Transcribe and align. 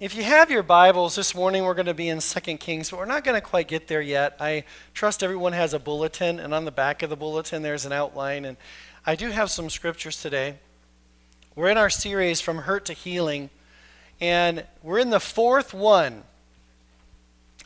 if 0.00 0.14
you 0.14 0.22
have 0.22 0.48
your 0.48 0.62
Bibles 0.62 1.16
this 1.16 1.34
morning, 1.34 1.64
we're 1.64 1.74
going 1.74 1.86
to 1.86 1.94
be 1.94 2.08
in 2.08 2.20
2 2.20 2.40
Kings, 2.58 2.90
but 2.90 3.00
we're 3.00 3.04
not 3.04 3.24
going 3.24 3.34
to 3.34 3.44
quite 3.44 3.66
get 3.66 3.88
there 3.88 4.00
yet. 4.00 4.36
I 4.38 4.62
trust 4.94 5.24
everyone 5.24 5.54
has 5.54 5.74
a 5.74 5.80
bulletin, 5.80 6.38
and 6.38 6.54
on 6.54 6.64
the 6.64 6.70
back 6.70 7.02
of 7.02 7.10
the 7.10 7.16
bulletin, 7.16 7.62
there's 7.62 7.84
an 7.84 7.92
outline. 7.92 8.44
And 8.44 8.56
I 9.04 9.16
do 9.16 9.30
have 9.30 9.50
some 9.50 9.68
scriptures 9.68 10.22
today. 10.22 10.54
We're 11.56 11.70
in 11.70 11.76
our 11.76 11.90
series 11.90 12.40
From 12.40 12.58
Hurt 12.58 12.84
to 12.84 12.92
Healing, 12.92 13.50
and 14.20 14.64
we're 14.84 15.00
in 15.00 15.10
the 15.10 15.18
fourth 15.18 15.74
one. 15.74 16.22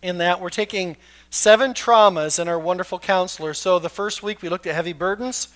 In 0.03 0.17
that, 0.17 0.41
we're 0.41 0.49
taking 0.49 0.97
seven 1.29 1.75
traumas 1.75 2.39
and 2.39 2.49
our 2.49 2.59
wonderful 2.59 2.99
counselor. 2.99 3.53
So 3.53 3.79
the 3.79 3.91
first 3.91 4.23
week, 4.23 4.41
we 4.41 4.49
looked 4.49 4.67
at 4.67 4.75
heavy 4.75 4.95
burdens. 4.95 5.49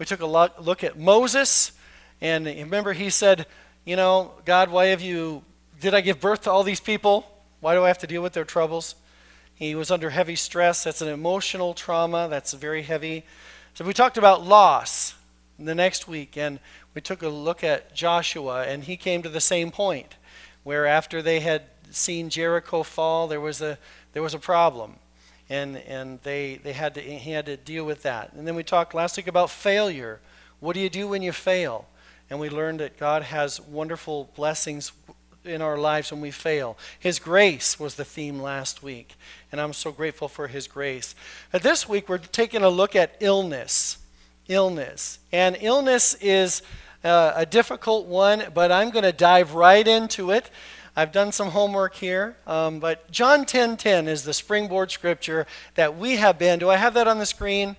We 0.00 0.06
took 0.06 0.20
a 0.20 0.26
look 0.26 0.82
at 0.82 0.98
Moses, 0.98 1.70
and 2.20 2.46
remember, 2.46 2.94
he 2.94 3.10
said, 3.10 3.46
You 3.84 3.94
know, 3.94 4.32
God, 4.44 4.72
why 4.72 4.86
have 4.86 5.00
you 5.00 5.44
did 5.80 5.94
I 5.94 6.00
give 6.00 6.20
birth 6.20 6.42
to 6.42 6.50
all 6.50 6.62
these 6.62 6.80
people? 6.80 7.26
Why 7.60 7.74
do 7.74 7.84
I 7.84 7.88
have 7.88 7.98
to 7.98 8.06
deal 8.06 8.22
with 8.22 8.32
their 8.32 8.44
troubles? 8.44 8.94
He 9.54 9.74
was 9.74 9.90
under 9.90 10.10
heavy 10.10 10.36
stress. 10.36 10.84
That's 10.84 11.00
an 11.00 11.08
emotional 11.08 11.74
trauma. 11.74 12.28
That's 12.28 12.52
very 12.52 12.82
heavy. 12.82 13.24
So 13.74 13.84
we 13.84 13.92
talked 13.92 14.18
about 14.18 14.44
loss 14.44 15.14
the 15.58 15.74
next 15.74 16.06
week, 16.06 16.36
and 16.36 16.60
we 16.94 17.00
took 17.00 17.22
a 17.22 17.28
look 17.28 17.64
at 17.64 17.94
Joshua, 17.94 18.64
and 18.66 18.84
he 18.84 18.96
came 18.96 19.22
to 19.22 19.28
the 19.28 19.40
same 19.40 19.70
point, 19.70 20.16
where 20.64 20.86
after 20.86 21.22
they 21.22 21.40
had 21.40 21.62
seen 21.90 22.28
Jericho 22.28 22.82
fall, 22.82 23.28
there 23.28 23.40
was 23.40 23.60
a 23.62 23.78
there 24.12 24.22
was 24.22 24.34
a 24.34 24.38
problem, 24.38 24.96
and 25.48 25.76
and 25.78 26.20
they 26.22 26.60
they 26.62 26.72
had 26.72 26.94
to 26.94 27.00
he 27.00 27.30
had 27.30 27.46
to 27.46 27.56
deal 27.56 27.84
with 27.84 28.02
that. 28.02 28.32
And 28.34 28.46
then 28.46 28.54
we 28.54 28.62
talked 28.62 28.94
last 28.94 29.16
week 29.16 29.26
about 29.26 29.50
failure. 29.50 30.20
What 30.60 30.74
do 30.74 30.80
you 30.80 30.90
do 30.90 31.08
when 31.08 31.22
you 31.22 31.32
fail? 31.32 31.86
And 32.28 32.40
we 32.40 32.48
learned 32.50 32.80
that 32.80 32.98
God 32.98 33.22
has 33.22 33.60
wonderful 33.60 34.30
blessings 34.34 34.92
in 35.46 35.62
our 35.62 35.76
lives 35.76 36.10
when 36.10 36.20
we 36.20 36.30
fail. 36.30 36.76
His 36.98 37.18
grace 37.18 37.78
was 37.78 37.94
the 37.94 38.04
theme 38.04 38.40
last 38.40 38.82
week, 38.82 39.14
and 39.50 39.60
I'm 39.60 39.72
so 39.72 39.92
grateful 39.92 40.28
for 40.28 40.48
His 40.48 40.66
grace. 40.68 41.14
But 41.52 41.62
this 41.62 41.88
week, 41.88 42.08
we're 42.08 42.18
taking 42.18 42.62
a 42.62 42.68
look 42.68 42.96
at 42.96 43.16
illness. 43.20 43.98
Illness. 44.48 45.18
And 45.32 45.56
illness 45.60 46.14
is 46.20 46.62
uh, 47.04 47.32
a 47.36 47.46
difficult 47.46 48.06
one, 48.06 48.44
but 48.54 48.70
I'm 48.70 48.90
going 48.90 49.04
to 49.04 49.12
dive 49.12 49.54
right 49.54 49.86
into 49.86 50.30
it. 50.30 50.50
I've 50.98 51.12
done 51.12 51.30
some 51.30 51.50
homework 51.50 51.94
here, 51.94 52.36
um, 52.46 52.80
but 52.80 53.10
John 53.10 53.40
10:10 53.40 53.46
10, 53.46 53.76
10 53.76 54.08
is 54.08 54.24
the 54.24 54.32
springboard 54.32 54.90
scripture 54.90 55.46
that 55.74 55.98
we 55.98 56.16
have 56.16 56.38
been. 56.38 56.58
Do 56.58 56.70
I 56.70 56.76
have 56.76 56.94
that 56.94 57.06
on 57.06 57.18
the 57.18 57.26
screen? 57.26 57.76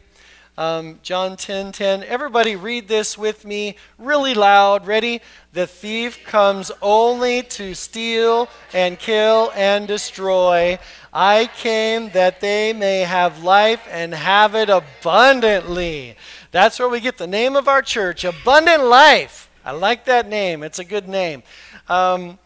Um, 0.57 0.97
John 1.03 1.37
10 1.37 1.71
10. 1.71 2.03
Everybody 2.03 2.55
read 2.55 2.87
this 2.87 3.15
with 3.15 3.45
me 3.45 3.75
really 3.99 4.33
loud. 4.33 4.87
Ready? 4.87 5.21
The 5.53 5.67
thief 5.67 6.23
comes 6.25 6.71
only 6.81 7.43
to 7.43 7.75
steal 7.75 8.49
and 8.73 8.97
kill 8.97 9.51
and 9.53 9.87
destroy. 9.87 10.79
I 11.13 11.51
came 11.57 12.09
that 12.11 12.41
they 12.41 12.73
may 12.73 13.01
have 13.01 13.43
life 13.43 13.87
and 13.91 14.15
have 14.15 14.55
it 14.55 14.69
abundantly. 14.69 16.15
That's 16.49 16.79
where 16.79 16.89
we 16.89 17.01
get 17.01 17.19
the 17.19 17.27
name 17.27 17.55
of 17.55 17.67
our 17.67 17.83
church, 17.83 18.23
Abundant 18.23 18.83
Life. 18.83 19.51
I 19.63 19.71
like 19.71 20.05
that 20.05 20.27
name, 20.27 20.63
it's 20.63 20.79
a 20.79 20.85
good 20.85 21.07
name. 21.07 21.43
Um, 21.87 22.39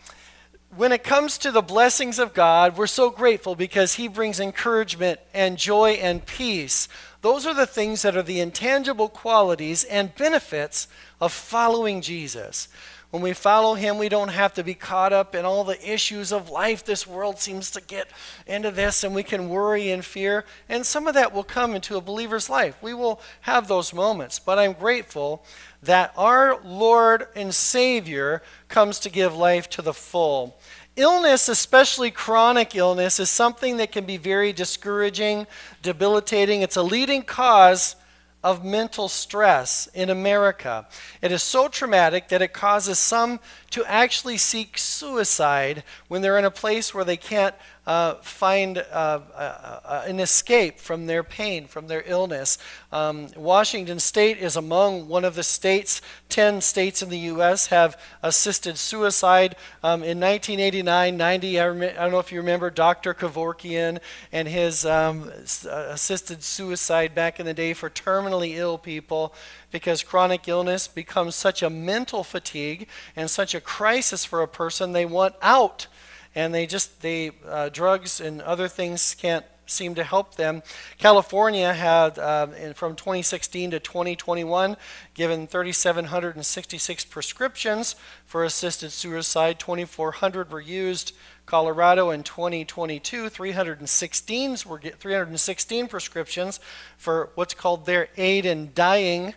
when 0.75 0.91
it 0.93 1.03
comes 1.03 1.37
to 1.39 1.51
the 1.51 1.61
blessings 1.61 2.17
of 2.17 2.33
God, 2.33 2.77
we're 2.77 2.87
so 2.87 3.09
grateful 3.09 3.55
because 3.55 3.95
He 3.95 4.07
brings 4.07 4.39
encouragement 4.39 5.19
and 5.33 5.57
joy 5.57 5.91
and 5.91 6.25
peace 6.25 6.87
those 7.21 7.45
are 7.45 7.53
the 7.53 7.65
things 7.65 8.01
that 8.01 8.17
are 8.17 8.23
the 8.23 8.39
intangible 8.39 9.09
qualities 9.09 9.83
and 9.83 10.15
benefits 10.15 10.87
of 11.19 11.31
following 11.31 12.01
Jesus. 12.01 12.67
When 13.11 13.21
we 13.21 13.33
follow 13.33 13.75
him, 13.75 13.97
we 13.97 14.07
don't 14.07 14.29
have 14.29 14.53
to 14.53 14.63
be 14.63 14.73
caught 14.73 15.11
up 15.11 15.35
in 15.35 15.43
all 15.43 15.65
the 15.65 15.91
issues 15.91 16.31
of 16.31 16.49
life. 16.49 16.85
This 16.85 17.05
world 17.05 17.39
seems 17.39 17.69
to 17.71 17.81
get 17.81 18.07
into 18.47 18.71
this, 18.71 19.03
and 19.03 19.13
we 19.13 19.21
can 19.21 19.49
worry 19.49 19.91
and 19.91 20.03
fear. 20.03 20.45
And 20.69 20.85
some 20.85 21.07
of 21.07 21.13
that 21.15 21.33
will 21.33 21.43
come 21.43 21.75
into 21.75 21.97
a 21.97 22.01
believer's 22.01 22.49
life. 22.49 22.81
We 22.81 22.93
will 22.93 23.19
have 23.41 23.67
those 23.67 23.93
moments. 23.93 24.39
But 24.39 24.59
I'm 24.59 24.71
grateful 24.71 25.43
that 25.83 26.13
our 26.15 26.61
Lord 26.63 27.27
and 27.35 27.53
Savior 27.53 28.41
comes 28.69 28.97
to 28.99 29.09
give 29.09 29.35
life 29.35 29.69
to 29.71 29.81
the 29.81 29.93
full. 29.93 30.57
Illness, 30.97 31.47
especially 31.47 32.11
chronic 32.11 32.75
illness, 32.75 33.19
is 33.19 33.29
something 33.29 33.77
that 33.77 33.93
can 33.93 34.05
be 34.05 34.17
very 34.17 34.51
discouraging, 34.51 35.47
debilitating. 35.81 36.61
It's 36.61 36.75
a 36.75 36.83
leading 36.83 37.21
cause 37.23 37.95
of 38.43 38.65
mental 38.65 39.07
stress 39.07 39.87
in 39.93 40.09
America. 40.09 40.87
It 41.21 41.31
is 41.31 41.43
so 41.43 41.67
traumatic 41.67 42.27
that 42.29 42.41
it 42.41 42.53
causes 42.53 42.99
some 42.99 43.39
to 43.69 43.85
actually 43.85 44.37
seek 44.37 44.77
suicide 44.77 45.83
when 46.07 46.21
they're 46.21 46.39
in 46.39 46.45
a 46.45 46.51
place 46.51 46.93
where 46.93 47.05
they 47.05 47.17
can't 47.17 47.55
uh, 47.87 48.13
find 48.15 48.77
uh, 48.77 48.81
uh, 48.91 49.21
uh, 49.35 50.03
an 50.05 50.19
escape 50.19 50.79
from 50.79 51.07
their 51.07 51.23
pain, 51.23 51.65
from 51.65 51.87
their 51.87 52.03
illness. 52.05 52.59
Um, 52.91 53.27
Washington 53.35 53.99
State 53.99 54.37
is 54.37 54.55
among 54.55 55.07
one 55.07 55.25
of 55.25 55.33
the 55.33 55.41
states, 55.41 55.99
10 56.29 56.61
states 56.61 57.01
in 57.01 57.09
the 57.09 57.17
U.S. 57.19 57.67
have 57.67 57.99
assisted 58.21 58.77
suicide. 58.77 59.55
Um, 59.83 60.03
in 60.03 60.19
1989 60.19 61.17
90, 61.17 61.59
I, 61.59 61.67
rem- 61.67 61.81
I, 61.81 62.01
don't 62.03 62.11
know 62.11 62.19
if 62.19 62.31
you 62.31 62.39
remember 62.39 62.69
Dr. 62.69 63.15
Kevorkian 63.15 63.99
and 64.31 64.47
his 64.47 64.85
um, 64.85 65.31
uh, 65.65 65.87
assisted 65.89 66.43
suicide 66.43 67.15
back 67.15 67.39
in 67.39 67.47
the 67.47 67.53
day 67.53 67.73
for 67.73 67.89
terminally 67.89 68.55
ill 68.55 68.77
people 68.77 69.33
because 69.71 70.03
chronic 70.03 70.47
illness 70.47 70.87
becomes 70.87 71.35
such 71.35 71.63
a 71.63 71.69
mental 71.69 72.23
fatigue 72.23 72.87
and 73.15 73.29
such 73.29 73.55
a 73.55 73.61
crisis 73.61 74.23
for 74.23 74.43
a 74.43 74.47
person, 74.47 74.91
they 74.91 75.05
want 75.05 75.33
out 75.41 75.87
and 76.35 76.53
they 76.53 76.65
just 76.65 77.01
they 77.01 77.31
uh, 77.47 77.69
drugs 77.69 78.21
and 78.21 78.41
other 78.41 78.67
things 78.67 79.15
can't 79.15 79.45
seem 79.71 79.95
to 79.95 80.03
help 80.03 80.35
them. 80.35 80.61
California 80.97 81.73
had 81.73 82.19
uh, 82.19 82.47
from 82.73 82.95
2016 82.95 83.71
to 83.71 83.79
2021 83.79 84.75
given 85.13 85.47
3,766 85.47 87.05
prescriptions 87.05 87.95
for 88.25 88.43
assisted 88.43 88.91
suicide. 88.91 89.59
2,400 89.59 90.51
were 90.51 90.61
used. 90.61 91.13
Colorado 91.45 92.11
in 92.11 92.23
2022, 92.23 93.27
316 93.29 94.57
were 94.67 94.79
316 94.79 95.87
prescriptions 95.87 96.59
for 96.97 97.31
what's 97.35 97.53
called 97.53 97.85
their 97.85 98.09
aid 98.15 98.45
in 98.45 98.71
dying 98.73 99.33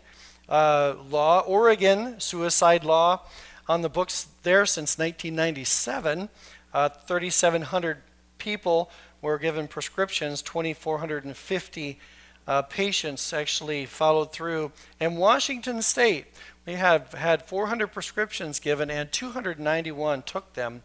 uh, 0.48 0.94
law. 1.08 1.40
Oregon 1.40 2.20
suicide 2.20 2.84
law 2.84 3.20
on 3.68 3.82
the 3.82 3.88
books 3.88 4.28
there 4.42 4.66
since 4.66 4.98
1997. 4.98 6.28
Uh, 6.74 6.88
3,700 6.88 7.98
people 8.36 8.90
were 9.22 9.38
given 9.38 9.68
prescriptions, 9.68 10.42
2,450 10.42 11.98
uh, 12.46 12.62
patients 12.62 13.32
actually 13.32 13.86
followed 13.86 14.32
through. 14.32 14.72
In 15.00 15.16
Washington 15.16 15.80
State, 15.82 16.26
we 16.66 16.74
have 16.74 17.12
had 17.14 17.46
400 17.46 17.86
prescriptions 17.86 18.58
given 18.58 18.90
and 18.90 19.10
291 19.12 20.22
took 20.22 20.52
them. 20.54 20.82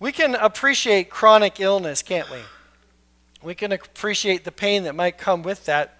We 0.00 0.10
can 0.10 0.34
appreciate 0.34 1.08
chronic 1.08 1.60
illness, 1.60 2.02
can't 2.02 2.30
we? 2.30 2.40
We 3.42 3.54
can 3.54 3.72
appreciate 3.72 4.44
the 4.44 4.52
pain 4.52 4.82
that 4.82 4.94
might 4.94 5.18
come 5.18 5.42
with 5.42 5.66
that. 5.66 5.98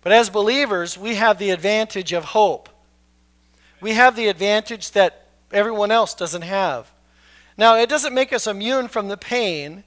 But 0.00 0.12
as 0.12 0.30
believers, 0.30 0.96
we 0.96 1.16
have 1.16 1.38
the 1.38 1.50
advantage 1.50 2.12
of 2.12 2.24
hope. 2.24 2.68
We 3.80 3.92
have 3.92 4.16
the 4.16 4.28
advantage 4.28 4.92
that 4.92 5.26
everyone 5.52 5.90
else 5.90 6.14
doesn't 6.14 6.42
have. 6.42 6.90
Now, 7.56 7.76
it 7.76 7.88
doesn't 7.88 8.14
make 8.14 8.32
us 8.32 8.46
immune 8.46 8.88
from 8.88 9.08
the 9.08 9.16
pain. 9.16 9.84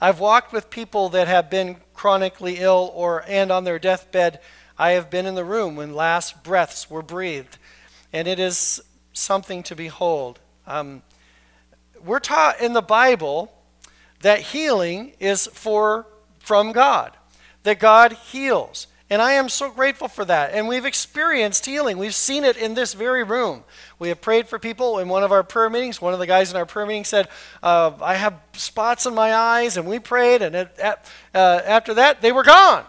I've 0.00 0.20
walked 0.20 0.52
with 0.52 0.70
people 0.70 1.10
that 1.10 1.28
have 1.28 1.50
been 1.50 1.76
chronically 1.92 2.56
ill 2.58 2.90
or 2.94 3.24
and 3.28 3.52
on 3.52 3.64
their 3.64 3.78
deathbed. 3.78 4.40
I 4.78 4.92
have 4.92 5.10
been 5.10 5.26
in 5.26 5.34
the 5.34 5.44
room 5.44 5.76
when 5.76 5.94
last 5.94 6.42
breaths 6.42 6.88
were 6.88 7.02
breathed, 7.02 7.58
and 8.12 8.26
it 8.26 8.38
is 8.38 8.80
something 9.12 9.62
to 9.64 9.76
behold. 9.76 10.40
Um, 10.66 11.02
we're 12.02 12.20
taught 12.20 12.60
in 12.60 12.72
the 12.72 12.80
Bible 12.80 13.52
that 14.20 14.40
healing 14.40 15.12
is 15.20 15.46
for 15.48 16.06
from 16.38 16.72
God, 16.72 17.12
that 17.64 17.78
God 17.78 18.12
heals. 18.12 18.86
And 19.10 19.20
I 19.20 19.32
am 19.32 19.48
so 19.48 19.70
grateful 19.70 20.06
for 20.06 20.24
that. 20.24 20.54
And 20.54 20.68
we've 20.68 20.84
experienced 20.84 21.66
healing. 21.66 21.98
We've 21.98 22.14
seen 22.14 22.44
it 22.44 22.56
in 22.56 22.74
this 22.74 22.94
very 22.94 23.24
room. 23.24 23.64
We 23.98 24.08
have 24.08 24.20
prayed 24.20 24.46
for 24.46 24.60
people 24.60 25.00
in 25.00 25.08
one 25.08 25.24
of 25.24 25.32
our 25.32 25.42
prayer 25.42 25.68
meetings. 25.68 26.00
One 26.00 26.12
of 26.12 26.20
the 26.20 26.28
guys 26.28 26.52
in 26.52 26.56
our 26.56 26.64
prayer 26.64 26.86
meeting 26.86 27.04
said, 27.04 27.28
uh, 27.60 27.90
I 28.00 28.14
have 28.14 28.40
spots 28.52 29.06
in 29.06 29.14
my 29.14 29.34
eyes. 29.34 29.76
And 29.76 29.88
we 29.88 29.98
prayed. 29.98 30.42
And 30.42 30.54
it, 30.54 30.78
uh, 30.80 30.96
after 31.34 31.94
that, 31.94 32.22
they 32.22 32.30
were 32.30 32.44
gone. 32.44 32.84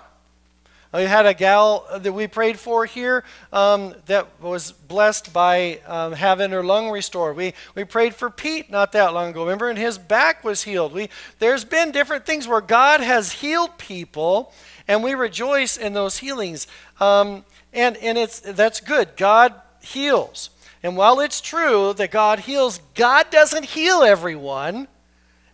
We 0.94 1.03
had 1.03 1.25
a 1.25 1.33
gal 1.33 1.88
that 2.00 2.12
we 2.12 2.27
prayed 2.27 2.59
for 2.59 2.85
here 2.85 3.23
um, 3.53 3.95
that 4.07 4.27
was 4.41 4.73
blessed 4.73 5.31
by 5.31 5.79
um, 5.88 6.12
having 6.12 6.51
her 6.51 6.63
lung 6.63 6.89
restored. 6.89 7.38
We, 7.38 7.53
we 7.75 7.85
prayed 7.85 8.13
for 8.13 8.29
Pete 8.29 8.69
not 8.69 8.91
that 8.91 9.13
long 9.13 9.29
ago, 9.29 9.44
remember, 9.44 9.69
and 9.69 9.79
his 9.79 9.97
back 9.97 10.44
was 10.44 10.63
healed. 10.63 10.91
We, 10.91 11.09
there's 11.39 11.63
been 11.63 11.91
different 11.91 12.25
things 12.25 12.45
where 12.45 12.59
God 12.59 13.00
has 13.00 13.31
healed 13.31 13.77
people 13.77 14.51
and 14.92 15.02
we 15.02 15.14
rejoice 15.14 15.78
in 15.78 15.94
those 15.94 16.18
healings. 16.18 16.68
Um, 17.00 17.46
and 17.72 17.96
and 17.98 18.18
it's, 18.18 18.42
that's 18.42 18.82
good. 18.82 19.16
God 19.16 19.54
heals. 19.80 20.50
And 20.84 20.98
while 20.98 21.22
it's 21.22 21.40
true 21.40 21.94
that 21.94 22.12
God 22.12 22.40
heals, 22.40 22.82
God 22.94 23.30
doesn't 23.30 23.64
heal 23.64 24.04
everyone, 24.04 24.90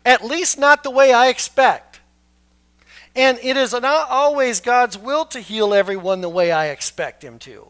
at 0.04 0.26
least 0.26 0.58
not 0.58 0.82
the 0.82 0.90
way 0.90 1.14
I 1.14 1.28
expect. 1.28 2.00
And 3.16 3.38
it 3.44 3.58
is 3.58 3.74
not 3.74 4.10
always 4.10 4.60
God's 4.60 4.98
will 4.98 5.26
to 5.26 5.40
heal 5.40 5.72
everyone 5.72 6.22
the 6.22 6.30
way 6.30 6.52
I 6.52 6.68
expect 6.68 7.24
Him 7.24 7.38
to. 7.40 7.70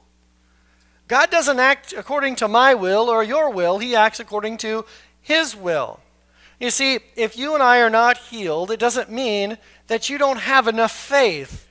God 1.10 1.30
doesn't 1.30 1.60
act 1.60 1.92
according 1.92 2.38
to 2.38 2.48
my 2.48 2.76
will 2.76 3.10
or 3.10 3.24
your 3.24 3.50
will, 3.50 3.80
He 3.80 3.94
acts 3.94 4.22
according 4.22 4.58
to 4.60 4.86
His 5.22 5.54
will. 5.54 6.00
You 6.62 6.72
see, 6.72 7.00
if 7.16 7.38
you 7.38 7.54
and 7.54 7.62
I 7.62 7.82
are 7.82 7.90
not 7.90 8.18
healed, 8.18 8.72
it 8.72 8.80
doesn't 8.80 9.12
mean 9.12 9.58
that 9.88 10.10
you 10.10 10.18
don't 10.18 10.40
have 10.40 10.68
enough 10.68 10.92
faith 10.92 11.68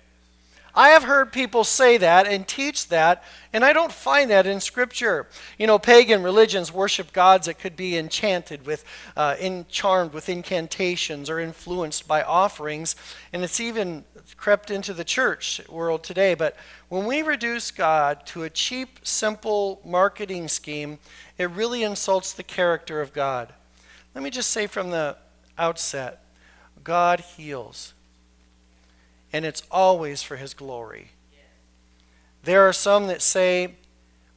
I 0.77 0.91
have 0.91 1.05
heard 1.05 1.33
people 1.33 1.65
say 1.65 1.97
that 1.97 2.27
and 2.27 2.47
teach 2.47 2.89
that, 2.89 3.25
and 3.55 3.65
I 3.65 3.73
don't 3.73 3.91
find 3.91 4.31
that 4.31 4.47
in 4.47 4.61
Scripture. 4.61 5.27
You 5.59 5.67
know, 5.67 5.79
pagan 5.79 6.23
religions 6.23 6.71
worship 6.71 7.15
gods 7.15 7.47
that 7.47 7.59
could 7.59 7.77
be 7.77 7.97
enchanted 7.97 8.67
with, 8.67 8.85
uh, 9.17 9.37
in, 9.41 9.65
charmed 9.71 10.13
with 10.13 10.29
incantations 10.29 11.31
or 11.31 11.41
influenced 11.41 12.07
by 12.07 12.23
offerings, 12.23 12.95
and 13.33 13.43
it's 13.43 13.59
even 13.59 14.05
crept 14.37 14.71
into 14.71 14.93
the 14.93 15.03
church 15.03 15.62
world 15.71 16.05
today. 16.05 16.35
But 16.35 16.57
when 16.91 17.07
we 17.07 17.23
reduce 17.23 17.71
God 17.71 18.27
to 18.27 18.43
a 18.43 18.51
cheap, 18.51 18.99
simple 19.03 19.81
marketing 19.83 20.47
scheme, 20.47 20.99
it 21.39 21.49
really 21.51 21.85
insults 21.85 22.35
the 22.35 22.43
character 22.43 23.01
of 23.01 23.15
God. 23.15 23.55
Let 24.15 24.23
me 24.23 24.29
just 24.29 24.51
say 24.51 24.67
from 24.67 24.91
the 24.91 25.17
outset 25.57 26.23
God 26.85 27.21
heals 27.21 27.95
and 29.32 29.44
it's 29.44 29.62
always 29.70 30.23
for 30.23 30.37
His 30.37 30.55
glory. 30.55 31.11
There 32.43 32.69
are 32.69 32.73
some 32.73 33.08
that 33.08 33.23
say, 33.23 33.75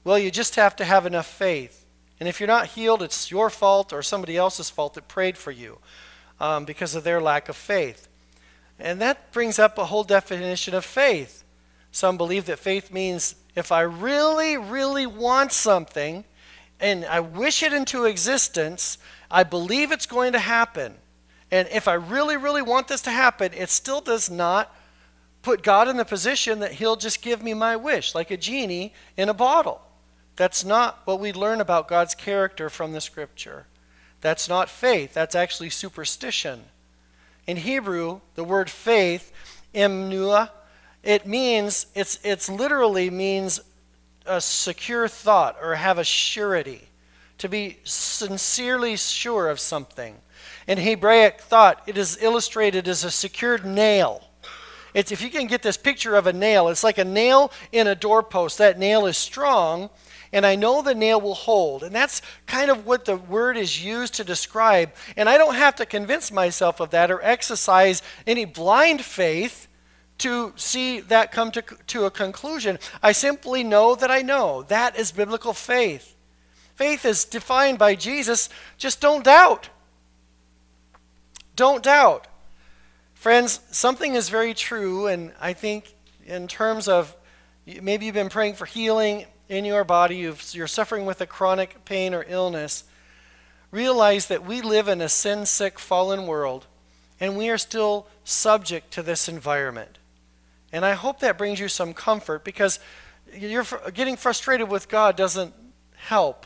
well, 0.04 0.18
you 0.18 0.32
just 0.32 0.56
have 0.56 0.76
to 0.78 0.86
have 0.86 1.06
enough 1.06 1.28
faith. 1.28 1.86
And 2.20 2.28
if 2.28 2.40
you're 2.40 2.48
not 2.48 2.68
healed, 2.68 3.04
it's 3.04 3.30
your 3.30 3.50
fault 3.50 3.94
or 3.94 4.02
somebody 4.02 4.36
else's 4.36 4.70
fault 4.70 4.96
that 4.96 5.08
prayed 5.08 5.38
for 5.38 5.52
you 5.52 5.78
um, 6.40 6.66
because 6.66 6.96
of 6.96 7.04
their 7.04 7.22
lack 7.22 7.50
of 7.50 7.56
faith. 7.56 8.08
And 8.80 9.00
that 9.02 9.32
brings 9.32 9.60
up 9.60 9.78
a 9.78 9.86
whole 9.86 10.04
definition 10.04 10.74
of 10.74 10.84
faith. 10.84 11.44
Some 11.92 12.18
believe 12.18 12.46
that 12.46 12.60
faith 12.60 12.92
means 12.92 13.36
if 13.56 13.72
I 13.72 13.82
really, 13.82 14.58
really 14.58 15.06
want 15.06 15.52
something 15.52 16.24
and 16.80 17.06
I 17.06 17.20
wish 17.20 17.62
it 17.62 17.74
into 17.74 18.06
existence, 18.06 18.98
I 19.30 19.44
believe 19.44 19.92
it's 19.92 20.06
going 20.06 20.34
to 20.34 20.40
happen. 20.40 20.96
And 21.52 21.68
if 21.72 21.88
I 21.88 21.94
really, 21.94 22.38
really 22.38 22.62
want 22.62 22.88
this 22.88 23.02
to 23.02 23.12
happen, 23.12 23.52
it 23.54 23.70
still 23.70 24.02
does 24.02 24.30
not 24.30 24.74
put 25.42 25.64
God 25.64 25.88
in 25.88 25.98
the 25.98 26.06
position 26.06 26.60
that 26.60 26.74
He'll 26.74 26.96
just 26.96 27.22
give 27.22 27.42
me 27.42 27.54
my 27.54 27.76
wish, 27.76 28.14
like 28.16 28.32
a 28.32 28.38
genie 28.38 28.94
in 29.18 29.30
a 29.30 29.34
bottle. 29.34 29.82
That's 30.36 30.64
not 30.64 31.02
what 31.06 31.20
we 31.20 31.34
learn 31.34 31.62
about 31.62 31.88
God's 31.88 32.16
character 32.16 32.70
from 32.70 32.94
the 32.94 33.02
Scripture. 33.02 33.66
That's 34.22 34.50
not 34.50 34.70
faith, 34.70 35.14
that's 35.14 35.36
actually 35.36 35.70
superstition. 35.70 36.66
In 37.48 37.58
Hebrew, 37.58 38.22
the 38.36 38.44
word 38.44 38.70
faith, 38.70 39.32
emunah, 39.74 40.50
it 41.04 41.26
means, 41.26 41.88
it's, 41.96 42.20
it's 42.24 42.50
literally 42.50 43.10
means 43.10 43.62
a 44.26 44.42
secure 44.42 45.08
thought 45.08 45.58
or 45.62 45.76
have 45.76 45.98
a 45.98 46.04
surety, 46.04 46.90
to 47.38 47.48
be 47.48 47.80
sincerely 47.86 48.98
sure 48.98 49.50
of 49.50 49.60
something. 49.60 50.18
In 50.68 50.78
Hebraic 50.78 51.40
thought, 51.40 51.82
it 51.88 51.98
is 51.98 52.22
illustrated 52.22 52.88
as 52.88 53.04
a 53.04 53.12
secured 53.12 53.66
nail 53.66 54.29
it's, 54.94 55.12
if 55.12 55.22
you 55.22 55.30
can 55.30 55.48
get 55.48 55.62
this 55.62 55.78
picture 55.78 56.16
of 56.16 56.28
a 56.28 56.34
nail, 56.34 56.70
it's 56.70 56.84
like 56.84 56.98
a 56.98 57.06
nail 57.06 57.52
in 57.72 57.88
a 57.88 57.96
doorpost. 57.96 58.58
That 58.58 58.80
nail 58.80 59.06
is 59.06 59.18
strong, 59.18 59.90
and 60.34 60.46
I 60.46 60.56
know 60.56 60.82
the 60.82 60.96
nail 60.96 61.22
will 61.22 61.36
hold. 61.36 61.84
And 61.84 61.94
that's 61.94 62.22
kind 62.46 62.70
of 62.72 62.86
what 62.86 63.06
the 63.06 63.18
word 63.18 63.58
is 63.58 63.84
used 63.84 64.16
to 64.16 64.24
describe. 64.24 64.94
And 65.16 65.30
I 65.30 65.38
don't 65.38 65.56
have 65.56 65.76
to 65.76 65.86
convince 65.86 66.32
myself 66.32 66.80
of 66.80 66.92
that 66.92 67.12
or 67.12 67.22
exercise 67.24 68.02
any 68.26 68.46
blind 68.46 69.04
faith 69.04 69.68
to 70.20 70.54
see 70.56 71.00
that 71.00 71.32
come 71.32 71.52
to, 71.52 71.64
to 71.88 72.06
a 72.06 72.12
conclusion. 72.12 72.78
I 73.02 73.14
simply 73.14 73.64
know 73.64 73.96
that 73.96 74.12
I 74.12 74.22
know. 74.22 74.64
That 74.64 74.98
is 74.98 75.12
biblical 75.12 75.54
faith. 75.54 76.16
Faith 76.76 77.06
is 77.06 77.26
defined 77.26 77.78
by 77.78 77.96
Jesus. 77.96 78.50
Just 78.78 79.02
don't 79.02 79.24
doubt. 79.24 79.70
Don't 81.56 81.84
doubt. 81.84 82.28
Friends, 83.20 83.60
something 83.70 84.16
is 84.16 84.30
very 84.30 84.54
true, 84.54 85.08
and 85.08 85.34
I 85.42 85.52
think 85.52 85.94
in 86.26 86.48
terms 86.48 86.88
of 86.88 87.14
maybe 87.66 88.06
you've 88.06 88.16
been 88.16 88.30
praying 88.30 88.54
for 88.54 88.66
healing 88.66 89.26
in 89.50 89.66
your 89.66 89.84
body, 89.84 90.16
you 90.16 90.64
are 90.64 90.68
suffering 90.68 91.06
with 91.06 91.20
a 91.20 91.26
chronic 91.26 91.84
pain 91.84 92.14
or 92.14 92.24
illness. 92.30 92.86
Realize 93.72 94.28
that 94.28 94.46
we 94.46 94.62
live 94.62 94.88
in 94.88 95.02
a 95.02 95.10
sin 95.10 95.46
sick, 95.46 95.80
fallen 95.80 96.28
world, 96.28 96.66
and 97.20 97.38
we 97.38 97.50
are 97.50 97.58
still 97.58 98.08
subject 98.24 98.90
to 98.92 99.04
this 99.04 99.28
environment. 99.28 99.98
And 100.72 100.86
I 100.86 100.94
hope 100.94 101.20
that 101.20 101.38
brings 101.38 101.60
you 101.60 101.68
some 101.68 101.94
comfort 101.94 102.46
because 102.46 102.80
you're 103.34 103.68
getting 103.94 104.16
frustrated 104.16 104.70
with 104.70 104.88
God 104.88 105.18
doesn't 105.18 105.54
help. 105.98 106.46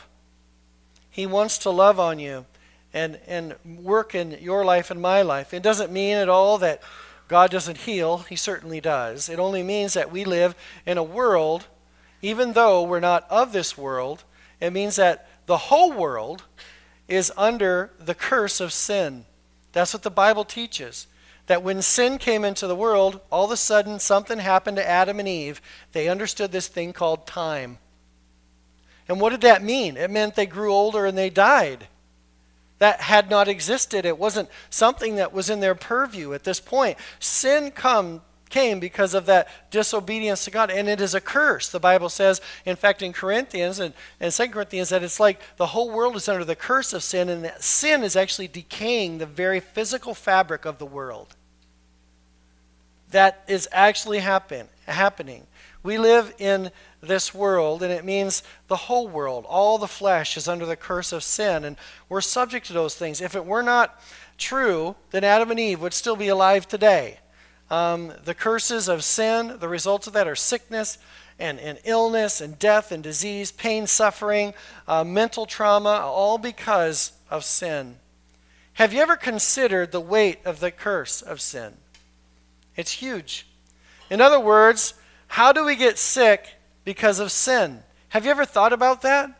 He 1.11 1.27
wants 1.27 1.59
to 1.59 1.69
love 1.69 1.99
on 1.99 2.17
you 2.17 2.47
and, 2.93 3.19
and 3.27 3.55
work 3.65 4.13
in 4.13 4.37
your 4.39 4.63
life 4.63 4.91
and 4.91 5.01
my 5.01 5.21
life. 5.21 5.53
It 5.53 5.63
doesn't 5.63 5.91
mean 5.91 6.17
at 6.17 6.29
all 6.29 6.57
that 6.59 6.81
God 7.27 7.49
doesn't 7.49 7.79
heal, 7.79 8.19
He 8.19 8.35
certainly 8.35 8.79
does. 8.79 9.29
It 9.29 9.39
only 9.39 9.63
means 9.63 9.93
that 9.93 10.11
we 10.11 10.23
live 10.25 10.55
in 10.85 10.97
a 10.97 11.03
world, 11.03 11.65
even 12.21 12.53
though 12.53 12.83
we're 12.83 12.99
not 12.99 13.25
of 13.29 13.51
this 13.51 13.77
world, 13.77 14.23
it 14.59 14.71
means 14.71 14.95
that 14.97 15.27
the 15.45 15.57
whole 15.57 15.91
world 15.91 16.43
is 17.07 17.31
under 17.35 17.91
the 17.99 18.15
curse 18.15 18.59
of 18.59 18.71
sin. 18.71 19.25
That's 19.71 19.93
what 19.93 20.03
the 20.03 20.11
Bible 20.11 20.45
teaches. 20.45 21.07
That 21.47 21.63
when 21.63 21.81
sin 21.81 22.17
came 22.17 22.45
into 22.45 22.67
the 22.67 22.75
world, 22.75 23.19
all 23.29 23.45
of 23.45 23.51
a 23.51 23.57
sudden 23.57 23.99
something 23.99 24.39
happened 24.39 24.77
to 24.77 24.87
Adam 24.87 25.19
and 25.19 25.27
Eve. 25.27 25.61
They 25.91 26.07
understood 26.07 26.51
this 26.51 26.69
thing 26.69 26.93
called 26.93 27.27
time. 27.27 27.79
And 29.09 29.19
what 29.19 29.31
did 29.31 29.41
that 29.41 29.61
mean? 29.61 29.97
It 29.97 30.09
meant 30.09 30.35
they 30.35 30.45
grew 30.45 30.71
older 30.71 31.05
and 31.05 31.17
they 31.17 31.29
died 31.29 31.87
that 32.83 32.99
had 32.99 33.29
not 33.29 33.47
existed. 33.47 34.05
It 34.05 34.17
wasn't 34.17 34.49
something 34.69 35.15
that 35.15 35.31
was 35.31 35.49
in 35.49 35.61
their 35.61 35.73
purview 35.73 36.33
at 36.33 36.43
this 36.43 36.59
point. 36.59 36.97
Sin 37.17 37.71
come, 37.71 38.21
came 38.49 38.81
because 38.81 39.13
of 39.13 39.25
that 39.27 39.47
disobedience 39.71 40.43
to 40.43 40.51
God, 40.51 40.69
and 40.69 40.89
it 40.89 40.99
is 40.99 41.15
a 41.15 41.21
curse. 41.21 41.69
The 41.69 41.79
Bible 41.79 42.09
says, 42.09 42.41
in 42.65 42.75
fact, 42.75 43.01
in 43.01 43.13
Corinthians 43.13 43.79
and, 43.79 43.93
and 44.19 44.33
2 44.33 44.47
Corinthians, 44.49 44.89
that 44.89 45.01
it's 45.01 45.17
like 45.17 45.39
the 45.55 45.67
whole 45.67 45.91
world 45.91 46.17
is 46.17 46.27
under 46.27 46.43
the 46.43 46.57
curse 46.57 46.91
of 46.91 47.03
sin, 47.03 47.29
and 47.29 47.45
that 47.45 47.63
sin 47.63 48.03
is 48.03 48.17
actually 48.17 48.49
decaying 48.49 49.19
the 49.19 49.25
very 49.25 49.61
physical 49.61 50.13
fabric 50.13 50.65
of 50.65 50.77
the 50.77 50.85
world. 50.85 51.37
That 53.11 53.45
is 53.47 53.69
actually 53.71 54.19
happen, 54.19 54.67
happening. 54.87 55.47
We 55.83 55.97
live 55.97 56.33
in 56.39 56.71
this 57.01 57.33
world, 57.33 57.83
and 57.83 57.91
it 57.91 58.05
means 58.05 58.41
the 58.69 58.75
whole 58.77 59.09
world. 59.09 59.45
All 59.47 59.77
the 59.77 59.87
flesh 59.87 60.37
is 60.37 60.47
under 60.47 60.65
the 60.65 60.77
curse 60.77 61.11
of 61.11 61.23
sin, 61.23 61.65
and 61.65 61.75
we're 62.07 62.21
subject 62.21 62.67
to 62.67 62.73
those 62.73 62.95
things. 62.95 63.19
If 63.19 63.35
it 63.35 63.45
were 63.45 63.61
not 63.61 64.01
true, 64.37 64.95
then 65.11 65.25
Adam 65.25 65.51
and 65.51 65.59
Eve 65.59 65.81
would 65.81 65.93
still 65.93 66.15
be 66.15 66.29
alive 66.29 66.67
today. 66.67 67.19
Um, 67.69 68.13
the 68.23 68.33
curses 68.33 68.87
of 68.87 69.03
sin, 69.03 69.57
the 69.59 69.67
results 69.67 70.07
of 70.07 70.13
that 70.13 70.27
are 70.27 70.35
sickness 70.35 70.97
and, 71.37 71.59
and 71.59 71.79
illness 71.83 72.39
and 72.39 72.57
death 72.57 72.91
and 72.91 73.03
disease, 73.03 73.51
pain, 73.51 73.85
suffering, 73.85 74.53
uh, 74.87 75.03
mental 75.03 75.45
trauma, 75.45 75.89
all 75.89 76.37
because 76.37 77.13
of 77.29 77.43
sin. 77.43 77.97
Have 78.73 78.93
you 78.93 79.01
ever 79.01 79.15
considered 79.15 79.91
the 79.91 79.99
weight 79.99 80.39
of 80.45 80.59
the 80.59 80.71
curse 80.71 81.21
of 81.21 81.41
sin? 81.41 81.73
It's 82.75 82.91
huge. 82.91 83.47
In 84.09 84.21
other 84.21 84.39
words, 84.39 84.93
how 85.33 85.51
do 85.51 85.65
we 85.65 85.75
get 85.75 85.97
sick 85.97 86.45
because 86.85 87.19
of 87.19 87.31
sin? 87.31 87.81
Have 88.09 88.23
you 88.23 88.29
ever 88.29 88.45
thought 88.45 88.71
about 88.71 89.01
that? 89.01 89.31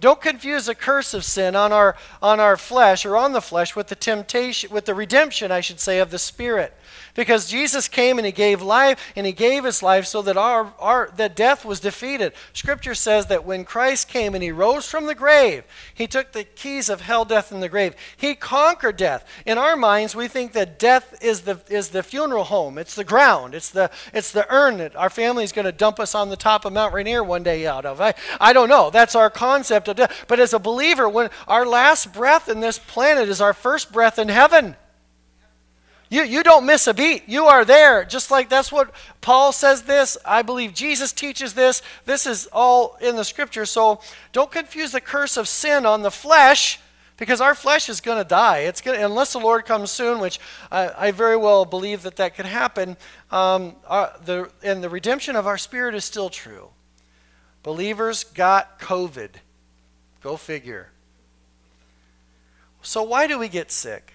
Don't 0.00 0.18
confuse 0.18 0.64
the 0.64 0.74
curse 0.74 1.12
of 1.12 1.22
sin 1.22 1.54
on 1.54 1.70
our 1.70 1.96
on 2.22 2.40
our 2.40 2.56
flesh 2.56 3.04
or 3.04 3.14
on 3.14 3.34
the 3.34 3.42
flesh 3.42 3.76
with 3.76 3.88
the 3.88 3.94
temptation 3.94 4.70
with 4.70 4.86
the 4.86 4.94
redemption 4.94 5.52
I 5.52 5.60
should 5.60 5.80
say 5.80 5.98
of 5.98 6.10
the 6.10 6.18
spirit. 6.18 6.72
Because 7.14 7.48
Jesus 7.48 7.88
came 7.88 8.18
and 8.18 8.26
he 8.26 8.32
gave 8.32 8.62
life 8.62 9.12
and 9.16 9.26
he 9.26 9.32
gave 9.32 9.64
his 9.64 9.82
life 9.82 10.06
so 10.06 10.22
that 10.22 10.36
our, 10.36 10.72
our 10.78 11.10
that 11.16 11.36
death 11.36 11.64
was 11.64 11.80
defeated. 11.80 12.32
Scripture 12.52 12.94
says 12.94 13.26
that 13.26 13.44
when 13.44 13.64
Christ 13.64 14.08
came 14.08 14.34
and 14.34 14.42
he 14.42 14.50
rose 14.50 14.88
from 14.88 15.06
the 15.06 15.14
grave, 15.14 15.64
he 15.94 16.06
took 16.06 16.32
the 16.32 16.44
keys 16.44 16.88
of 16.88 17.00
hell, 17.00 17.24
death, 17.24 17.52
and 17.52 17.62
the 17.62 17.68
grave. 17.68 17.94
He 18.16 18.34
conquered 18.34 18.96
death. 18.96 19.26
In 19.46 19.58
our 19.58 19.76
minds, 19.76 20.14
we 20.14 20.28
think 20.28 20.52
that 20.52 20.78
death 20.78 21.14
is 21.22 21.42
the 21.42 21.60
is 21.68 21.90
the 21.90 22.02
funeral 22.02 22.44
home. 22.44 22.78
It's 22.78 22.94
the 22.94 23.04
ground. 23.04 23.54
It's 23.54 23.70
the 23.70 23.90
it's 24.12 24.32
the 24.32 24.46
urn 24.52 24.78
that 24.78 24.96
our 24.96 25.10
family 25.10 25.44
is 25.44 25.52
going 25.52 25.66
to 25.66 25.72
dump 25.72 26.00
us 26.00 26.14
on 26.14 26.28
the 26.28 26.36
top 26.36 26.64
of 26.64 26.72
Mount 26.72 26.94
Rainier 26.94 27.22
one 27.22 27.42
day 27.42 27.66
out 27.66 27.86
of. 27.86 28.00
I, 28.00 28.14
I 28.40 28.52
don't 28.52 28.68
know. 28.68 28.90
That's 28.90 29.14
our 29.14 29.30
concept 29.30 29.88
of 29.88 29.96
death. 29.96 30.24
But 30.28 30.40
as 30.40 30.52
a 30.52 30.58
believer, 30.58 31.08
when 31.08 31.30
our 31.46 31.66
last 31.66 32.12
breath 32.12 32.48
in 32.48 32.60
this 32.60 32.78
planet 32.78 33.28
is 33.28 33.40
our 33.40 33.52
first 33.52 33.92
breath 33.92 34.18
in 34.18 34.28
heaven. 34.28 34.76
You, 36.10 36.22
you 36.22 36.42
don't 36.42 36.66
miss 36.66 36.86
a 36.86 36.94
beat. 36.94 37.24
You 37.26 37.46
are 37.46 37.64
there. 37.64 38.04
Just 38.04 38.30
like 38.30 38.48
that's 38.48 38.70
what 38.70 38.92
Paul 39.20 39.52
says 39.52 39.82
this. 39.82 40.16
I 40.24 40.42
believe 40.42 40.74
Jesus 40.74 41.12
teaches 41.12 41.54
this. 41.54 41.82
This 42.04 42.26
is 42.26 42.46
all 42.52 42.96
in 43.00 43.16
the 43.16 43.24
scripture. 43.24 43.66
So 43.66 44.00
don't 44.32 44.50
confuse 44.50 44.92
the 44.92 45.00
curse 45.00 45.36
of 45.36 45.48
sin 45.48 45.86
on 45.86 46.02
the 46.02 46.10
flesh 46.10 46.78
because 47.16 47.40
our 47.40 47.54
flesh 47.54 47.88
is 47.88 48.00
going 48.00 48.18
to 48.18 48.28
die. 48.28 48.60
It's 48.60 48.80
going 48.80 49.02
unless 49.02 49.32
the 49.32 49.38
Lord 49.38 49.64
comes 49.64 49.90
soon, 49.90 50.20
which 50.20 50.40
I, 50.70 50.90
I 50.96 51.10
very 51.10 51.36
well 51.36 51.64
believe 51.64 52.02
that 52.02 52.16
that 52.16 52.34
could 52.34 52.46
happen. 52.46 52.96
Um, 53.30 53.76
our, 53.86 54.12
the, 54.24 54.50
and 54.62 54.82
the 54.82 54.88
redemption 54.88 55.36
of 55.36 55.46
our 55.46 55.58
spirit 55.58 55.94
is 55.94 56.04
still 56.04 56.28
true. 56.28 56.68
Believers 57.62 58.24
got 58.24 58.78
COVID. 58.78 59.30
Go 60.22 60.36
figure. 60.36 60.90
So 62.82 63.02
why 63.02 63.26
do 63.26 63.38
we 63.38 63.48
get 63.48 63.72
sick? 63.72 64.12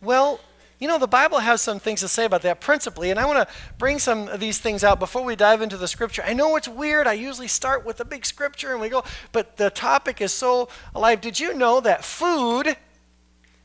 Well, 0.00 0.40
you 0.78 0.88
know, 0.88 0.98
the 0.98 1.06
Bible 1.06 1.38
has 1.38 1.62
some 1.62 1.78
things 1.78 2.00
to 2.00 2.08
say 2.08 2.26
about 2.26 2.42
that 2.42 2.60
principally, 2.60 3.10
and 3.10 3.18
I 3.18 3.24
want 3.24 3.48
to 3.48 3.54
bring 3.78 3.98
some 3.98 4.28
of 4.28 4.40
these 4.40 4.58
things 4.58 4.84
out 4.84 4.98
before 4.98 5.24
we 5.24 5.34
dive 5.34 5.62
into 5.62 5.78
the 5.78 5.88
scripture. 5.88 6.22
I 6.24 6.34
know 6.34 6.54
it's 6.56 6.68
weird. 6.68 7.06
I 7.06 7.14
usually 7.14 7.48
start 7.48 7.86
with 7.86 7.98
a 8.00 8.04
big 8.04 8.26
scripture 8.26 8.72
and 8.72 8.80
we 8.80 8.90
go, 8.90 9.02
but 9.32 9.56
the 9.56 9.70
topic 9.70 10.20
is 10.20 10.32
so 10.32 10.68
alive. 10.94 11.22
Did 11.22 11.40
you 11.40 11.54
know 11.54 11.80
that 11.80 12.04
food 12.04 12.76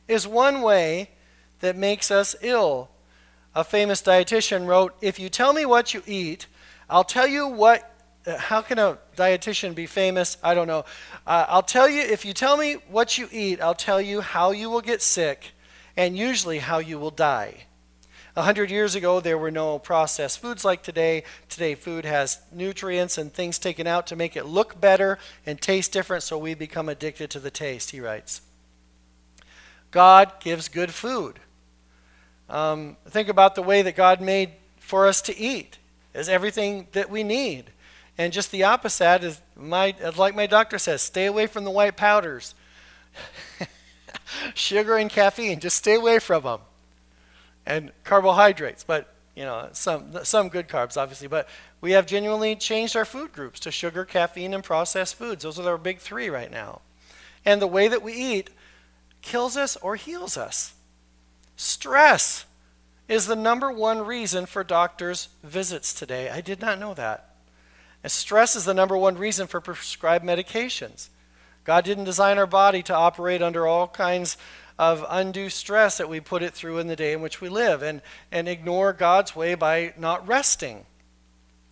is 0.08 0.26
one 0.26 0.62
way 0.62 1.10
that 1.60 1.76
makes 1.76 2.10
us 2.10 2.34
ill? 2.40 2.88
A 3.54 3.62
famous 3.62 4.00
dietitian 4.00 4.66
wrote, 4.66 4.94
If 5.02 5.18
you 5.18 5.28
tell 5.28 5.52
me 5.52 5.66
what 5.66 5.92
you 5.92 6.02
eat, 6.06 6.46
I'll 6.88 7.04
tell 7.04 7.26
you 7.26 7.46
what. 7.46 7.88
Uh, 8.24 8.38
how 8.38 8.62
can 8.62 8.78
a 8.78 8.96
dietitian 9.16 9.74
be 9.74 9.84
famous? 9.84 10.38
I 10.44 10.54
don't 10.54 10.68
know. 10.68 10.84
Uh, 11.26 11.44
I'll 11.48 11.62
tell 11.62 11.88
you, 11.88 12.00
if 12.00 12.24
you 12.24 12.32
tell 12.32 12.56
me 12.56 12.74
what 12.88 13.18
you 13.18 13.28
eat, 13.32 13.60
I'll 13.60 13.74
tell 13.74 14.00
you 14.00 14.20
how 14.20 14.52
you 14.52 14.70
will 14.70 14.80
get 14.80 15.02
sick 15.02 15.52
and 15.96 16.16
usually 16.16 16.58
how 16.58 16.78
you 16.78 16.98
will 16.98 17.10
die. 17.10 17.64
A 18.34 18.42
hundred 18.42 18.70
years 18.70 18.94
ago, 18.94 19.20
there 19.20 19.36
were 19.36 19.50
no 19.50 19.78
processed 19.78 20.38
foods 20.38 20.64
like 20.64 20.82
today. 20.82 21.22
Today, 21.50 21.74
food 21.74 22.06
has 22.06 22.40
nutrients 22.50 23.18
and 23.18 23.30
things 23.32 23.58
taken 23.58 23.86
out 23.86 24.06
to 24.06 24.16
make 24.16 24.36
it 24.36 24.46
look 24.46 24.80
better 24.80 25.18
and 25.44 25.60
taste 25.60 25.92
different, 25.92 26.22
so 26.22 26.38
we 26.38 26.54
become 26.54 26.88
addicted 26.88 27.30
to 27.30 27.40
the 27.40 27.50
taste, 27.50 27.90
he 27.90 28.00
writes. 28.00 28.40
God 29.90 30.32
gives 30.40 30.68
good 30.68 30.94
food. 30.94 31.40
Um, 32.48 32.96
think 33.06 33.28
about 33.28 33.54
the 33.54 33.62
way 33.62 33.82
that 33.82 33.96
God 33.96 34.22
made 34.22 34.52
for 34.78 35.06
us 35.06 35.20
to 35.22 35.36
eat, 35.36 35.78
is 36.14 36.28
everything 36.28 36.86
that 36.92 37.10
we 37.10 37.22
need. 37.22 37.70
And 38.16 38.32
just 38.32 38.50
the 38.50 38.64
opposite 38.64 39.24
is 39.24 39.40
my, 39.56 39.94
like 40.16 40.34
my 40.34 40.46
doctor 40.46 40.78
says, 40.78 41.02
stay 41.02 41.26
away 41.26 41.46
from 41.46 41.64
the 41.64 41.70
white 41.70 41.96
powders. 41.96 42.54
sugar 44.54 44.96
and 44.96 45.10
caffeine, 45.10 45.60
just 45.60 45.76
stay 45.76 45.94
away 45.94 46.18
from 46.18 46.42
them. 46.42 46.60
And 47.64 47.92
carbohydrates, 48.04 48.84
but 48.84 49.14
you 49.36 49.44
know, 49.44 49.68
some 49.72 50.24
some 50.24 50.48
good 50.48 50.68
carbs 50.68 50.96
obviously, 50.96 51.28
but 51.28 51.48
we 51.80 51.92
have 51.92 52.06
genuinely 52.06 52.56
changed 52.56 52.96
our 52.96 53.04
food 53.04 53.32
groups 53.32 53.60
to 53.60 53.70
sugar, 53.70 54.04
caffeine, 54.04 54.54
and 54.54 54.64
processed 54.64 55.14
foods. 55.14 55.42
Those 55.44 55.58
are 55.58 55.68
our 55.68 55.78
big 55.78 55.98
3 55.98 56.28
right 56.28 56.50
now. 56.50 56.80
And 57.44 57.60
the 57.60 57.66
way 57.66 57.88
that 57.88 58.02
we 58.02 58.12
eat 58.12 58.50
kills 59.20 59.56
us 59.56 59.76
or 59.76 59.96
heals 59.96 60.36
us. 60.36 60.74
Stress 61.56 62.44
is 63.08 63.26
the 63.26 63.36
number 63.36 63.70
one 63.70 64.04
reason 64.04 64.46
for 64.46 64.64
doctors' 64.64 65.28
visits 65.42 65.92
today. 65.92 66.30
I 66.30 66.40
did 66.40 66.60
not 66.60 66.78
know 66.78 66.94
that. 66.94 67.34
And 68.02 68.10
stress 68.10 68.56
is 68.56 68.64
the 68.64 68.74
number 68.74 68.96
one 68.96 69.16
reason 69.16 69.46
for 69.46 69.60
prescribed 69.60 70.24
medications. 70.24 71.08
God 71.64 71.84
didn't 71.84 72.04
design 72.04 72.38
our 72.38 72.46
body 72.46 72.82
to 72.84 72.94
operate 72.94 73.42
under 73.42 73.66
all 73.66 73.88
kinds 73.88 74.36
of 74.78 75.04
undue 75.08 75.48
stress 75.48 75.98
that 75.98 76.08
we 76.08 76.18
put 76.20 76.42
it 76.42 76.54
through 76.54 76.78
in 76.78 76.88
the 76.88 76.96
day 76.96 77.12
in 77.12 77.20
which 77.20 77.40
we 77.40 77.48
live 77.48 77.82
and, 77.82 78.02
and 78.30 78.48
ignore 78.48 78.92
God's 78.92 79.36
way 79.36 79.54
by 79.54 79.94
not 79.96 80.26
resting. 80.26 80.86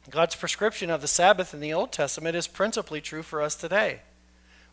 God's 0.09 0.37
prescription 0.37 0.91
of 0.91 1.01
the 1.01 1.09
Sabbath 1.09 1.53
in 1.55 1.61
the 1.61 1.73
Old 1.73 1.93
Testament 1.93 2.37
is 2.37 2.47
principally 2.47 3.01
true 3.01 3.23
for 3.23 3.43
us 3.43 3.55
today. 3.55 4.01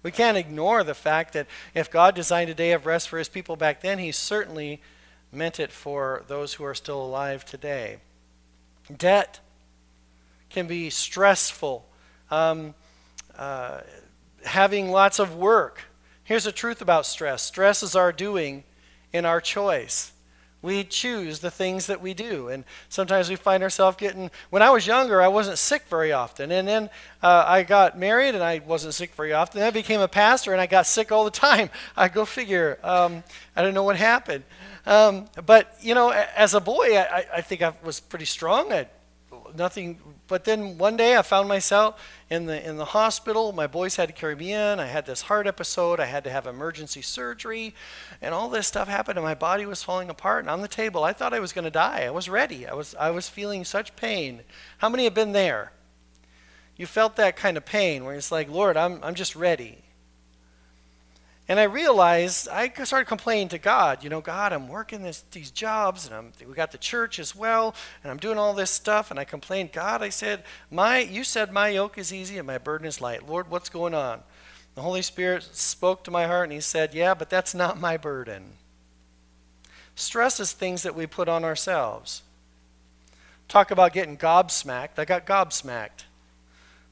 We 0.04 0.12
can't 0.12 0.38
ignore 0.38 0.84
the 0.84 0.94
fact 0.94 1.34
that 1.34 1.48
if 1.74 1.92
God 1.92 2.16
designed 2.16 2.50
a 2.50 2.54
day 2.54 2.72
of 2.72 2.86
rest 2.86 3.10
for 3.10 3.18
his 3.18 3.30
people 3.30 3.56
back 3.56 3.82
then, 3.82 4.00
he 4.00 4.12
certainly 4.12 4.82
meant 5.32 5.60
it 5.60 5.72
for 5.72 6.24
those 6.28 6.54
who 6.54 6.64
are 6.64 6.76
still 6.76 7.04
alive 7.04 7.44
today. 7.44 7.98
Debt 8.96 9.40
can 10.50 10.68
be 10.68 10.90
stressful. 10.90 11.86
Um, 12.32 12.74
uh, 13.38 13.82
having 14.46 14.92
lots 14.92 15.20
of 15.20 15.36
work. 15.36 15.84
Here's 16.24 16.44
the 16.44 16.52
truth 16.52 16.82
about 16.82 17.06
stress 17.06 17.42
stress 17.42 17.84
is 17.84 17.96
our 17.96 18.12
doing 18.12 18.64
in 19.14 19.26
our 19.26 19.42
choice. 19.42 20.12
We 20.62 20.84
choose 20.84 21.40
the 21.40 21.52
things 21.52 21.86
that 21.86 22.02
we 22.02 22.14
do. 22.14 22.50
And 22.50 22.66
sometimes 22.90 23.30
we 23.30 23.36
find 23.36 23.62
ourselves 23.62 23.96
getting. 23.98 24.32
When 24.50 24.62
I 24.64 24.72
was 24.72 24.88
younger, 24.88 25.22
I 25.22 25.28
wasn't 25.28 25.60
sick 25.60 25.84
very 25.88 26.12
often. 26.12 26.52
And 26.52 26.68
then 26.68 26.90
uh, 27.22 27.46
I 27.48 27.64
got 27.64 27.98
married 27.98 28.34
and 28.34 28.44
I 28.44 28.60
wasn't 28.66 28.96
sick 28.96 29.14
very 29.14 29.34
often. 29.34 29.60
Then 29.60 29.68
I 29.68 29.72
became 29.72 30.02
a 30.02 30.08
pastor 30.08 30.54
and 30.54 30.60
I 30.60 30.66
got 30.66 30.88
sick 30.88 31.12
all 31.12 31.24
the 31.26 31.32
time. 31.32 31.70
I 31.96 32.08
go 32.08 32.26
figure. 32.26 32.80
Um, 32.84 33.24
I 33.56 33.62
don't 33.62 33.76
know 33.76 33.84
what 33.84 33.98
happened. 33.98 34.44
Um, 34.86 35.28
but, 35.46 35.76
you 35.82 35.94
know, 35.94 36.10
as 36.10 36.54
a 36.54 36.60
boy, 36.60 36.98
I, 36.98 37.26
I 37.36 37.42
think 37.42 37.62
I 37.62 37.74
was 37.84 38.00
pretty 38.00 38.26
strong. 38.26 38.74
I, 38.74 38.88
nothing. 39.56 40.00
But 40.28 40.44
then 40.44 40.78
one 40.78 40.98
day 40.98 41.16
I 41.16 41.22
found 41.22 41.48
myself 41.48 42.02
in 42.30 42.46
the 42.46 42.68
in 42.68 42.78
the 42.78 42.86
hospital. 42.86 43.52
My 43.52 43.68
boys 43.68 43.96
had 43.96 44.10
to 44.10 44.14
carry 44.14 44.36
me 44.36 44.54
in. 44.54 44.80
I 44.80 44.88
had 44.88 45.06
this 45.06 45.24
heart 45.24 45.48
episode. 45.48 46.00
I 46.00 46.06
had 46.06 46.24
to 46.26 46.30
have 46.30 46.48
emergency 46.48 47.02
surgery, 47.02 47.74
and 48.22 48.34
all 48.34 48.50
this 48.50 48.68
stuff 48.68 48.88
happened, 48.88 49.18
and 49.18 49.26
my 49.26 49.36
body 49.36 49.66
was 49.66 49.84
falling 49.84 50.10
apart. 50.10 50.42
And 50.44 50.50
on 50.50 50.62
the 50.62 50.68
table, 50.68 51.04
I 51.04 51.14
thought 51.14 51.34
I 51.34 51.40
was 51.40 51.54
going 51.54 51.66
to 51.66 51.72
die. 51.72 52.04
I 52.06 52.12
was 52.12 52.30
ready. 52.30 52.68
I 52.68 52.74
was 52.74 52.96
I 52.96 53.12
was 53.12 53.30
feeling 53.30 53.64
such 53.64 53.96
pain. 53.96 54.42
How 54.80 54.90
many 54.90 55.06
have 55.06 55.14
been 55.14 55.32
there? 55.32 55.72
You 56.76 56.86
felt 56.86 57.16
that 57.16 57.36
kind 57.36 57.58
of 57.58 57.66
pain 57.66 58.06
where 58.06 58.16
it's 58.16 58.32
like, 58.32 58.50
Lord, 58.50 58.78
I'm 58.78 59.04
I'm 59.04 59.16
just 59.16 59.36
ready. 59.36 59.84
And 61.50 61.62
I 61.62 61.64
realized 61.64 62.50
I 62.50 62.70
started 62.84 63.06
complaining 63.06 63.48
to 63.50 63.58
God, 63.58 64.04
you 64.04 64.10
know, 64.10 64.20
God, 64.20 64.52
I'm 64.52 64.68
working 64.68 65.02
this, 65.02 65.24
these 65.32 65.50
jobs, 65.50 66.06
and 66.06 66.14
I'm, 66.14 66.34
we 66.46 66.54
got 66.54 66.74
the 66.74 66.78
church 66.78 67.20
as 67.20 67.34
well, 67.34 67.74
and 68.04 68.12
I'm 68.12 68.18
doing 68.18 68.38
all 68.38 68.54
this 68.54 68.70
stuff. 68.70 69.12
And 69.12 69.20
I 69.20 69.24
complained, 69.24 69.72
God, 69.72 70.02
I 70.02 70.10
said, 70.10 70.44
my, 70.70 71.00
you 71.00 71.24
said 71.24 71.54
my 71.54 71.70
yoke 71.70 71.98
is 71.98 72.14
easy 72.14 72.38
and 72.38 72.46
my 72.46 72.58
burden 72.58 72.86
is 72.86 73.00
light. 73.00 73.28
Lord, 73.28 73.50
what's 73.50 73.70
going 73.70 73.94
on? 73.94 74.22
The 74.76 74.82
Holy 74.82 75.02
Spirit 75.02 75.44
spoke 75.44 76.04
to 76.04 76.12
my 76.12 76.28
heart, 76.28 76.44
and 76.44 76.54
He 76.54 76.60
said, 76.60 76.94
Yeah, 76.94 77.14
but 77.14 77.30
that's 77.30 77.56
not 77.56 77.80
my 77.80 77.98
burden. 77.98 78.52
Stress 79.96 80.40
is 80.40 80.52
things 80.52 80.84
that 80.84 80.94
we 80.94 81.08
put 81.08 81.28
on 81.28 81.44
ourselves. 81.44 82.22
Talk 83.48 83.72
about 83.72 83.94
getting 83.94 84.18
gobsmacked. 84.18 85.00
I 85.00 85.06
got 85.06 85.26
gobsmacked. 85.26 86.04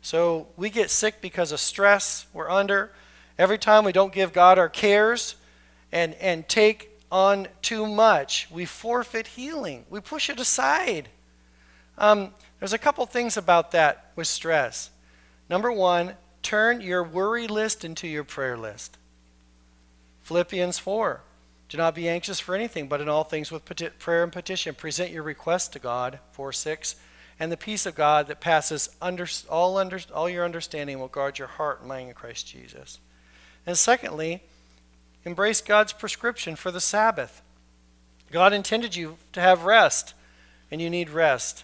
So 0.01 0.47
we 0.55 0.69
get 0.69 0.89
sick 0.89 1.21
because 1.21 1.51
of 1.51 1.59
stress 1.59 2.25
we're 2.33 2.49
under. 2.49 2.91
Every 3.37 3.57
time 3.57 3.83
we 3.83 3.91
don't 3.91 4.13
give 4.13 4.33
God 4.33 4.57
our 4.57 4.69
cares 4.69 5.35
and, 5.91 6.13
and 6.15 6.47
take 6.47 6.89
on 7.11 7.47
too 7.61 7.85
much, 7.85 8.47
we 8.51 8.65
forfeit 8.65 9.27
healing. 9.27 9.85
We 9.89 9.99
push 9.99 10.29
it 10.29 10.39
aside. 10.39 11.09
Um, 11.97 12.33
there's 12.59 12.73
a 12.73 12.77
couple 12.77 13.05
things 13.05 13.37
about 13.37 13.71
that 13.71 14.11
with 14.15 14.27
stress. 14.27 14.89
Number 15.49 15.71
one, 15.71 16.13
turn 16.41 16.81
your 16.81 17.03
worry 17.03 17.47
list 17.47 17.85
into 17.85 18.07
your 18.07 18.23
prayer 18.23 18.57
list. 18.57 18.97
Philippians 20.23 20.79
4. 20.79 21.21
Do 21.67 21.77
not 21.77 21.95
be 21.95 22.07
anxious 22.07 22.39
for 22.39 22.55
anything, 22.55 22.87
but 22.87 23.01
in 23.01 23.09
all 23.09 23.23
things 23.23 23.51
with 23.51 23.65
prayer 23.99 24.23
and 24.23 24.31
petition, 24.31 24.75
present 24.75 25.11
your 25.11 25.23
requests 25.23 25.67
to 25.69 25.79
God. 25.79 26.19
4 26.31 26.51
6. 26.53 26.95
And 27.39 27.51
the 27.51 27.57
peace 27.57 27.85
of 27.85 27.95
God 27.95 28.27
that 28.27 28.39
passes 28.39 28.95
under, 29.01 29.27
all, 29.49 29.77
under, 29.77 29.99
all 30.13 30.29
your 30.29 30.45
understanding 30.45 30.99
will 30.99 31.09
guard 31.09 31.37
your 31.37 31.49
heart 31.49 31.81
and 31.81 31.89
mind 31.89 32.09
in 32.09 32.13
Christ 32.15 32.47
Jesus. 32.47 32.99
And 33.65 33.77
secondly, 33.77 34.41
embrace 35.23 35.61
God's 35.61 35.93
prescription 35.93 36.55
for 36.55 36.71
the 36.71 36.79
Sabbath. 36.79 37.41
God 38.31 38.53
intended 38.53 38.95
you 38.95 39.17
to 39.33 39.41
have 39.41 39.63
rest, 39.63 40.13
and 40.71 40.81
you 40.81 40.89
need 40.89 41.09
rest. 41.09 41.63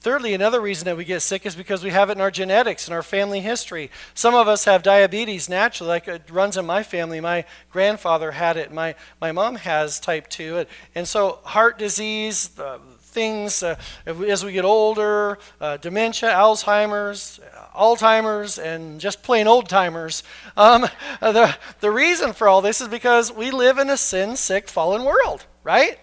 Thirdly, 0.00 0.34
another 0.34 0.60
reason 0.60 0.84
that 0.84 0.96
we 0.96 1.04
get 1.04 1.20
sick 1.20 1.46
is 1.46 1.56
because 1.56 1.82
we 1.82 1.90
have 1.90 2.10
it 2.10 2.12
in 2.12 2.20
our 2.20 2.30
genetics, 2.30 2.86
in 2.86 2.94
our 2.94 3.02
family 3.02 3.40
history. 3.40 3.90
Some 4.14 4.34
of 4.34 4.46
us 4.46 4.64
have 4.64 4.84
diabetes 4.84 5.48
naturally, 5.48 5.88
like 5.88 6.06
it 6.06 6.30
runs 6.30 6.56
in 6.56 6.64
my 6.64 6.84
family. 6.84 7.20
My 7.20 7.44
grandfather 7.72 8.30
had 8.30 8.56
it. 8.56 8.72
My, 8.72 8.94
my 9.20 9.32
mom 9.32 9.56
has 9.56 9.98
type 9.98 10.28
2. 10.28 10.66
And 10.94 11.08
so, 11.08 11.40
heart 11.42 11.78
disease, 11.78 12.56
uh, 12.58 12.78
things 13.00 13.62
uh, 13.62 13.76
as 14.06 14.44
we 14.44 14.52
get 14.52 14.64
older, 14.64 15.38
uh, 15.60 15.78
dementia, 15.78 16.28
Alzheimer's, 16.28 17.40
Alzheimer's, 17.76 18.58
and 18.58 19.00
just 19.00 19.22
plain 19.22 19.46
old 19.46 19.68
timers. 19.68 20.22
Um, 20.56 20.82
the, 21.20 21.56
the 21.80 21.90
reason 21.90 22.32
for 22.32 22.48
all 22.48 22.62
this 22.62 22.80
is 22.80 22.88
because 22.88 23.32
we 23.32 23.50
live 23.50 23.78
in 23.78 23.90
a 23.90 23.96
sin 23.96 24.36
sick, 24.36 24.68
fallen 24.68 25.04
world, 25.04 25.44
right? 25.62 25.98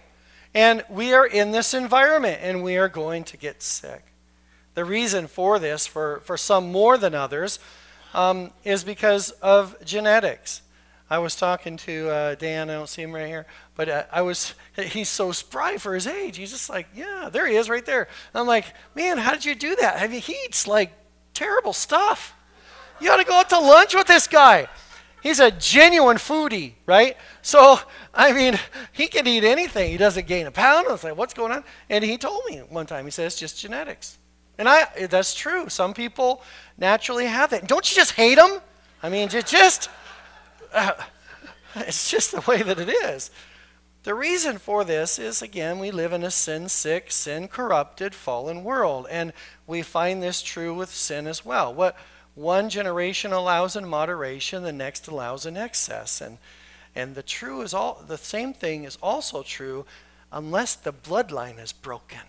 And 0.54 0.84
we 0.88 1.12
are 1.12 1.26
in 1.26 1.50
this 1.50 1.74
environment 1.74 2.38
and 2.40 2.62
we 2.62 2.76
are 2.76 2.88
going 2.88 3.24
to 3.24 3.36
get 3.36 3.62
sick. 3.62 4.04
The 4.74 4.84
reason 4.84 5.26
for 5.26 5.58
this, 5.58 5.86
for, 5.86 6.20
for 6.24 6.36
some 6.36 6.70
more 6.70 6.96
than 6.96 7.14
others, 7.14 7.58
um, 8.12 8.52
is 8.62 8.84
because 8.84 9.30
of 9.42 9.76
genetics. 9.84 10.62
I 11.10 11.18
was 11.18 11.36
talking 11.36 11.76
to 11.78 12.08
uh, 12.08 12.34
Dan. 12.36 12.70
I 12.70 12.74
don't 12.74 12.88
see 12.88 13.02
him 13.02 13.12
right 13.12 13.26
here, 13.26 13.46
but 13.74 13.88
uh, 13.88 14.04
I 14.10 14.22
was. 14.22 14.54
He's 14.76 15.08
so 15.08 15.32
spry 15.32 15.76
for 15.76 15.94
his 15.94 16.06
age. 16.06 16.36
He's 16.36 16.50
just 16.50 16.70
like, 16.70 16.88
yeah, 16.94 17.28
there 17.30 17.46
he 17.46 17.56
is, 17.56 17.68
right 17.68 17.84
there. 17.84 18.08
And 18.32 18.40
I'm 18.40 18.46
like, 18.46 18.72
man, 18.94 19.18
how 19.18 19.32
did 19.32 19.44
you 19.44 19.54
do 19.54 19.76
that? 19.76 20.00
I 20.00 20.08
mean, 20.08 20.20
he 20.20 20.36
eats 20.44 20.66
like 20.66 20.92
terrible 21.34 21.72
stuff. 21.72 22.34
You 23.00 23.10
ought 23.10 23.18
to 23.18 23.24
go 23.24 23.34
out 23.34 23.50
to 23.50 23.58
lunch 23.58 23.94
with 23.94 24.06
this 24.06 24.26
guy. 24.26 24.68
He's 25.22 25.40
a 25.40 25.50
genuine 25.50 26.18
foodie, 26.18 26.74
right? 26.86 27.16
So, 27.42 27.80
I 28.12 28.32
mean, 28.32 28.58
he 28.92 29.06
can 29.06 29.26
eat 29.26 29.42
anything. 29.42 29.90
He 29.90 29.96
doesn't 29.96 30.26
gain 30.26 30.46
a 30.46 30.50
pound. 30.50 30.86
I 30.86 30.92
was 30.92 31.02
like, 31.02 31.16
what's 31.16 31.34
going 31.34 31.50
on? 31.50 31.64
And 31.88 32.04
he 32.04 32.18
told 32.18 32.42
me 32.46 32.58
one 32.58 32.86
time, 32.86 33.06
he 33.06 33.10
says, 33.10 33.32
it's 33.32 33.40
just 33.40 33.58
genetics. 33.58 34.18
And 34.58 34.68
I, 34.68 34.86
that's 35.06 35.34
true. 35.34 35.68
Some 35.68 35.94
people 35.94 36.42
naturally 36.78 37.26
have 37.26 37.50
that. 37.50 37.66
Don't 37.66 37.90
you 37.90 37.96
just 37.96 38.12
hate 38.12 38.36
them? 38.36 38.60
I 39.02 39.08
mean, 39.08 39.30
you 39.32 39.42
just, 39.42 39.88
uh, 40.72 40.92
it's 41.76 42.10
just 42.10 42.32
the 42.32 42.40
way 42.42 42.62
that 42.62 42.78
it 42.78 42.88
is. 42.88 43.30
The 44.04 44.14
reason 44.14 44.58
for 44.58 44.84
this 44.84 45.18
is, 45.18 45.42
again, 45.42 45.78
we 45.78 45.90
live 45.90 46.12
in 46.12 46.22
a 46.22 46.30
sin 46.30 46.68
sick, 46.68 47.10
sin 47.10 47.48
corrupted, 47.48 48.14
fallen 48.14 48.62
world. 48.62 49.06
And 49.10 49.32
we 49.66 49.82
find 49.82 50.22
this 50.22 50.42
true 50.42 50.74
with 50.74 50.90
sin 50.90 51.26
as 51.26 51.44
well. 51.44 51.74
What 51.74 51.96
one 52.34 52.68
generation 52.68 53.32
allows 53.32 53.76
in 53.76 53.86
moderation, 53.86 54.62
the 54.62 54.72
next 54.72 55.08
allows 55.08 55.46
in 55.46 55.56
excess. 55.56 56.20
And, 56.20 56.38
and 56.94 57.14
the 57.14 57.22
true 57.22 57.62
is 57.62 57.74
all, 57.74 58.04
the 58.06 58.18
same 58.18 58.52
thing 58.52 58.84
is 58.84 58.98
also 59.02 59.42
true 59.42 59.86
unless 60.30 60.74
the 60.74 60.92
bloodline 60.92 61.58
is 61.58 61.72
broken 61.72 62.20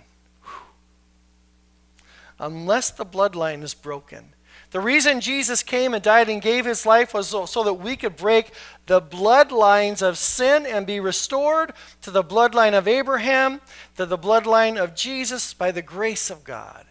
unless 2.39 2.89
the 2.91 3.05
bloodline 3.05 3.63
is 3.63 3.73
broken. 3.73 4.33
The 4.75 4.81
reason 4.81 5.21
Jesus 5.21 5.63
came 5.63 5.93
and 5.93 6.03
died 6.03 6.27
and 6.27 6.41
gave 6.41 6.65
his 6.65 6.85
life 6.85 7.13
was 7.13 7.29
so, 7.29 7.45
so, 7.45 7.63
that 7.63 7.75
we 7.75 7.95
could 7.95 8.17
break 8.17 8.51
the 8.87 9.01
bloodlines 9.01 10.01
of 10.01 10.17
sin 10.17 10.65
and 10.65 10.85
be 10.85 10.99
restored 10.99 11.71
to 12.01 12.11
the 12.11 12.21
bloodline 12.21 12.77
of 12.77 12.85
Abraham, 12.85 13.61
to 13.95 14.05
the 14.05 14.17
bloodline 14.17 14.75
of 14.75 14.93
Jesus 14.93 15.53
by 15.53 15.71
the 15.71 15.81
grace 15.81 16.29
of 16.29 16.43
God. 16.43 16.85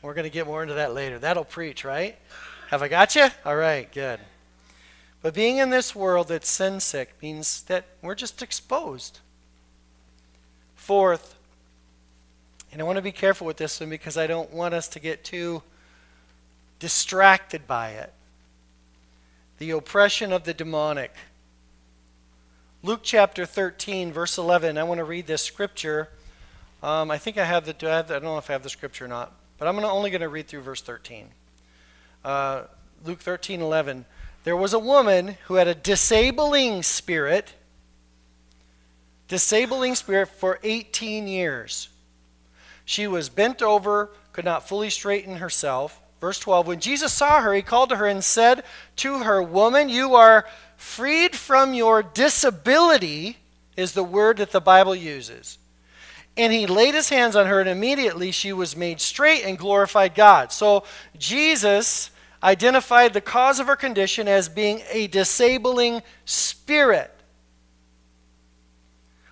We're 0.00 0.14
going 0.14 0.24
to 0.24 0.30
get 0.30 0.46
more 0.46 0.62
into 0.62 0.72
that 0.72 0.94
later. 0.94 1.18
That'll 1.18 1.44
preach, 1.44 1.84
right? 1.84 2.16
Have 2.70 2.80
I 2.80 2.88
got 2.88 3.14
you? 3.14 3.26
All 3.44 3.56
right, 3.56 3.92
good. 3.92 4.18
But 5.20 5.34
being 5.34 5.58
in 5.58 5.68
this 5.68 5.94
world 5.94 6.28
that's 6.28 6.48
sin 6.48 6.80
sick 6.80 7.12
means 7.20 7.60
that 7.64 7.84
we're 8.00 8.14
just 8.14 8.40
exposed. 8.40 9.20
Fourth, 10.76 11.34
and 12.72 12.80
I 12.80 12.86
want 12.86 12.96
to 12.96 13.02
be 13.02 13.12
careful 13.12 13.46
with 13.46 13.58
this 13.58 13.80
one 13.80 13.90
because 13.90 14.16
I 14.16 14.26
don't 14.26 14.50
want 14.50 14.72
us 14.72 14.88
to 14.88 14.98
get 14.98 15.24
too 15.24 15.62
distracted 16.78 17.66
by 17.66 17.90
it. 17.90 18.12
The 19.58 19.70
oppression 19.70 20.32
of 20.32 20.44
the 20.44 20.54
demonic. 20.54 21.12
Luke 22.82 23.00
chapter 23.02 23.46
13, 23.46 24.12
verse 24.12 24.38
11. 24.38 24.78
I 24.78 24.84
want 24.84 24.98
to 24.98 25.04
read 25.04 25.26
this 25.26 25.42
scripture. 25.42 26.08
Um, 26.82 27.10
I 27.10 27.18
think 27.18 27.38
I 27.38 27.44
have 27.44 27.64
the. 27.64 27.74
I, 27.90 27.96
have 27.96 28.08
the, 28.08 28.16
I 28.16 28.18
don't 28.18 28.24
know 28.24 28.38
if 28.38 28.50
I 28.50 28.52
have 28.52 28.62
the 28.62 28.68
scripture 28.68 29.06
or 29.06 29.08
not, 29.08 29.32
but 29.58 29.66
I'm 29.66 29.74
gonna, 29.74 29.88
only 29.88 30.10
going 30.10 30.20
to 30.20 30.28
read 30.28 30.46
through 30.46 30.60
verse 30.60 30.82
13. 30.82 31.26
Uh, 32.24 32.64
Luke 33.04 33.20
13, 33.20 33.60
11. 33.60 34.04
There 34.44 34.56
was 34.56 34.72
a 34.72 34.78
woman 34.78 35.36
who 35.46 35.54
had 35.54 35.66
a 35.66 35.74
disabling 35.74 36.82
spirit, 36.82 37.54
disabling 39.26 39.94
spirit 39.96 40.28
for 40.28 40.60
18 40.62 41.26
years. 41.26 41.88
She 42.84 43.08
was 43.08 43.28
bent 43.28 43.62
over, 43.62 44.10
could 44.32 44.44
not 44.44 44.68
fully 44.68 44.90
straighten 44.90 45.38
herself. 45.38 46.00
Verse 46.20 46.38
12 46.38 46.66
When 46.66 46.80
Jesus 46.80 47.12
saw 47.12 47.40
her, 47.40 47.54
he 47.54 47.62
called 47.62 47.90
to 47.90 47.96
her 47.96 48.06
and 48.06 48.24
said 48.24 48.64
to 48.96 49.20
her, 49.20 49.42
Woman, 49.42 49.88
you 49.88 50.14
are 50.14 50.46
freed 50.76 51.34
from 51.34 51.74
your 51.74 52.02
disability, 52.02 53.38
is 53.76 53.92
the 53.92 54.04
word 54.04 54.38
that 54.38 54.50
the 54.50 54.60
Bible 54.60 54.94
uses. 54.94 55.58
And 56.36 56.52
he 56.52 56.66
laid 56.66 56.94
his 56.94 57.08
hands 57.08 57.34
on 57.34 57.46
her, 57.46 57.60
and 57.60 57.68
immediately 57.68 58.30
she 58.30 58.52
was 58.52 58.76
made 58.76 59.00
straight 59.00 59.44
and 59.44 59.58
glorified 59.58 60.14
God. 60.14 60.52
So 60.52 60.84
Jesus 61.18 62.10
identified 62.42 63.12
the 63.12 63.20
cause 63.20 63.58
of 63.58 63.66
her 63.66 63.76
condition 63.76 64.28
as 64.28 64.48
being 64.48 64.82
a 64.90 65.06
disabling 65.06 66.02
spirit. 66.26 67.10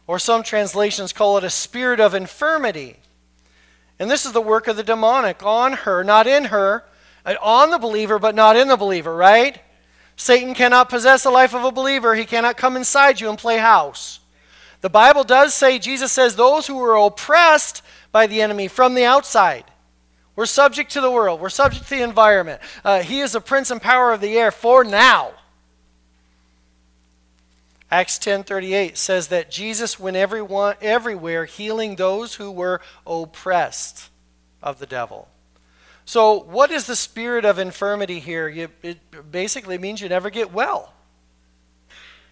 Or 0.06 0.18
some 0.18 0.42
translations 0.42 1.12
call 1.12 1.38
it 1.38 1.44
a 1.44 1.50
spirit 1.50 2.00
of 2.00 2.14
infirmity. 2.14 2.98
And 3.98 4.10
this 4.10 4.26
is 4.26 4.32
the 4.32 4.40
work 4.40 4.66
of 4.66 4.76
the 4.76 4.82
demonic 4.82 5.42
on 5.42 5.72
her, 5.72 6.02
not 6.02 6.26
in 6.26 6.46
her, 6.46 6.84
on 7.40 7.70
the 7.70 7.78
believer, 7.78 8.18
but 8.18 8.34
not 8.34 8.56
in 8.56 8.68
the 8.68 8.76
believer, 8.76 9.14
right? 9.14 9.60
Satan 10.16 10.54
cannot 10.54 10.88
possess 10.88 11.22
the 11.22 11.30
life 11.30 11.54
of 11.54 11.64
a 11.64 11.72
believer. 11.72 12.14
He 12.14 12.24
cannot 12.24 12.56
come 12.56 12.76
inside 12.76 13.20
you 13.20 13.28
and 13.28 13.38
play 13.38 13.58
house. 13.58 14.20
The 14.80 14.90
Bible 14.90 15.24
does 15.24 15.54
say, 15.54 15.78
Jesus 15.78 16.12
says, 16.12 16.36
those 16.36 16.66
who 16.66 16.80
are 16.82 17.06
oppressed 17.06 17.82
by 18.12 18.26
the 18.26 18.42
enemy 18.42 18.68
from 18.68 18.94
the 18.94 19.04
outside. 19.04 19.64
We're 20.36 20.46
subject 20.46 20.92
to 20.92 21.00
the 21.00 21.10
world. 21.10 21.40
We're 21.40 21.48
subject 21.48 21.84
to 21.84 21.90
the 21.90 22.02
environment. 22.02 22.60
Uh, 22.84 23.02
he 23.02 23.20
is 23.20 23.32
the 23.32 23.40
prince 23.40 23.70
and 23.70 23.80
power 23.80 24.12
of 24.12 24.20
the 24.20 24.36
air 24.36 24.50
for 24.50 24.84
now. 24.84 25.32
Acts 27.90 28.18
10:38 28.18 28.96
says 28.96 29.28
that 29.28 29.50
Jesus 29.50 30.00
went 30.00 30.16
everyone, 30.16 30.76
everywhere 30.80 31.44
healing 31.44 31.96
those 31.96 32.34
who 32.34 32.50
were 32.50 32.80
oppressed 33.06 34.10
of 34.62 34.78
the 34.78 34.86
devil. 34.86 35.28
So, 36.04 36.38
what 36.38 36.70
is 36.70 36.86
the 36.86 36.96
spirit 36.96 37.44
of 37.44 37.58
infirmity 37.58 38.20
here? 38.20 38.48
You, 38.48 38.68
it 38.82 39.30
basically 39.30 39.78
means 39.78 40.00
you 40.00 40.08
never 40.08 40.30
get 40.30 40.52
well. 40.52 40.92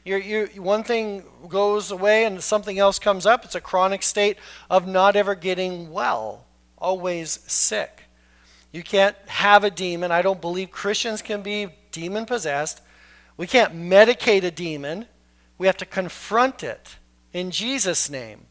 You're, 0.05 0.19
you 0.19 0.63
one 0.63 0.83
thing 0.83 1.25
goes 1.49 1.91
away 1.91 2.25
and 2.25 2.43
something 2.43 2.79
else 2.79 2.99
comes 2.99 3.25
up. 3.25 3.45
It's 3.45 3.55
a 3.55 3.61
chronic 3.61 4.03
state 4.03 4.37
of 4.69 4.87
not 4.87 5.15
ever 5.15 5.35
getting 5.35 5.93
well, 5.93 6.45
always 6.77 7.39
sick. 7.47 8.03
You 8.73 8.83
can't 8.83 9.17
have 9.27 9.65
a 9.65 9.71
demon. 9.71 10.11
I 10.11 10.23
don't 10.23 10.41
believe 10.41 10.71
Christians 10.71 11.23
can 11.23 11.43
be 11.43 11.69
demon 11.93 12.27
possessed. 12.27 12.81
We 13.37 13.47
can't 13.47 13.75
medicate 13.75 14.43
a 14.43 14.51
demon. 14.51 15.07
We 15.63 15.69
have 15.69 15.77
to 15.77 15.87
confront 15.87 16.65
it 16.65 16.97
in 17.33 17.53
Jesus' 17.53 18.11
name. 18.11 18.47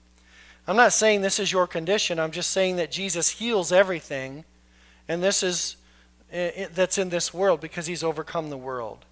I'm 0.66 0.78
not 0.78 0.94
saying 0.94 1.20
this 1.20 1.42
is 1.42 1.52
your 1.52 1.68
condition. 1.68 2.22
I'm 2.22 2.32
just 2.32 2.52
saying 2.52 2.78
that 2.78 2.90
Jesus 2.90 3.32
heals 3.32 3.74
everything, 3.74 4.46
and 5.10 5.22
this 5.22 5.44
is 5.44 5.76
it, 6.32 6.74
that's 6.74 6.98
in 6.98 7.10
this 7.10 7.34
world 7.34 7.60
because 7.60 7.86
he's 7.86 8.02
overcome 8.02 8.50
the 8.50 8.56
world. 8.56 9.04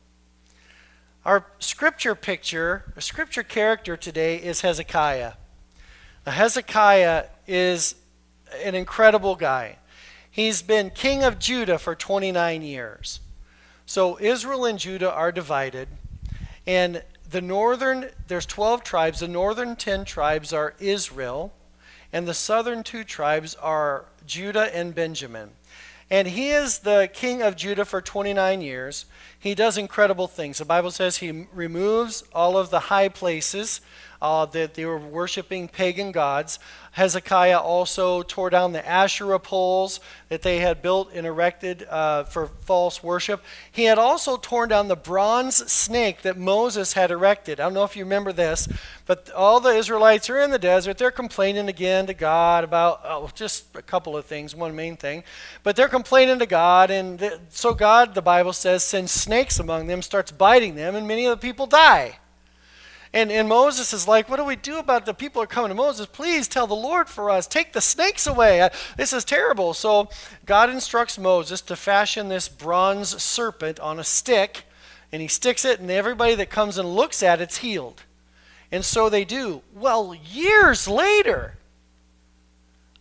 Our 1.26 1.46
scripture 1.60 2.16
picture, 2.16 2.86
a 2.96 3.02
scripture 3.02 3.44
character 3.44 3.98
today 3.98 4.38
is 4.38 4.62
Hezekiah. 4.62 5.34
Now, 6.26 6.32
Hezekiah 6.32 7.26
is 7.48 7.96
an 8.64 8.76
incredible 8.76 9.36
guy. 9.36 9.76
He's 10.32 10.62
been 10.62 10.90
king 10.90 11.26
of 11.26 11.38
Judah 11.38 11.78
for 11.78 11.96
29 11.96 12.62
years. 12.62 13.20
So 13.86 14.18
Israel 14.22 14.64
and 14.64 14.80
Judah 14.80 15.12
are 15.12 15.34
divided, 15.34 15.90
and 16.66 17.04
the 17.30 17.42
northern, 17.42 18.10
there's 18.28 18.46
12 18.46 18.84
tribes. 18.84 19.20
The 19.20 19.28
northern 19.28 19.76
10 19.76 20.06
tribes 20.06 20.52
are 20.52 20.74
Israel, 20.80 21.54
and 22.12 22.28
the 22.28 22.34
southern 22.34 22.84
two 22.84 23.04
tribes 23.04 23.56
are 23.56 24.06
Judah 24.26 24.76
and 24.76 24.96
Benjamin. 24.96 25.52
And 26.12 26.28
he 26.28 26.50
is 26.50 26.80
the 26.80 27.08
king 27.13 27.44
of 27.44 27.56
Judah 27.56 27.86
for 27.86 28.02
29 28.02 28.62
years. 28.62 29.06
He 29.38 29.54
does 29.54 29.78
incredible 29.78 30.28
things. 30.28 30.58
The 30.58 30.65
Bible 30.65 30.89
says 30.89 31.18
he 31.18 31.46
removes 31.54 32.24
all 32.34 32.58
of 32.58 32.72
the 32.72 32.80
high 32.80 33.10
places 33.10 33.82
uh, 34.22 34.46
that 34.48 34.74
they 34.74 34.86
were 34.86 34.98
worshiping 34.98 35.68
pagan 35.68 36.12
gods. 36.12 36.60
Hezekiah 36.92 37.60
also 37.60 38.24
tore 38.24 38.50
down 38.50 38.74
the 38.74 38.88
Asherah 38.88 39.40
poles 39.40 40.00
that 40.28 40.42
they 40.42 40.60
had 40.60 40.82
built 40.82 41.12
and 41.14 41.26
erected 41.26 41.86
uh, 41.90 42.24
for 42.24 42.48
false 42.48 43.02
worship. 43.04 43.42
He 43.72 43.84
had 43.84 43.98
also 43.98 44.38
torn 44.38 44.70
down 44.70 44.88
the 44.88 44.96
bronze 44.96 45.72
snake 45.72 46.24
that 46.24 46.38
Moses 46.38 46.94
had 46.94 47.12
erected. 47.12 47.60
I 47.60 47.64
don't 47.64 47.74
know 47.74 47.84
if 47.84 47.96
you 47.96 48.04
remember 48.04 48.34
this, 48.34 48.68
but 49.06 49.32
all 49.32 49.60
the 49.60 49.70
Israelites 49.70 50.30
are 50.30 50.40
in 50.40 50.52
the 50.52 50.60
desert. 50.60 50.98
They're 50.98 51.12
complaining 51.12 51.70
again 51.70 52.08
to 52.08 52.14
God 52.14 52.64
about 52.64 53.02
oh, 53.06 53.30
just 53.34 53.76
a 53.76 53.82
couple 53.82 54.18
of 54.18 54.26
things, 54.26 54.56
one 54.56 54.76
main 54.76 54.98
thing. 54.98 55.24
But 55.64 55.76
they're 55.76 55.88
complaining 55.88 56.40
to 56.40 56.46
God, 56.46 56.92
and 56.92 57.20
th- 57.20 57.40
so 57.50 57.74
God, 57.74 58.16
the 58.16 58.22
Bible 58.22 58.54
says, 58.54 58.84
sends 58.84 59.12
snakes 59.12 59.60
among 59.60 59.88
them, 59.88 60.02
starts 60.02 60.32
biting 60.32 60.76
them, 60.76 60.96
and 60.96 61.08
many 61.08 61.26
of 61.26 61.40
the 61.40 61.48
people 61.48 61.68
die. 61.68 62.18
And, 63.12 63.32
and 63.32 63.50
Moses 63.50 63.91
is 63.91 64.08
like, 64.08 64.30
What 64.30 64.38
do 64.38 64.45
we 64.45 64.56
do 64.56 64.78
about 64.78 65.06
the 65.06 65.13
people 65.13 65.41
are 65.41 65.48
coming 65.48 65.69
to 65.69 65.76
Moses? 65.76 66.06
Please 66.06 66.48
tell 66.48 66.67
the 66.67 66.76
Lord 66.76 67.10
for 67.10 67.30
us. 67.30 67.48
Take 67.48 67.74
the 67.74 67.82
snakes 67.82 68.28
away. 68.28 68.69
This 68.98 69.13
is 69.13 69.26
terrible. 69.26 69.74
So 69.74 70.10
God 70.45 70.69
instructs 70.69 71.17
Moses 71.17 71.62
to 71.62 71.76
fashion 71.76 72.30
this 72.30 72.48
bronze 72.48 73.22
serpent 73.22 73.80
on 73.80 74.00
a 74.00 74.04
stick, 74.04 74.63
and 75.12 75.22
he 75.22 75.28
sticks 75.28 75.65
it, 75.65 75.80
and 75.80 75.89
everybody 75.89 76.36
that 76.36 76.52
comes 76.52 76.78
and 76.78 76.95
looks 76.95 77.24
at 77.24 77.41
it's 77.41 77.58
healed. 77.58 78.04
And 78.72 78.86
so 78.86 79.10
they 79.10 79.26
do. 79.26 79.63
Well, 79.74 80.13
years 80.13 80.88
later, 80.88 81.56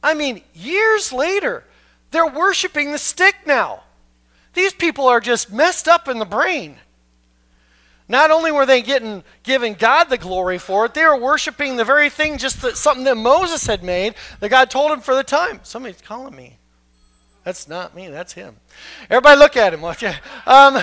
I 0.03 0.15
mean, 0.15 0.43
years 0.55 1.13
later, 1.13 1.65
they're 2.11 2.27
worshiping 2.27 2.93
the 2.93 2.99
stick 2.99 3.37
now. 3.47 3.83
These 4.55 4.73
people 4.73 5.07
are 5.07 5.21
just 5.21 5.53
messed 5.53 5.87
up 5.87 6.09
in 6.09 6.19
the 6.19 6.25
brain. 6.25 6.79
Not 8.09 8.31
only 8.31 8.51
were 8.51 8.65
they 8.65 8.81
getting 8.81 9.23
giving 9.43 9.75
God 9.75 10.05
the 10.05 10.17
glory 10.17 10.59
for 10.59 10.87
it, 10.87 10.95
they 10.95 11.05
were 11.05 11.17
worshiping 11.17 11.77
the 11.77 11.85
very 11.85 12.09
thing, 12.09 12.39
just 12.39 12.61
something 12.77 13.05
that 13.05 13.17
Moses 13.17 13.67
had 13.67 13.83
made 13.83 14.15
that 14.41 14.49
God 14.49 14.71
told 14.71 14.91
him 14.93 15.01
for 15.01 15.15
the 15.15 15.25
time. 15.25 15.61
Somebody's 15.63 16.01
calling 16.01 16.35
me. 16.35 16.57
That's 17.45 17.69
not 17.69 17.95
me. 17.95 18.09
That's 18.09 18.33
him. 18.33 18.57
Everybody, 19.09 19.39
look 19.39 19.57
at 19.57 19.75
him. 19.75 19.81
Watch 19.81 20.03
um, 20.47 20.83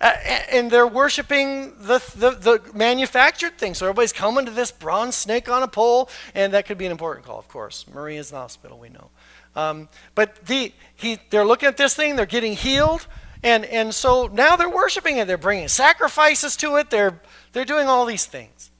and 0.00 0.70
they're 0.70 0.86
worshiping 0.86 1.74
the, 1.80 1.98
the, 2.16 2.30
the, 2.30 2.60
manufactured 2.74 3.58
thing. 3.58 3.74
So 3.74 3.86
everybody's 3.86 4.12
coming 4.12 4.46
to 4.46 4.50
this 4.50 4.70
bronze 4.70 5.16
snake 5.16 5.48
on 5.48 5.62
a 5.62 5.68
pole, 5.68 6.08
and 6.34 6.52
that 6.54 6.66
could 6.66 6.78
be 6.78 6.86
an 6.86 6.92
important 6.92 7.26
call, 7.26 7.38
of 7.38 7.48
course. 7.48 7.84
Maria's 7.92 8.30
in 8.30 8.36
the 8.36 8.40
hospital, 8.40 8.78
we 8.78 8.88
know. 8.88 9.10
Um, 9.56 9.88
but 10.14 10.46
the, 10.46 10.72
he, 10.94 11.18
they're 11.30 11.46
looking 11.46 11.68
at 11.68 11.76
this 11.76 11.94
thing, 11.94 12.16
they're 12.16 12.26
getting 12.26 12.54
healed. 12.54 13.06
And, 13.42 13.64
and 13.66 13.94
so 13.94 14.26
now 14.26 14.56
they're 14.56 14.68
worshiping 14.68 15.18
it. 15.18 15.26
They're 15.26 15.38
bringing 15.38 15.68
sacrifices 15.68 16.56
to 16.56 16.76
it. 16.76 16.90
They're, 16.90 17.20
they're 17.52 17.64
doing 17.64 17.86
all 17.86 18.04
these 18.04 18.26
things. 18.26 18.70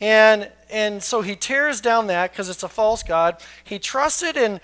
And, 0.00 0.50
and 0.70 1.02
so 1.02 1.22
he 1.22 1.36
tears 1.36 1.80
down 1.80 2.08
that 2.08 2.32
because 2.32 2.48
it's 2.48 2.62
a 2.62 2.68
false 2.68 3.02
God. 3.02 3.42
He 3.64 3.78
trusted 3.78 4.36
in, 4.36 4.60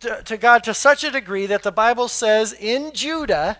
to 0.00 0.36
God 0.36 0.64
to 0.64 0.74
such 0.74 1.02
a 1.02 1.10
degree 1.10 1.46
that 1.46 1.62
the 1.62 1.72
Bible 1.72 2.08
says 2.08 2.52
in 2.52 2.92
Judah, 2.92 3.58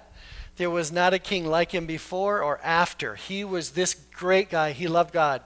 there 0.56 0.70
was 0.70 0.92
not 0.92 1.14
a 1.14 1.18
king 1.18 1.46
like 1.46 1.72
him 1.72 1.86
before 1.86 2.42
or 2.42 2.60
after. 2.62 3.14
He 3.14 3.44
was 3.44 3.70
this 3.70 3.94
great 3.94 4.50
guy. 4.50 4.72
He 4.72 4.88
loved 4.88 5.12
God. 5.12 5.42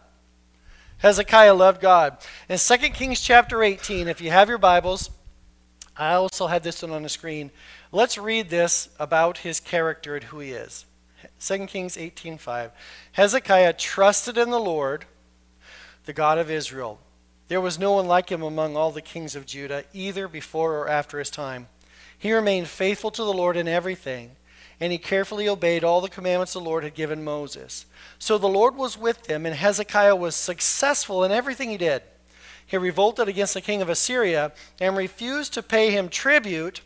Hezekiah 0.99 1.55
loved 1.55 1.81
God. 1.81 2.17
In 2.49 2.59
2 2.59 2.77
Kings 2.91 3.21
chapter 3.21 3.63
18, 3.63 4.09
if 4.09 4.21
you 4.21 4.31
have 4.31 4.49
your 4.49 4.59
Bibles, 4.59 5.11
I 5.97 6.15
also 6.15 6.47
had 6.47 6.63
this 6.63 6.83
one 6.83 6.93
on 6.93 7.03
the 7.03 7.09
screen. 7.09 7.51
Let's 7.95 8.17
read 8.17 8.49
this 8.49 8.89
about 8.99 9.39
his 9.39 9.61
character 9.61 10.15
and 10.15 10.25
who 10.25 10.39
he 10.39 10.53
is. 10.53 10.87
2 11.39 11.67
Kings 11.67 11.99
18:5. 11.99 12.71
Hezekiah 13.13 13.75
trusted 13.75 14.39
in 14.39 14.51
the 14.51 14.59
Lord, 14.59 15.05
the 16.07 16.15
God 16.15 16.39
of 16.39 16.51
Israel. 16.51 16.99
There 17.49 17.61
was 17.61 17.79
no 17.79 17.93
one 17.93 18.07
like 18.07 18.31
him 18.31 18.43
among 18.43 18.77
all 18.77 18.93
the 18.93 19.03
kings 19.03 19.37
of 19.37 19.45
Judah, 19.45 19.85
either 19.93 20.27
before 20.27 20.73
or 20.79 20.89
after 20.89 21.19
his 21.19 21.29
time. 21.29 21.69
He 22.19 22.33
remained 22.33 22.69
faithful 22.69 23.11
to 23.11 23.25
the 23.25 23.33
Lord 23.33 23.59
in 23.59 23.69
everything, 23.69 24.37
and 24.81 24.91
he 24.91 24.97
carefully 24.97 25.47
obeyed 25.47 25.85
all 25.85 26.01
the 26.01 26.09
commandments 26.09 26.55
the 26.55 26.61
Lord 26.61 26.85
had 26.85 26.95
given 26.95 27.23
Moses. 27.23 27.85
So 28.19 28.39
the 28.39 28.49
Lord 28.49 28.75
was 28.75 28.97
with 28.97 29.27
him, 29.27 29.45
and 29.45 29.55
Hezekiah 29.55 30.17
was 30.17 30.35
successful 30.35 31.25
in 31.25 31.31
everything 31.31 31.69
he 31.69 31.77
did. 31.77 32.03
He 32.65 32.79
revolted 32.79 33.29
against 33.29 33.53
the 33.53 33.61
king 33.61 33.83
of 33.83 33.91
Assyria 33.91 34.53
and 34.81 34.97
refused 34.97 35.53
to 35.53 35.63
pay 35.63 35.91
him 35.91 36.09
tribute 36.09 36.81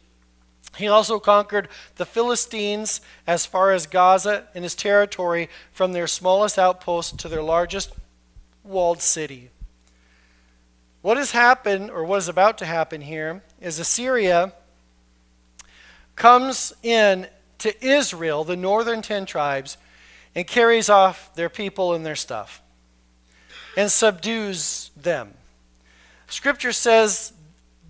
he 0.77 0.89
also 0.89 1.19
conquered 1.19 1.69
the 1.97 2.07
Philistines 2.07 3.01
as 3.27 3.47
far 3.47 3.73
as 3.73 3.87
Gaza 3.87 4.45
and 4.55 4.65
his 4.65 4.75
territory, 4.75 5.49
from 5.73 5.93
their 5.93 6.07
smallest 6.07 6.59
outpost 6.59 7.19
to 7.19 7.29
their 7.29 7.43
largest 7.43 7.93
walled 8.65 9.01
city. 9.01 9.51
What 11.03 11.17
has 11.17 11.31
happened, 11.31 11.91
or 11.91 12.05
what 12.05 12.19
is 12.19 12.29
about 12.29 12.59
to 12.59 12.67
happen 12.67 13.01
here, 13.01 13.43
is 13.61 13.79
Assyria 13.79 14.53
comes 16.15 16.75
in 16.83 17.29
to 17.59 17.87
Israel, 17.87 18.45
the 18.45 18.57
northern 18.57 19.03
ten 19.03 19.25
tribes, 19.27 19.77
and 20.35 20.47
carries 20.47 20.89
off 20.91 21.35
their 21.35 21.49
people 21.49 21.95
and 21.95 22.05
their 22.05 22.17
stuff 22.17 22.61
and 23.77 23.91
subdues 23.93 24.91
them. 24.97 25.35
Scripture 26.29 26.73
says 26.73 27.33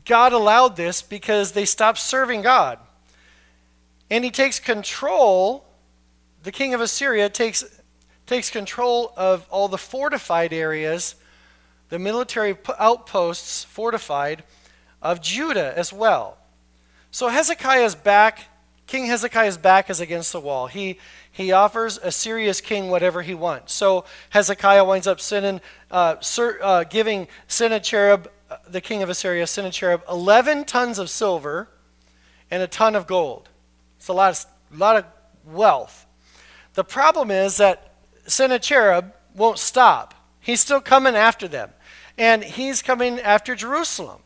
God 0.06 0.32
allowed 0.32 0.76
this 0.76 1.02
because 1.02 1.52
they 1.52 1.64
stopped 1.64 1.98
serving 1.98 2.42
God. 2.42 2.78
And 4.08 4.24
he 4.24 4.30
takes 4.30 4.60
control, 4.60 5.64
the 6.44 6.52
king 6.52 6.74
of 6.74 6.80
Assyria 6.80 7.28
takes, 7.28 7.64
takes 8.26 8.48
control 8.48 9.12
of 9.16 9.46
all 9.50 9.68
the 9.68 9.78
fortified 9.78 10.52
areas, 10.52 11.16
the 11.88 11.98
military 11.98 12.56
outposts 12.78 13.64
fortified 13.64 14.44
of 15.02 15.20
Judah 15.20 15.76
as 15.76 15.92
well. 15.92 16.38
So 17.10 17.28
Hezekiah's 17.28 17.94
back, 17.94 18.44
King 18.86 19.06
Hezekiah's 19.06 19.56
back 19.56 19.90
is 19.90 20.00
against 20.00 20.32
the 20.32 20.40
wall. 20.40 20.68
He, 20.68 20.98
he 21.32 21.50
offers 21.50 21.98
Assyria's 21.98 22.60
king 22.60 22.88
whatever 22.88 23.22
he 23.22 23.34
wants. 23.34 23.72
So 23.72 24.04
Hezekiah 24.30 24.84
winds 24.84 25.08
up 25.08 25.20
sending, 25.20 25.60
uh, 25.90 26.16
uh, 26.62 26.84
giving 26.84 27.26
Sennacherib 27.48 28.28
the 28.68 28.80
king 28.80 29.02
of 29.02 29.10
Assyria, 29.10 29.46
Sennacherib, 29.46 30.00
11 30.08 30.64
tons 30.64 30.98
of 30.98 31.10
silver 31.10 31.68
and 32.50 32.62
a 32.62 32.66
ton 32.66 32.94
of 32.94 33.06
gold. 33.06 33.48
It's 33.98 34.08
a 34.08 34.12
lot 34.12 34.30
of, 34.32 34.78
lot 34.78 34.96
of 34.96 35.04
wealth. 35.44 36.06
The 36.74 36.84
problem 36.84 37.30
is 37.30 37.56
that 37.56 37.94
Sennacherib 38.26 39.06
won't 39.34 39.58
stop. 39.58 40.14
He's 40.40 40.60
still 40.60 40.80
coming 40.80 41.14
after 41.14 41.48
them. 41.48 41.70
And 42.18 42.44
he's 42.44 42.82
coming 42.82 43.20
after 43.20 43.54
Jerusalem, 43.54 44.20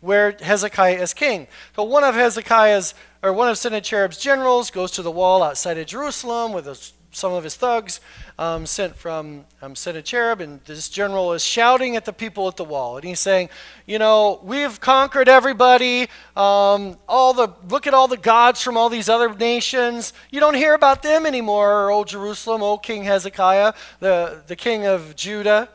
where 0.00 0.32
Hezekiah 0.32 1.00
is 1.00 1.12
king. 1.12 1.46
So 1.76 1.82
one 1.82 2.04
of 2.04 2.14
Hezekiah's, 2.14 2.94
or 3.22 3.32
one 3.32 3.48
of 3.48 3.58
Sennacherib's 3.58 4.18
generals 4.18 4.70
goes 4.70 4.90
to 4.92 5.02
the 5.02 5.10
wall 5.10 5.42
outside 5.42 5.78
of 5.78 5.86
Jerusalem 5.86 6.52
with 6.52 6.66
a 6.68 6.78
some 7.14 7.32
of 7.32 7.44
his 7.44 7.54
thugs 7.56 8.00
um, 8.38 8.66
sent 8.66 8.96
from 8.96 9.44
um, 9.62 9.76
Sennacherib, 9.76 10.40
and 10.40 10.60
this 10.64 10.88
general 10.88 11.32
is 11.32 11.44
shouting 11.44 11.96
at 11.96 12.04
the 12.04 12.12
people 12.12 12.48
at 12.48 12.56
the 12.56 12.64
wall, 12.64 12.96
and 12.96 13.04
he's 13.04 13.20
saying, 13.20 13.48
"You 13.86 13.98
know, 13.98 14.40
we've 14.42 14.80
conquered 14.80 15.28
everybody. 15.28 16.08
Um, 16.36 16.98
all 17.08 17.32
the 17.32 17.48
look 17.68 17.86
at 17.86 17.94
all 17.94 18.08
the 18.08 18.16
gods 18.16 18.60
from 18.62 18.76
all 18.76 18.88
these 18.88 19.08
other 19.08 19.32
nations. 19.32 20.12
You 20.30 20.40
don't 20.40 20.54
hear 20.54 20.74
about 20.74 21.02
them 21.02 21.24
anymore, 21.24 21.90
O 21.90 22.04
Jerusalem, 22.04 22.62
O 22.62 22.76
King 22.78 23.04
Hezekiah, 23.04 23.72
the 24.00 24.42
the 24.46 24.56
king 24.56 24.86
of 24.86 25.16
Judah. 25.16 25.68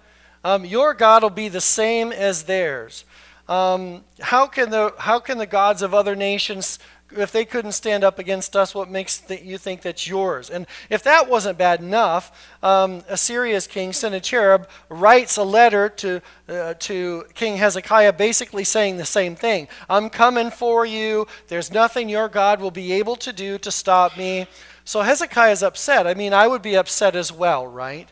Um, 0.43 0.65
your 0.65 0.93
God 0.93 1.23
will 1.23 1.29
be 1.29 1.49
the 1.49 1.61
same 1.61 2.11
as 2.11 2.43
theirs." 2.43 3.05
Um, 3.49 4.03
how 4.21 4.45
can 4.45 4.69
the 4.69 4.93
how 4.99 5.19
can 5.19 5.39
the 5.39 5.47
gods 5.47 5.81
of 5.81 5.95
other 5.95 6.15
nations 6.15 6.77
if 7.11 7.31
they 7.31 7.45
couldn't 7.45 7.71
stand 7.71 8.03
up 8.03 8.19
against 8.19 8.55
us, 8.55 8.75
what 8.75 8.89
makes 8.89 9.19
th- 9.19 9.41
you 9.41 9.57
think 9.57 9.81
that's 9.81 10.07
yours? 10.07 10.49
And 10.49 10.67
if 10.89 11.03
that 11.03 11.27
wasn't 11.27 11.57
bad 11.57 11.79
enough, 11.79 12.49
um, 12.61 13.03
Assyria's 13.07 13.67
king 13.67 13.93
Sennacherib 13.93 14.65
writes 14.89 15.37
a 15.37 15.43
letter 15.43 15.89
to, 15.89 16.21
uh, 16.47 16.75
to 16.75 17.25
King 17.33 17.57
Hezekiah 17.57 18.13
basically 18.13 18.63
saying 18.63 18.97
the 18.97 19.05
same 19.05 19.35
thing 19.35 19.67
I'm 19.89 20.09
coming 20.09 20.51
for 20.51 20.85
you. 20.85 21.27
There's 21.47 21.71
nothing 21.71 22.09
your 22.09 22.29
God 22.29 22.61
will 22.61 22.71
be 22.71 22.93
able 22.93 23.15
to 23.17 23.33
do 23.33 23.57
to 23.59 23.71
stop 23.71 24.17
me. 24.17 24.47
So 24.85 25.01
Hezekiah 25.01 25.51
is 25.51 25.63
upset. 25.63 26.07
I 26.07 26.13
mean, 26.13 26.33
I 26.33 26.47
would 26.47 26.61
be 26.61 26.75
upset 26.75 27.15
as 27.15 27.31
well, 27.31 27.65
right? 27.65 28.07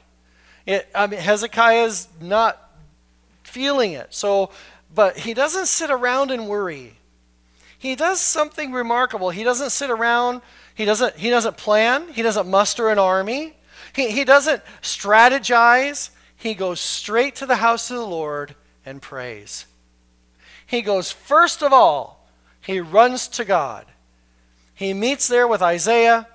It, 0.66 0.88
I 0.94 1.08
mean, 1.08 1.20
Hezekiah's 1.20 2.08
not 2.20 2.72
feeling 3.44 3.94
it. 3.94 4.14
So, 4.14 4.52
but 4.94 5.18
he 5.18 5.34
doesn't 5.34 5.68
sit 5.68 5.90
around 5.90 6.32
and 6.32 6.48
worry 6.48 6.97
he 7.78 7.96
does 7.96 8.20
something 8.20 8.72
remarkable. 8.72 9.30
He 9.30 9.44
doesn't 9.44 9.70
sit 9.70 9.90
around, 9.90 10.42
he 10.74 10.86
doesn't, 10.86 11.16
he 11.16 11.30
doesn't 11.30 11.58
plan, 11.58 12.12
he 12.12 12.22
doesn't 12.22 12.48
muster 12.48 12.90
an 12.90 13.00
army, 13.00 13.56
he, 13.94 14.12
he 14.12 14.24
doesn't 14.24 14.62
strategize. 14.82 16.12
He 16.40 16.54
goes 16.54 16.80
straight 16.80 17.36
to 17.38 17.48
the 17.48 17.56
house 17.56 17.90
of 17.90 17.98
the 17.98 18.06
Lord 18.06 18.56
and 18.86 19.02
prays. 19.02 19.66
He 20.68 20.84
goes, 20.84 21.12
first 21.12 21.64
of 21.64 21.74
all, 21.74 22.30
he 22.62 22.80
runs 22.80 23.28
to 23.30 23.44
God. 23.44 23.86
He 24.76 24.94
meets 24.94 25.28
there 25.28 25.48
with 25.48 25.64
Isaiah, 25.64 26.28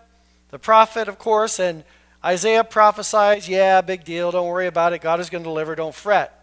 the 0.51 0.59
prophet, 0.59 1.07
of 1.07 1.19
course, 1.21 1.61
and 1.61 1.85
Isaiah 2.25 2.65
prophesies, 2.65 3.49
yeah, 3.49 3.81
big 3.81 4.03
deal, 4.03 4.33
don't 4.33 4.49
worry 4.49 4.67
about 4.67 4.93
it. 4.93 5.01
God 5.01 5.21
is 5.21 5.31
going 5.31 5.45
to 5.45 5.49
deliver, 5.49 5.77
don't 5.77 5.95
fret. 5.95 6.42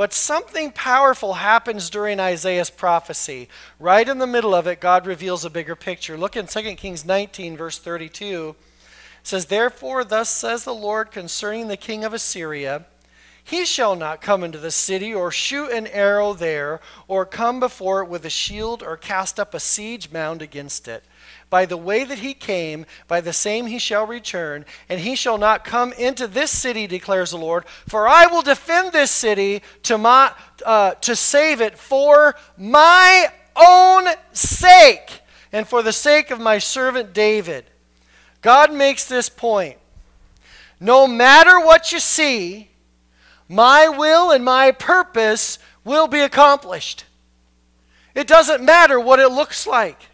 But 0.00 0.14
something 0.14 0.72
powerful 0.72 1.34
happens 1.34 1.90
during 1.90 2.20
Isaiah's 2.20 2.70
prophecy. 2.70 3.50
Right 3.78 4.08
in 4.08 4.16
the 4.16 4.26
middle 4.26 4.54
of 4.54 4.66
it, 4.66 4.80
God 4.80 5.06
reveals 5.06 5.44
a 5.44 5.50
bigger 5.50 5.76
picture. 5.76 6.16
Look 6.16 6.38
in 6.38 6.46
2 6.46 6.74
Kings 6.76 7.04
19, 7.04 7.54
verse 7.54 7.78
32. 7.78 8.56
It 8.58 9.26
says, 9.26 9.44
Therefore, 9.44 10.02
thus 10.04 10.30
says 10.30 10.64
the 10.64 10.72
Lord 10.72 11.10
concerning 11.10 11.68
the 11.68 11.76
king 11.76 12.02
of 12.02 12.14
Assyria 12.14 12.86
He 13.44 13.66
shall 13.66 13.94
not 13.94 14.22
come 14.22 14.42
into 14.42 14.56
the 14.56 14.70
city, 14.70 15.12
or 15.12 15.30
shoot 15.30 15.70
an 15.70 15.86
arrow 15.88 16.32
there, 16.32 16.80
or 17.06 17.26
come 17.26 17.60
before 17.60 18.02
it 18.02 18.08
with 18.08 18.24
a 18.24 18.30
shield, 18.30 18.82
or 18.82 18.96
cast 18.96 19.38
up 19.38 19.52
a 19.52 19.60
siege 19.60 20.10
mound 20.10 20.40
against 20.40 20.88
it. 20.88 21.04
By 21.50 21.66
the 21.66 21.76
way 21.76 22.04
that 22.04 22.20
he 22.20 22.32
came, 22.32 22.86
by 23.08 23.20
the 23.20 23.32
same 23.32 23.66
he 23.66 23.80
shall 23.80 24.06
return, 24.06 24.64
and 24.88 25.00
he 25.00 25.16
shall 25.16 25.36
not 25.36 25.64
come 25.64 25.92
into 25.94 26.28
this 26.28 26.52
city, 26.52 26.86
declares 26.86 27.32
the 27.32 27.38
Lord. 27.38 27.64
For 27.88 28.08
I 28.08 28.26
will 28.26 28.42
defend 28.42 28.92
this 28.92 29.10
city 29.10 29.62
to, 29.82 29.98
my, 29.98 30.32
uh, 30.64 30.92
to 30.92 31.16
save 31.16 31.60
it 31.60 31.76
for 31.76 32.36
my 32.56 33.32
own 33.56 34.06
sake, 34.32 35.22
and 35.52 35.66
for 35.66 35.82
the 35.82 35.92
sake 35.92 36.30
of 36.30 36.40
my 36.40 36.58
servant 36.58 37.12
David. 37.12 37.64
God 38.42 38.72
makes 38.72 39.06
this 39.06 39.28
point. 39.28 39.76
No 40.78 41.08
matter 41.08 41.58
what 41.58 41.90
you 41.90 41.98
see, 41.98 42.70
my 43.48 43.88
will 43.88 44.30
and 44.30 44.44
my 44.44 44.70
purpose 44.70 45.58
will 45.84 46.06
be 46.06 46.20
accomplished. 46.20 47.04
It 48.14 48.28
doesn't 48.28 48.64
matter 48.64 49.00
what 49.00 49.18
it 49.18 49.30
looks 49.30 49.66
like. 49.66 50.09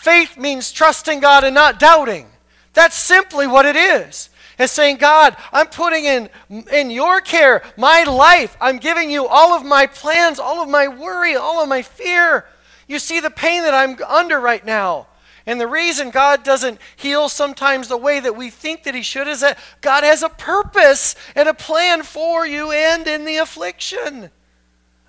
Faith 0.00 0.38
means 0.38 0.72
trusting 0.72 1.20
God 1.20 1.44
and 1.44 1.54
not 1.54 1.78
doubting. 1.78 2.26
That's 2.72 2.96
simply 2.96 3.46
what 3.46 3.66
it 3.66 3.76
is. 3.76 4.30
It's 4.58 4.72
saying, 4.72 4.96
God, 4.96 5.36
I'm 5.52 5.66
putting 5.66 6.06
in, 6.06 6.30
in 6.72 6.90
your 6.90 7.20
care 7.20 7.62
my 7.76 8.04
life. 8.04 8.56
I'm 8.62 8.78
giving 8.78 9.10
you 9.10 9.26
all 9.26 9.52
of 9.52 9.62
my 9.62 9.86
plans, 9.86 10.38
all 10.38 10.62
of 10.62 10.70
my 10.70 10.88
worry, 10.88 11.36
all 11.36 11.62
of 11.62 11.68
my 11.68 11.82
fear. 11.82 12.46
You 12.88 12.98
see 12.98 13.20
the 13.20 13.30
pain 13.30 13.62
that 13.64 13.74
I'm 13.74 14.02
under 14.08 14.40
right 14.40 14.64
now. 14.64 15.06
And 15.44 15.60
the 15.60 15.68
reason 15.68 16.08
God 16.08 16.44
doesn't 16.44 16.80
heal 16.96 17.28
sometimes 17.28 17.88
the 17.88 17.98
way 17.98 18.20
that 18.20 18.36
we 18.36 18.48
think 18.48 18.84
that 18.84 18.94
He 18.94 19.02
should 19.02 19.28
is 19.28 19.40
that 19.40 19.58
God 19.82 20.02
has 20.02 20.22
a 20.22 20.30
purpose 20.30 21.14
and 21.34 21.46
a 21.46 21.52
plan 21.52 22.04
for 22.04 22.46
you 22.46 22.72
and 22.72 23.06
in 23.06 23.26
the 23.26 23.36
affliction. 23.36 24.30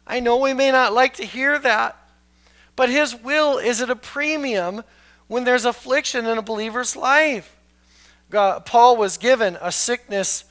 I 0.06 0.20
know 0.20 0.36
we 0.36 0.54
may 0.54 0.70
not 0.72 0.92
like 0.92 1.14
to 1.14 1.26
hear 1.26 1.58
that, 1.60 1.98
but 2.82 2.90
His 2.90 3.16
will 3.16 3.60
is 3.60 3.80
at 3.80 3.92
a 3.92 3.96
premium 3.96 4.82
when 5.28 5.44
there's 5.44 5.66
affliction 5.66 6.26
in 6.26 6.40
a 6.40 6.42
believer's 6.42 6.96
life. 6.96 7.56
God, 8.32 8.66
Paul 8.66 8.98
was 8.98 9.20
given 9.20 9.56
a 9.62 9.72
sickness 9.72 10.46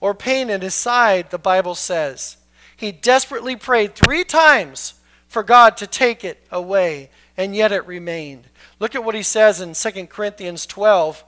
or 0.00 0.14
pain 0.14 0.48
in 0.48 0.62
his 0.62 0.72
side, 0.72 1.28
the 1.28 1.36
Bible 1.36 1.74
says. 1.74 2.38
He 2.74 2.92
desperately 2.92 3.56
prayed 3.56 3.94
three 3.94 4.24
times 4.24 4.94
for 5.28 5.42
God 5.42 5.76
to 5.76 5.86
take 5.86 6.24
it 6.24 6.46
away, 6.50 7.10
and 7.36 7.54
yet 7.54 7.72
it 7.72 7.86
remained. 7.86 8.44
Look 8.80 8.94
at 8.94 9.04
what 9.04 9.14
he 9.14 9.22
says 9.22 9.60
in 9.60 9.74
2 9.74 10.06
Corinthians 10.06 10.64
12. 10.64 11.22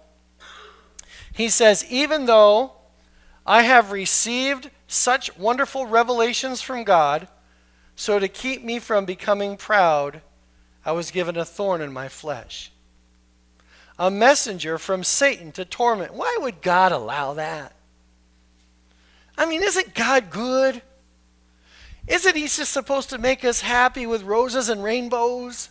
He 1.34 1.50
says, 1.50 1.84
Even 1.90 2.24
though 2.24 2.72
I 3.44 3.64
have 3.64 3.92
received 3.92 4.70
such 4.86 5.36
wonderful 5.36 5.84
revelations 5.84 6.62
from 6.62 6.84
God, 6.84 7.28
so 7.96 8.18
to 8.18 8.28
keep 8.28 8.64
me 8.64 8.78
from 8.78 9.04
becoming 9.04 9.58
proud, 9.58 10.22
I 10.88 10.92
was 10.92 11.10
given 11.10 11.36
a 11.36 11.44
thorn 11.44 11.82
in 11.82 11.92
my 11.92 12.08
flesh. 12.08 12.72
A 13.98 14.10
messenger 14.10 14.78
from 14.78 15.04
Satan 15.04 15.52
to 15.52 15.66
torment. 15.66 16.14
Why 16.14 16.38
would 16.40 16.62
God 16.62 16.92
allow 16.92 17.34
that? 17.34 17.74
I 19.36 19.44
mean, 19.44 19.62
isn't 19.62 19.94
God 19.94 20.30
good? 20.30 20.80
Isn't 22.06 22.36
He 22.36 22.44
just 22.44 22.72
supposed 22.72 23.10
to 23.10 23.18
make 23.18 23.44
us 23.44 23.60
happy 23.60 24.06
with 24.06 24.22
roses 24.22 24.70
and 24.70 24.82
rainbows? 24.82 25.68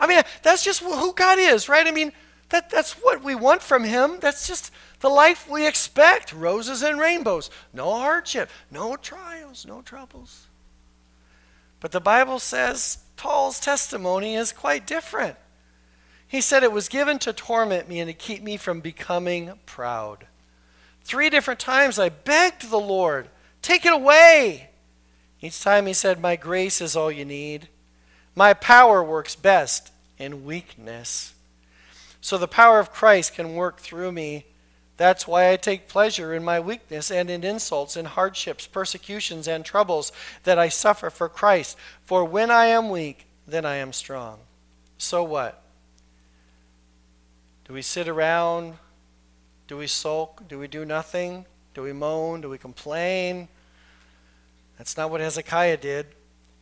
I 0.00 0.08
mean, 0.08 0.20
that's 0.42 0.64
just 0.64 0.80
who 0.82 1.14
God 1.14 1.38
is, 1.38 1.68
right? 1.68 1.86
I 1.86 1.92
mean, 1.92 2.10
that, 2.48 2.70
that's 2.70 2.94
what 2.94 3.22
we 3.22 3.36
want 3.36 3.62
from 3.62 3.84
Him. 3.84 4.18
That's 4.18 4.48
just 4.48 4.72
the 4.98 5.10
life 5.10 5.48
we 5.48 5.64
expect 5.64 6.32
roses 6.32 6.82
and 6.82 6.98
rainbows. 6.98 7.50
No 7.72 7.92
hardship, 7.92 8.50
no 8.68 8.96
trials, 8.96 9.64
no 9.64 9.80
troubles. 9.80 10.48
But 11.80 11.92
the 11.92 12.00
Bible 12.00 12.38
says 12.38 12.98
Paul's 13.16 13.60
testimony 13.60 14.34
is 14.34 14.52
quite 14.52 14.86
different. 14.86 15.36
He 16.26 16.40
said 16.40 16.62
it 16.62 16.72
was 16.72 16.88
given 16.88 17.18
to 17.20 17.32
torment 17.32 17.88
me 17.88 18.00
and 18.00 18.08
to 18.08 18.14
keep 18.14 18.42
me 18.42 18.56
from 18.56 18.80
becoming 18.80 19.52
proud. 19.64 20.26
Three 21.02 21.30
different 21.30 21.60
times 21.60 21.98
I 21.98 22.10
begged 22.10 22.68
the 22.68 22.78
Lord, 22.78 23.28
take 23.62 23.86
it 23.86 23.92
away. 23.92 24.70
Each 25.40 25.62
time 25.62 25.86
he 25.86 25.94
said, 25.94 26.20
My 26.20 26.36
grace 26.36 26.80
is 26.80 26.96
all 26.96 27.10
you 27.10 27.24
need. 27.24 27.68
My 28.34 28.52
power 28.52 29.02
works 29.02 29.34
best 29.34 29.90
in 30.18 30.44
weakness. 30.44 31.34
So 32.20 32.36
the 32.36 32.48
power 32.48 32.78
of 32.78 32.92
Christ 32.92 33.34
can 33.34 33.54
work 33.54 33.78
through 33.78 34.12
me. 34.12 34.44
That's 34.98 35.28
why 35.28 35.52
I 35.52 35.56
take 35.56 35.88
pleasure 35.88 36.34
in 36.34 36.44
my 36.44 36.58
weakness 36.58 37.10
and 37.10 37.30
in 37.30 37.44
insults 37.44 37.96
and 37.96 38.08
hardships, 38.08 38.66
persecutions 38.66 39.46
and 39.46 39.64
troubles 39.64 40.10
that 40.42 40.58
I 40.58 40.68
suffer 40.68 41.08
for 41.08 41.28
Christ. 41.28 41.76
For 42.04 42.24
when 42.24 42.50
I 42.50 42.66
am 42.66 42.90
weak, 42.90 43.26
then 43.46 43.64
I 43.64 43.76
am 43.76 43.92
strong. 43.92 44.40
So 44.98 45.22
what? 45.22 45.62
Do 47.64 47.74
we 47.74 47.82
sit 47.82 48.08
around? 48.08 48.74
Do 49.68 49.76
we 49.76 49.86
sulk? 49.86 50.48
Do 50.48 50.58
we 50.58 50.66
do 50.66 50.84
nothing? 50.84 51.46
Do 51.74 51.82
we 51.82 51.92
moan? 51.92 52.40
Do 52.40 52.50
we 52.50 52.58
complain? 52.58 53.46
That's 54.78 54.96
not 54.96 55.12
what 55.12 55.20
Hezekiah 55.20 55.76
did. 55.76 56.06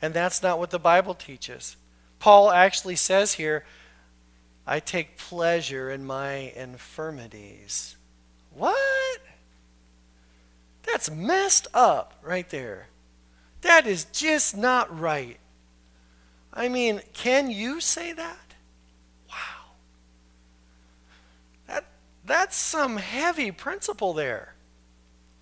And 0.03 0.13
that's 0.13 0.43
not 0.43 0.59
what 0.59 0.69
the 0.69 0.79
Bible 0.79 1.15
teaches. 1.15 1.77
Paul 2.19 2.51
actually 2.51 2.97
says 2.97 3.33
here, 3.33 3.65
I 4.67 4.79
take 4.81 5.17
pleasure 5.17 5.91
in 5.91 6.05
my 6.05 6.53
infirmities. 6.55 7.96
What? 8.57 9.21
That's 10.83 11.11
messed 11.11 11.69
up 11.75 12.15
right 12.23 12.49
there. 12.49 12.89
That 13.63 13.87
is 13.87 14.05
just 14.07 14.57
not 14.57 14.99
right. 14.99 15.39
I 16.53 16.69
mean, 16.69 17.03
can 17.13 17.51
you 17.51 17.81
say 17.81 18.13
that? 18.13 18.55
Wow. 19.29 19.73
That, 21.67 21.85
that's 22.25 22.57
some 22.57 22.97
heavy 22.97 23.51
principle 23.51 24.15
there. 24.15 24.55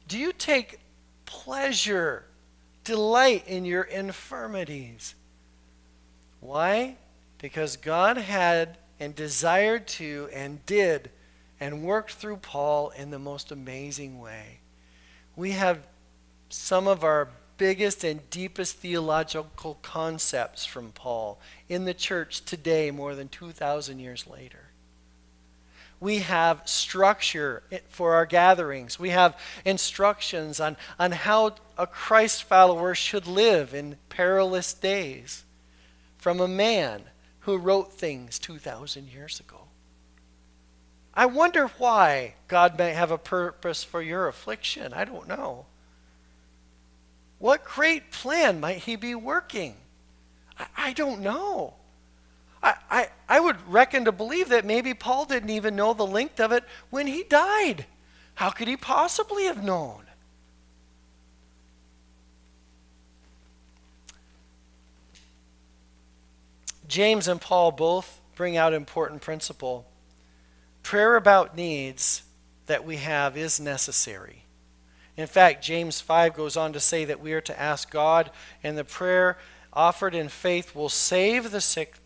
Do 0.08 0.18
you 0.18 0.32
take 0.32 0.80
pleasure 1.26 2.24
delight 2.84 3.48
in 3.48 3.64
your 3.64 3.82
infirmities. 3.82 5.14
Why? 6.40 6.96
Because 7.38 7.76
God 7.76 8.18
had 8.18 8.78
and 9.00 9.14
desired 9.14 9.88
to 9.88 10.28
and 10.32 10.64
did 10.66 11.10
and 11.64 11.82
worked 11.82 12.10
through 12.12 12.36
Paul 12.36 12.90
in 12.90 13.10
the 13.10 13.18
most 13.18 13.50
amazing 13.50 14.20
way. 14.20 14.58
We 15.34 15.52
have 15.52 15.86
some 16.50 16.86
of 16.86 17.02
our 17.02 17.30
biggest 17.56 18.04
and 18.04 18.28
deepest 18.28 18.76
theological 18.76 19.78
concepts 19.80 20.66
from 20.66 20.92
Paul 20.92 21.40
in 21.66 21.86
the 21.86 21.94
church 21.94 22.44
today, 22.44 22.90
more 22.90 23.14
than 23.14 23.28
2,000 23.28 23.98
years 23.98 24.26
later 24.26 24.58
we 26.00 26.18
have 26.18 26.60
structure 26.68 27.62
for 27.88 28.12
our 28.12 28.26
gatherings. 28.26 28.98
We 28.98 29.08
have 29.10 29.38
instructions 29.64 30.60
on, 30.60 30.76
on 30.98 31.12
how 31.12 31.54
a 31.78 31.86
Christ 31.86 32.42
follower 32.42 32.94
should 32.94 33.26
live 33.26 33.72
in 33.72 33.96
perilous 34.10 34.74
days 34.74 35.44
from 36.18 36.40
a 36.40 36.48
man 36.48 37.04
who 37.40 37.56
wrote 37.56 37.94
things 37.94 38.38
2,000 38.38 39.08
years 39.08 39.40
ago. 39.40 39.68
I 41.14 41.26
wonder 41.26 41.68
why 41.78 42.34
God 42.48 42.76
may 42.76 42.92
have 42.92 43.10
a 43.10 43.18
purpose 43.18 43.84
for 43.84 44.02
your 44.02 44.26
affliction. 44.26 44.92
I 44.92 45.04
don't 45.04 45.28
know. 45.28 45.66
What 47.38 47.64
great 47.64 48.10
plan 48.10 48.60
might 48.60 48.78
He 48.78 48.96
be 48.96 49.14
working? 49.14 49.76
I, 50.58 50.66
I 50.76 50.92
don't 50.92 51.20
know. 51.20 51.74
I, 52.62 52.74
I, 52.90 53.08
I 53.28 53.40
would 53.40 53.56
reckon 53.68 54.06
to 54.06 54.12
believe 54.12 54.48
that 54.48 54.64
maybe 54.64 54.94
Paul 54.94 55.26
didn't 55.26 55.50
even 55.50 55.76
know 55.76 55.92
the 55.92 56.06
length 56.06 56.40
of 56.40 56.50
it 56.50 56.64
when 56.90 57.06
he 57.06 57.22
died. 57.22 57.84
How 58.34 58.50
could 58.50 58.68
he 58.68 58.76
possibly 58.76 59.44
have 59.44 59.62
known? 59.62 60.04
James 66.88 67.28
and 67.28 67.40
Paul 67.40 67.70
both 67.72 68.20
bring 68.34 68.56
out 68.56 68.72
important 68.72 69.20
principle. 69.20 69.86
Prayer 70.84 71.16
about 71.16 71.56
needs 71.56 72.22
that 72.66 72.84
we 72.84 72.98
have 72.98 73.36
is 73.36 73.58
necessary. 73.58 74.44
In 75.16 75.26
fact, 75.26 75.64
James 75.64 76.00
5 76.00 76.34
goes 76.34 76.56
on 76.56 76.72
to 76.72 76.80
say 76.80 77.04
that 77.04 77.20
we 77.20 77.32
are 77.32 77.40
to 77.40 77.60
ask 77.60 77.90
God, 77.90 78.30
and 78.62 78.78
the 78.78 78.84
prayer 78.84 79.36
offered 79.72 80.14
in 80.14 80.28
faith 80.28 80.76
will 80.76 80.88
save 80.88 81.50
the 81.50 81.60
sick 81.60 81.96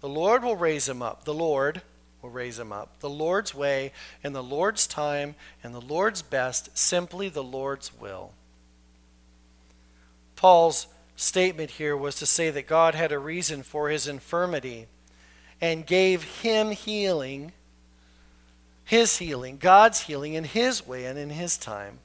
the 0.00 0.08
Lord 0.08 0.44
will 0.44 0.54
raise 0.54 0.88
him 0.88 1.02
up. 1.02 1.24
The 1.24 1.34
Lord 1.34 1.82
will 2.22 2.30
raise 2.30 2.58
him 2.58 2.72
up. 2.72 3.00
The 3.00 3.10
Lord's 3.10 3.54
way 3.54 3.92
and 4.22 4.34
the 4.34 4.42
Lord's 4.42 4.86
time 4.86 5.34
and 5.64 5.74
the 5.74 5.80
Lord's 5.80 6.22
best, 6.22 6.76
simply 6.78 7.28
the 7.28 7.42
Lord's 7.42 7.92
will. 7.98 8.32
Paul's 10.36 10.86
statement 11.16 11.72
here 11.72 11.96
was 11.96 12.14
to 12.16 12.26
say 12.26 12.50
that 12.50 12.68
God 12.68 12.94
had 12.94 13.10
a 13.10 13.18
reason 13.18 13.62
for 13.64 13.88
his 13.88 14.06
infirmity 14.06 14.86
and 15.60 15.86
gave 15.86 16.22
him 16.22 16.70
healing, 16.70 17.52
his 18.86 19.18
healing, 19.18 19.58
God's 19.58 20.02
healing 20.02 20.34
in 20.34 20.44
his 20.44 20.86
way 20.86 21.06
and 21.06 21.18
in 21.18 21.28
his 21.28 21.58
time. 21.58 21.98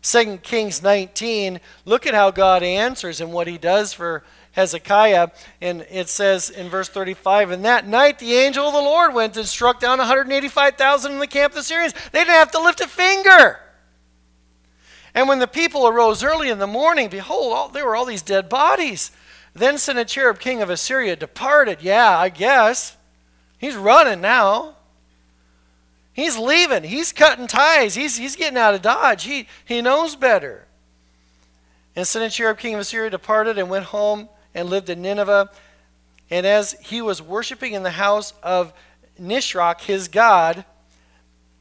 2 0.00 0.38
Kings 0.38 0.82
19, 0.82 1.60
look 1.84 2.06
at 2.06 2.14
how 2.14 2.30
God 2.30 2.62
answers 2.62 3.20
and 3.20 3.32
what 3.32 3.46
he 3.46 3.58
does 3.58 3.92
for 3.92 4.24
Hezekiah. 4.52 5.28
And 5.60 5.86
it 5.90 6.08
says 6.08 6.48
in 6.48 6.70
verse 6.70 6.88
35, 6.88 7.50
And 7.50 7.64
that 7.66 7.86
night 7.86 8.18
the 8.18 8.34
angel 8.34 8.66
of 8.66 8.72
the 8.72 8.80
Lord 8.80 9.14
went 9.14 9.36
and 9.36 9.46
struck 9.46 9.78
down 9.78 9.98
185,000 9.98 11.12
in 11.12 11.18
the 11.18 11.26
camp 11.26 11.52
of 11.52 11.56
the 11.56 11.62
Syrians. 11.62 11.92
They 12.12 12.20
didn't 12.20 12.30
have 12.30 12.50
to 12.52 12.62
lift 12.62 12.80
a 12.80 12.88
finger. 12.88 13.60
And 15.14 15.28
when 15.28 15.38
the 15.38 15.46
people 15.46 15.86
arose 15.86 16.24
early 16.24 16.48
in 16.48 16.58
the 16.58 16.66
morning, 16.66 17.10
behold, 17.10 17.52
all, 17.52 17.68
there 17.68 17.84
were 17.84 17.94
all 17.94 18.06
these 18.06 18.22
dead 18.22 18.48
bodies. 18.48 19.10
Then 19.54 19.76
Sennacherib, 19.76 20.38
king 20.38 20.62
of 20.62 20.70
Assyria, 20.70 21.14
departed. 21.14 21.82
Yeah, 21.82 22.18
I 22.18 22.30
guess. 22.30 22.96
He's 23.58 23.76
running 23.76 24.22
now. 24.22 24.76
He's 26.12 26.36
leaving. 26.36 26.84
He's 26.84 27.12
cutting 27.12 27.46
ties. 27.46 27.94
He's, 27.94 28.16
he's 28.18 28.36
getting 28.36 28.58
out 28.58 28.74
of 28.74 28.82
Dodge. 28.82 29.24
He, 29.24 29.48
he 29.64 29.80
knows 29.80 30.14
better. 30.14 30.66
And 31.96 32.06
Sennacherib, 32.06 32.58
king 32.58 32.74
of 32.74 32.80
Assyria, 32.80 33.10
departed 33.10 33.58
and 33.58 33.70
went 33.70 33.86
home 33.86 34.28
and 34.54 34.68
lived 34.68 34.90
in 34.90 35.02
Nineveh. 35.02 35.50
And 36.30 36.46
as 36.46 36.72
he 36.80 37.02
was 37.02 37.22
worshiping 37.22 37.72
in 37.74 37.82
the 37.82 37.90
house 37.90 38.34
of 38.42 38.72
Nisroch, 39.20 39.80
his 39.82 40.08
god, 40.08 40.64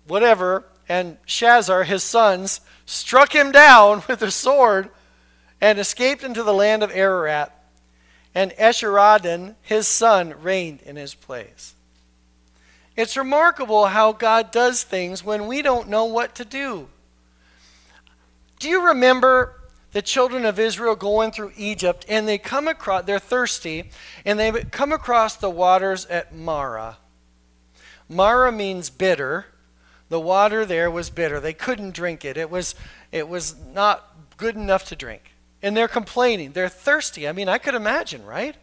whatever, 0.08 0.66
and 0.88 1.18
Sharezer, 1.26 1.86
his 1.86 2.04
sons, 2.04 2.62
struck 2.86 3.34
him 3.34 3.52
down 3.52 4.04
with 4.10 4.22
a 4.22 4.32
sword 4.32 4.90
and 5.60 5.80
escaped 5.80 6.24
into 6.24 6.44
the 6.44 6.54
land 6.54 6.84
of 6.84 6.92
Ararat. 6.92 7.58
And 8.34 8.52
Esarhaddon, 8.52 9.56
his 9.62 9.88
son, 9.88 10.42
reigned 10.42 10.82
in 10.84 10.96
his 10.96 11.14
place. 11.14 11.76
It's 13.02 13.18
remarkable 13.18 13.88
how 13.88 14.12
God 14.12 14.52
does 14.52 14.84
things 14.84 15.26
when 15.26 15.48
we 15.48 15.64
don't 15.64 15.90
know 15.90 16.06
what 16.06 16.36
to 16.36 16.46
do. 16.46 16.88
Do 18.60 18.70
you 18.70 18.86
remember 18.90 19.60
the 19.92 20.04
children 20.04 20.46
of 20.46 20.60
Israel 20.60 20.96
going 20.96 21.32
through 21.32 21.54
Egypt 21.58 22.06
and 22.08 22.28
they 22.28 22.38
come 22.38 22.68
across, 22.68 23.06
they're 23.06 23.18
thirsty, 23.18 23.90
and 24.24 24.38
they 24.38 24.52
come 24.52 24.92
across 24.92 25.36
the 25.36 25.50
waters 25.50 26.06
at 26.06 26.36
Mara. 26.36 27.00
Mara 28.08 28.52
means 28.52 28.92
bitter. 28.92 29.48
The 30.10 30.20
water 30.20 30.64
there 30.64 30.92
was 30.92 31.10
bitter. 31.10 31.40
They 31.40 31.54
couldn't 31.54 31.96
drink 31.96 32.24
it. 32.24 32.38
It 32.38 32.52
was, 32.52 32.76
it 33.12 33.28
was 33.28 33.56
not 33.74 34.16
good 34.38 34.56
enough 34.56 34.86
to 34.90 34.96
drink. 34.96 35.32
And 35.64 35.76
they're 35.76 35.88
complaining. 35.88 36.52
They're 36.52 36.70
thirsty. 36.70 37.28
I 37.28 37.32
mean, 37.32 37.50
I 37.50 37.58
could 37.58 37.74
imagine, 37.74 38.24
right? 38.24 38.58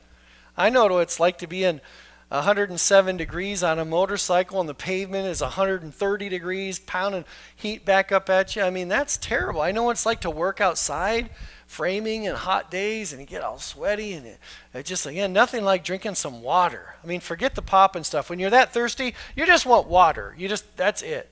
I 0.57 0.70
know 0.70 0.87
what 0.87 1.01
it's 1.01 1.18
like 1.18 1.38
to 1.38 1.48
be 1.48 1.64
in 1.64 1.81
107 2.28 3.16
degrees 3.16 3.62
on 3.62 3.78
a 3.78 3.84
motorcycle 3.84 4.60
and 4.60 4.68
the 4.68 4.74
pavement 4.74 5.26
is 5.26 5.40
130 5.40 6.28
degrees, 6.28 6.78
pounding 6.78 7.24
heat 7.56 7.84
back 7.84 8.12
up 8.12 8.28
at 8.28 8.54
you. 8.54 8.62
I 8.62 8.70
mean, 8.70 8.88
that's 8.88 9.16
terrible. 9.16 9.62
I 9.62 9.72
know 9.72 9.84
what 9.84 9.92
it's 9.92 10.04
like 10.04 10.20
to 10.20 10.30
work 10.30 10.60
outside 10.60 11.30
framing 11.68 12.26
and 12.26 12.36
hot 12.36 12.70
days 12.70 13.12
and 13.12 13.20
you 13.20 13.26
get 13.26 13.42
all 13.42 13.58
sweaty 13.58 14.14
and 14.14 14.26
it, 14.26 14.38
it 14.72 14.86
just 14.86 15.04
again 15.04 15.34
nothing 15.34 15.62
like 15.62 15.84
drinking 15.84 16.14
some 16.14 16.42
water. 16.42 16.94
I 17.04 17.06
mean 17.06 17.20
forget 17.20 17.54
the 17.54 17.62
pop 17.62 17.94
and 17.94 18.06
stuff. 18.06 18.30
When 18.30 18.38
you're 18.38 18.48
that 18.48 18.72
thirsty 18.72 19.14
you 19.36 19.44
just 19.44 19.66
want 19.66 19.86
water. 19.86 20.34
You 20.38 20.48
just 20.48 20.76
that's 20.78 21.02
it. 21.02 21.30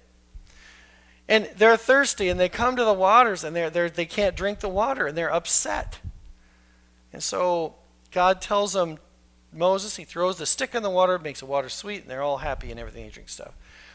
And 1.26 1.48
they're 1.56 1.78
thirsty 1.78 2.28
and 2.28 2.38
they 2.38 2.50
come 2.50 2.76
to 2.76 2.84
the 2.84 2.92
waters 2.92 3.44
and 3.44 3.56
they're, 3.56 3.70
they're, 3.70 3.88
they 3.88 4.04
can't 4.04 4.36
drink 4.36 4.60
the 4.60 4.68
water 4.68 5.06
and 5.06 5.16
they're 5.16 5.32
upset. 5.32 6.00
And 7.14 7.22
so 7.22 7.74
god 8.12 8.42
tells 8.42 8.74
them 8.74 8.98
moses 9.52 9.96
he 9.96 10.04
throws 10.04 10.38
the 10.38 10.46
stick 10.46 10.74
in 10.74 10.82
the 10.82 10.90
water 10.90 11.18
makes 11.18 11.40
the 11.40 11.46
water 11.46 11.68
sweet 11.68 12.02
and 12.02 12.10
they're 12.10 12.22
all 12.22 12.38
happy 12.38 12.70
and 12.70 12.78
everything 12.80 13.04
they 13.04 13.10
drink 13.10 13.28
stuff 13.28 13.54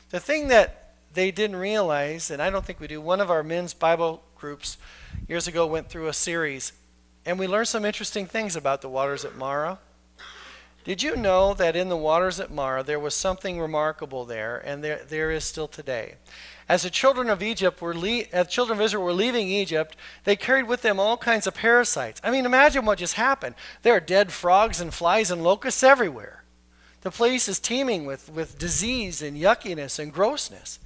the 0.10 0.20
thing 0.20 0.48
that 0.48 0.94
they 1.14 1.32
didn't 1.32 1.56
realize 1.56 2.32
and 2.32 2.42
i 2.42 2.50
don't 2.50 2.66
think 2.66 2.80
we 2.80 2.88
do 2.88 3.02
one 3.02 3.22
of 3.22 3.30
our 3.30 3.44
men's 3.44 3.74
bible 3.74 4.24
groups 4.36 4.78
years 5.28 5.48
ago 5.48 5.66
went 5.66 5.90
through 5.90 6.08
a 6.08 6.14
series, 6.14 6.74
and 7.26 7.38
we 7.38 7.48
learned 7.48 7.68
some 7.68 7.86
interesting 7.86 8.26
things 8.26 8.56
about 8.56 8.82
the 8.82 8.90
waters 8.90 9.26
at 9.26 9.36
Marah. 9.36 9.80
Did 10.84 11.04
you 11.04 11.16
know 11.16 11.54
that 11.54 11.76
in 11.76 11.90
the 11.90 11.98
waters 11.98 12.40
at 12.40 12.50
Marah 12.50 12.84
there 12.84 13.00
was 13.00 13.14
something 13.14 13.60
remarkable 13.60 14.26
there, 14.26 14.58
and 14.58 14.84
there, 14.84 15.02
there 15.08 15.32
is 15.32 15.46
still 15.46 15.68
today? 15.68 16.16
As 16.72 16.84
the 16.84 16.90
children 16.90 17.30
of 17.30 17.44
Egypt 17.44 17.82
were 17.82 17.94
le- 17.94 18.24
as 18.32 18.48
children 18.48 18.80
of 18.80 18.86
Israel 18.86 19.04
were 19.04 19.12
leaving 19.12 19.50
Egypt, 19.50 19.98
they 20.24 20.38
carried 20.38 20.70
with 20.70 20.84
them 20.84 21.02
all 21.02 21.18
kinds 21.18 21.46
of 21.46 21.54
parasites. 21.54 22.22
I 22.24 22.32
mean, 22.32 22.46
imagine 22.46 22.86
what 22.86 23.00
just 23.00 23.16
happened. 23.16 23.56
There 23.82 23.94
are 23.94 24.00
dead 24.00 24.32
frogs 24.32 24.80
and 24.80 24.94
flies 24.94 25.32
and 25.32 25.44
locusts 25.44 25.84
everywhere. 25.84 26.46
The 27.02 27.12
place 27.12 27.50
is 27.50 27.60
teeming 27.60 28.06
with, 28.06 28.32
with 28.32 28.58
disease 28.58 29.22
and 29.22 29.36
yuckiness 29.36 30.00
and 30.00 30.14
grossness. 30.14 30.80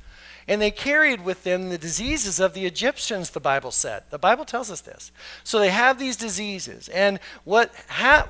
And 0.47 0.59
they 0.59 0.71
carried 0.71 1.23
with 1.23 1.43
them 1.43 1.69
the 1.69 1.77
diseases 1.77 2.39
of 2.39 2.55
the 2.55 2.65
Egyptians, 2.65 3.29
the 3.29 3.39
Bible 3.39 3.69
said. 3.69 4.05
The 4.09 4.17
Bible 4.17 4.45
tells 4.45 4.71
us 4.71 4.81
this. 4.81 5.11
So 5.43 5.59
they 5.59 5.69
have 5.69 5.99
these 5.99 6.17
diseases. 6.17 6.89
And 6.89 7.19
what 7.43 7.71
ha- 7.89 8.27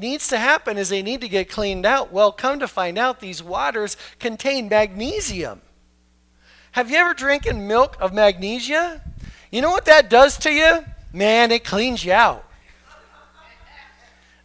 needs 0.00 0.28
to 0.28 0.38
happen 0.38 0.78
is 0.78 0.88
they 0.88 1.02
need 1.02 1.20
to 1.20 1.28
get 1.28 1.50
cleaned 1.50 1.84
out. 1.84 2.10
Well, 2.10 2.32
come 2.32 2.60
to 2.60 2.66
find 2.66 2.96
out, 2.96 3.20
these 3.20 3.42
waters 3.42 3.98
contain 4.18 4.70
magnesium. 4.70 5.60
Have 6.74 6.90
you 6.90 6.96
ever 6.96 7.14
drinking 7.14 7.68
milk 7.68 7.96
of 8.00 8.12
magnesia? 8.12 9.00
You 9.52 9.62
know 9.62 9.70
what 9.70 9.84
that 9.84 10.10
does 10.10 10.36
to 10.38 10.50
you? 10.50 10.84
Man, 11.12 11.52
it 11.52 11.62
cleans 11.62 12.04
you 12.04 12.12
out. 12.12 12.44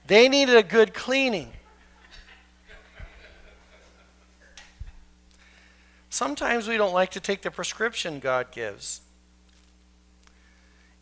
They 0.05 0.29
needed 0.29 0.55
a 0.55 0.61
good 0.61 0.93
cleaning. 0.93 1.51
Sometimes 6.11 6.67
we 6.67 6.77
don't 6.77 6.93
like 6.93 7.09
to 7.11 7.19
take 7.19 7.41
the 7.41 7.49
prescription 7.49 8.19
God 8.19 8.51
gives. 8.51 9.01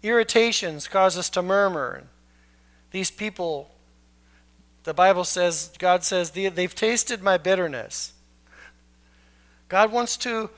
Irritations 0.01 0.87
cause 0.87 1.17
us 1.17 1.29
to 1.31 1.41
murmur. 1.41 2.03
These 2.91 3.11
people, 3.11 3.69
the 4.85 4.93
Bible 4.93 5.25
says, 5.25 5.73
God 5.77 6.05
says, 6.05 6.31
they've 6.31 6.73
tasted 6.73 7.21
my 7.21 7.37
bitterness. 7.37 8.13
God 9.67 9.91
wants 9.91 10.15
to 10.19 10.51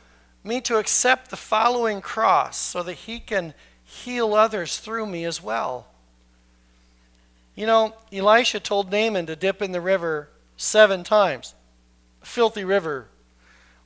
me 0.43 0.61
to 0.61 0.77
accept 0.77 1.29
the 1.29 1.37
following 1.37 2.01
cross 2.01 2.57
so 2.57 2.83
that 2.83 2.93
he 2.93 3.19
can 3.19 3.53
heal 3.83 4.33
others 4.33 4.77
through 4.77 5.05
me 5.05 5.25
as 5.25 5.41
well. 5.41 5.87
You 7.55 7.65
know, 7.65 7.93
Elisha 8.11 8.59
told 8.59 8.91
Naaman 8.91 9.25
to 9.25 9.35
dip 9.35 9.61
in 9.61 9.71
the 9.71 9.81
river 9.81 10.29
seven 10.55 11.03
times. 11.03 11.55
Filthy 12.21 12.63
river, 12.63 13.07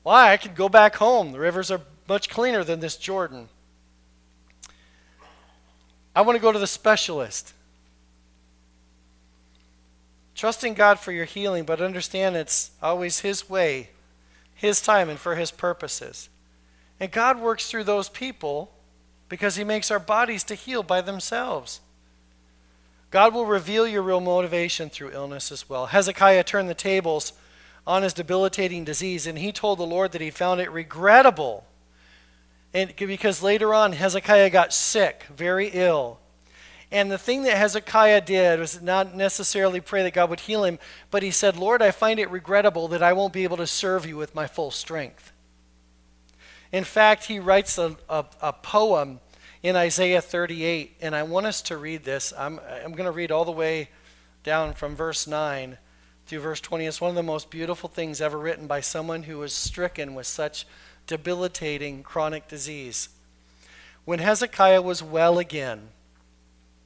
why? 0.04 0.34
I 0.34 0.38
could 0.38 0.56
go 0.56 0.70
back 0.70 0.96
home. 0.96 1.32
The 1.32 1.40
rivers 1.40 1.72
are 1.72 1.82
much 2.08 2.30
cleaner 2.30 2.64
than 2.64 2.82
this 2.82 2.98
Jordan. 2.98 3.48
I 6.16 6.22
want 6.22 6.36
to 6.36 6.42
go 6.42 6.52
to 6.52 6.60
the 6.60 6.68
specialist. 6.68 7.54
Trusting 10.36 10.74
God 10.74 11.00
for 11.00 11.12
your 11.12 11.26
healing, 11.26 11.64
but 11.64 11.82
understand 11.82 12.36
it's 12.36 12.72
always 12.82 13.22
His 13.22 13.50
way, 13.50 13.90
His 14.54 14.82
time, 14.82 15.10
and 15.10 15.20
for 15.20 15.36
His 15.36 15.52
purposes. 15.52 16.30
And 17.00 17.12
God 17.12 17.40
works 17.40 17.70
through 17.70 17.84
those 17.86 18.10
people 18.10 18.72
because 19.30 19.56
He 19.56 19.64
makes 19.64 19.92
our 19.92 20.00
bodies 20.00 20.44
to 20.46 20.56
heal 20.56 20.84
by 20.84 21.02
themselves. 21.02 21.82
God 23.14 23.34
will 23.34 23.46
reveal 23.46 23.88
your 23.88 24.02
real 24.02 24.22
motivation 24.22 24.90
through 24.90 25.12
illness 25.12 25.52
as 25.52 25.70
well. 25.70 25.86
Hezekiah 25.88 26.44
turned 26.46 26.68
the 26.68 26.74
tables 26.74 27.34
on 27.86 28.02
his 28.02 28.14
debilitating 28.14 28.84
disease, 28.86 29.28
and 29.28 29.38
he 29.38 29.52
told 29.52 29.78
the 29.78 29.86
Lord 29.86 30.14
that 30.14 30.22
he 30.22 30.30
found 30.30 30.62
it 30.62 30.72
regrettable. 30.72 31.66
And 32.74 32.96
because 32.96 33.44
later 33.44 33.74
on 33.74 33.92
Hezekiah 33.92 34.50
got 34.50 34.74
sick, 34.74 35.26
very 35.36 35.68
ill. 35.74 36.20
And 36.92 37.12
the 37.12 37.18
thing 37.18 37.44
that 37.44 37.58
Hezekiah 37.58 38.22
did 38.22 38.60
was 38.60 38.82
not 38.82 39.16
necessarily 39.16 39.82
pray 39.82 40.04
that 40.04 40.14
God 40.14 40.30
would 40.30 40.42
heal 40.42 40.64
him, 40.64 40.80
but 41.12 41.24
he 41.24 41.32
said, 41.32 41.56
Lord, 41.56 41.82
I 41.82 41.92
find 41.92 42.20
it 42.20 42.30
regrettable 42.30 42.88
that 42.88 43.04
I 43.04 43.14
won't 43.14 43.34
be 43.34 43.44
able 43.44 43.58
to 43.58 43.68
serve 43.68 44.06
you 44.06 44.16
with 44.16 44.34
my 44.34 44.48
full 44.48 44.72
strength. 44.72 45.33
In 46.74 46.84
fact, 46.84 47.26
he 47.26 47.40
writes 47.40 47.78
a, 47.78 47.96
a, 48.10 48.26
a 48.42 48.52
poem 48.52 49.20
in 49.62 49.76
Isaiah 49.76 50.22
38, 50.22 50.96
and 51.02 51.16
I 51.16 51.22
want 51.22 51.46
us 51.46 51.62
to 51.64 51.78
read 51.78 52.04
this. 52.04 52.34
I'm, 52.36 52.60
I'm 52.84 52.94
going 52.94 53.06
to 53.06 53.12
read 53.12 53.32
all 53.32 53.46
the 53.46 53.52
way 53.52 53.90
down 54.44 54.74
from 54.74 54.96
verse 54.96 55.28
9 55.28 55.78
through 56.26 56.40
verse 56.40 56.60
20. 56.60 56.88
It's 56.88 57.00
one 57.00 57.10
of 57.10 57.16
the 57.16 57.22
most 57.22 57.52
beautiful 57.52 57.88
things 57.90 58.22
ever 58.22 58.40
written 58.40 58.66
by 58.66 58.82
someone 58.82 59.24
who 59.24 59.38
was 59.38 59.54
stricken 59.54 60.16
with 60.16 60.26
such 60.26 60.66
debilitating 61.06 62.02
chronic 62.02 62.48
disease. 62.48 63.10
When 64.04 64.18
Hezekiah 64.18 64.82
was 64.82 65.04
well 65.04 65.38
again, 65.38 65.90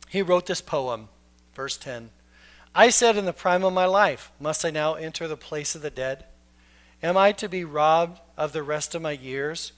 he 0.10 0.22
wrote 0.22 0.48
this 0.48 0.62
poem, 0.62 1.08
verse 1.56 1.78
10. 1.78 2.10
I 2.76 2.90
said 2.90 3.16
in 3.16 3.24
the 3.24 3.32
prime 3.32 3.64
of 3.64 3.72
my 3.72 3.86
life, 3.86 4.32
Must 4.38 4.66
I 4.66 4.70
now 4.70 4.96
enter 4.96 5.30
the 5.30 5.38
place 5.38 5.76
of 5.76 5.82
the 5.82 5.90
dead? 5.90 6.26
Am 7.02 7.16
I 7.16 7.32
to 7.34 7.48
be 7.48 7.64
robbed 7.64 8.20
of 8.36 8.52
the 8.52 8.64
rest 8.64 8.94
of 8.94 9.02
my 9.02 9.12
years? 9.12 9.72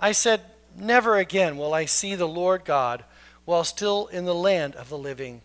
I 0.00 0.12
said, 0.12 0.40
Never 0.74 1.18
again 1.18 1.58
will 1.58 1.74
I 1.74 1.84
see 1.84 2.14
the 2.14 2.26
Lord 2.26 2.64
God 2.64 3.04
while 3.44 3.64
still 3.64 4.06
in 4.06 4.24
the 4.24 4.34
land 4.34 4.74
of 4.74 4.88
the 4.88 4.98
living. 4.98 5.42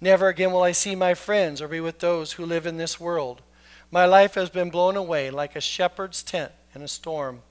Never 0.00 0.28
again 0.28 0.52
will 0.52 0.62
I 0.62 0.72
see 0.72 0.94
my 0.94 1.14
friends 1.14 1.60
or 1.60 1.68
be 1.68 1.80
with 1.80 1.98
those 1.98 2.32
who 2.32 2.46
live 2.46 2.66
in 2.66 2.78
this 2.78 2.98
world. 2.98 3.42
My 3.90 4.06
life 4.06 4.34
has 4.34 4.48
been 4.48 4.70
blown 4.70 4.96
away 4.96 5.30
like 5.30 5.54
a 5.54 5.60
shepherd's 5.60 6.22
tent 6.22 6.52
in 6.74 6.82
a 6.82 6.88
storm. 6.88 7.42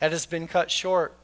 It 0.00 0.12
has 0.12 0.26
been 0.26 0.46
cut 0.46 0.70
short, 0.70 1.16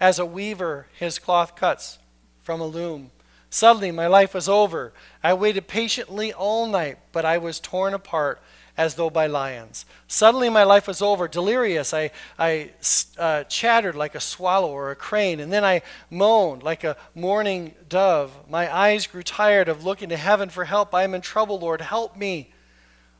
as 0.00 0.18
a 0.18 0.26
weaver 0.26 0.88
his 0.98 1.18
cloth 1.18 1.56
cuts 1.56 1.98
from 2.42 2.60
a 2.60 2.66
loom. 2.66 3.12
Suddenly 3.48 3.92
my 3.92 4.06
life 4.06 4.34
was 4.34 4.48
over. 4.48 4.92
I 5.22 5.32
waited 5.32 5.68
patiently 5.68 6.32
all 6.32 6.66
night, 6.66 6.98
but 7.12 7.24
I 7.24 7.38
was 7.38 7.60
torn 7.60 7.94
apart 7.94 8.42
as 8.76 8.94
though 8.94 9.10
by 9.10 9.26
lions. 9.26 9.86
Suddenly 10.06 10.50
my 10.50 10.64
life 10.64 10.86
was 10.86 11.00
over. 11.00 11.28
Delirious, 11.28 11.94
I, 11.94 12.10
I 12.38 12.70
uh, 13.18 13.44
chattered 13.44 13.94
like 13.94 14.14
a 14.14 14.20
swallow 14.20 14.70
or 14.70 14.90
a 14.90 14.96
crane, 14.96 15.40
and 15.40 15.52
then 15.52 15.64
I 15.64 15.82
moaned 16.10 16.62
like 16.62 16.84
a 16.84 16.96
mourning 17.14 17.74
dove. 17.88 18.32
My 18.48 18.74
eyes 18.74 19.06
grew 19.06 19.22
tired 19.22 19.68
of 19.68 19.84
looking 19.84 20.10
to 20.10 20.16
heaven 20.16 20.50
for 20.50 20.64
help. 20.64 20.94
I 20.94 21.04
am 21.04 21.14
in 21.14 21.22
trouble, 21.22 21.58
Lord. 21.58 21.80
Help 21.80 22.16
me. 22.16 22.52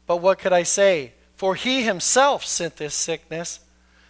But 0.06 0.18
what 0.18 0.38
could 0.38 0.52
I 0.52 0.62
say? 0.62 1.12
For 1.34 1.54
he 1.54 1.82
himself 1.82 2.44
sent 2.44 2.76
this 2.76 2.94
sickness. 2.94 3.60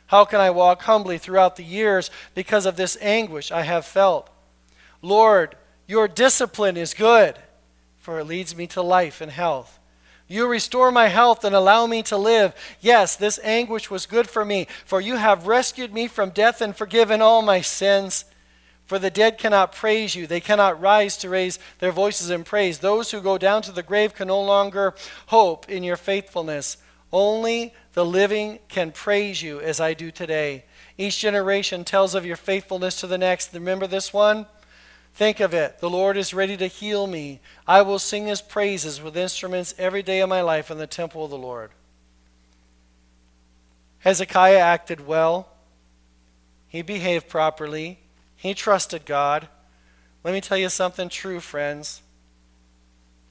How 0.08 0.24
can 0.24 0.40
I 0.40 0.50
walk 0.50 0.82
humbly 0.82 1.18
throughout 1.18 1.56
the 1.56 1.64
years 1.64 2.10
because 2.34 2.66
of 2.66 2.76
this 2.76 2.96
anguish 3.00 3.50
I 3.50 3.62
have 3.62 3.84
felt? 3.84 4.30
Lord, 5.02 5.56
your 5.86 6.08
discipline 6.08 6.76
is 6.76 6.94
good, 6.94 7.36
for 7.98 8.18
it 8.18 8.24
leads 8.24 8.56
me 8.56 8.66
to 8.68 8.82
life 8.82 9.20
and 9.20 9.30
health. 9.30 9.78
You 10.28 10.48
restore 10.48 10.90
my 10.90 11.08
health 11.08 11.44
and 11.44 11.54
allow 11.54 11.86
me 11.86 12.02
to 12.04 12.16
live. 12.16 12.54
Yes, 12.80 13.14
this 13.14 13.38
anguish 13.44 13.90
was 13.90 14.06
good 14.06 14.28
for 14.28 14.44
me, 14.44 14.66
for 14.84 15.00
you 15.00 15.16
have 15.16 15.46
rescued 15.46 15.94
me 15.94 16.08
from 16.08 16.30
death 16.30 16.60
and 16.60 16.74
forgiven 16.74 17.22
all 17.22 17.42
my 17.42 17.60
sins. 17.60 18.24
For 18.86 18.98
the 18.98 19.10
dead 19.10 19.38
cannot 19.38 19.72
praise 19.72 20.14
you, 20.14 20.26
they 20.26 20.40
cannot 20.40 20.80
rise 20.80 21.16
to 21.18 21.28
raise 21.28 21.58
their 21.78 21.92
voices 21.92 22.30
in 22.30 22.44
praise. 22.44 22.78
Those 22.78 23.10
who 23.10 23.20
go 23.20 23.36
down 23.38 23.62
to 23.62 23.72
the 23.72 23.82
grave 23.82 24.14
can 24.14 24.28
no 24.28 24.40
longer 24.40 24.94
hope 25.26 25.68
in 25.68 25.82
your 25.82 25.96
faithfulness. 25.96 26.76
Only 27.12 27.72
the 27.94 28.04
living 28.04 28.58
can 28.68 28.92
praise 28.92 29.42
you 29.42 29.60
as 29.60 29.80
I 29.80 29.94
do 29.94 30.10
today. 30.10 30.64
Each 30.98 31.18
generation 31.18 31.84
tells 31.84 32.14
of 32.14 32.26
your 32.26 32.36
faithfulness 32.36 33.00
to 33.00 33.06
the 33.06 33.18
next. 33.18 33.52
Remember 33.54 33.86
this 33.86 34.12
one? 34.12 34.46
Think 35.16 35.40
of 35.40 35.54
it. 35.54 35.78
The 35.78 35.88
Lord 35.88 36.18
is 36.18 36.34
ready 36.34 36.58
to 36.58 36.66
heal 36.66 37.06
me. 37.06 37.40
I 37.66 37.80
will 37.80 37.98
sing 37.98 38.26
his 38.26 38.42
praises 38.42 39.00
with 39.00 39.16
instruments 39.16 39.74
every 39.78 40.02
day 40.02 40.20
of 40.20 40.28
my 40.28 40.42
life 40.42 40.70
in 40.70 40.76
the 40.76 40.86
temple 40.86 41.24
of 41.24 41.30
the 41.30 41.38
Lord. 41.38 41.70
Hezekiah 44.00 44.58
acted 44.58 45.06
well. 45.06 45.48
He 46.68 46.82
behaved 46.82 47.30
properly. 47.30 47.98
He 48.36 48.52
trusted 48.52 49.06
God. 49.06 49.48
Let 50.22 50.34
me 50.34 50.42
tell 50.42 50.58
you 50.58 50.68
something 50.68 51.08
true, 51.08 51.40
friends. 51.40 52.02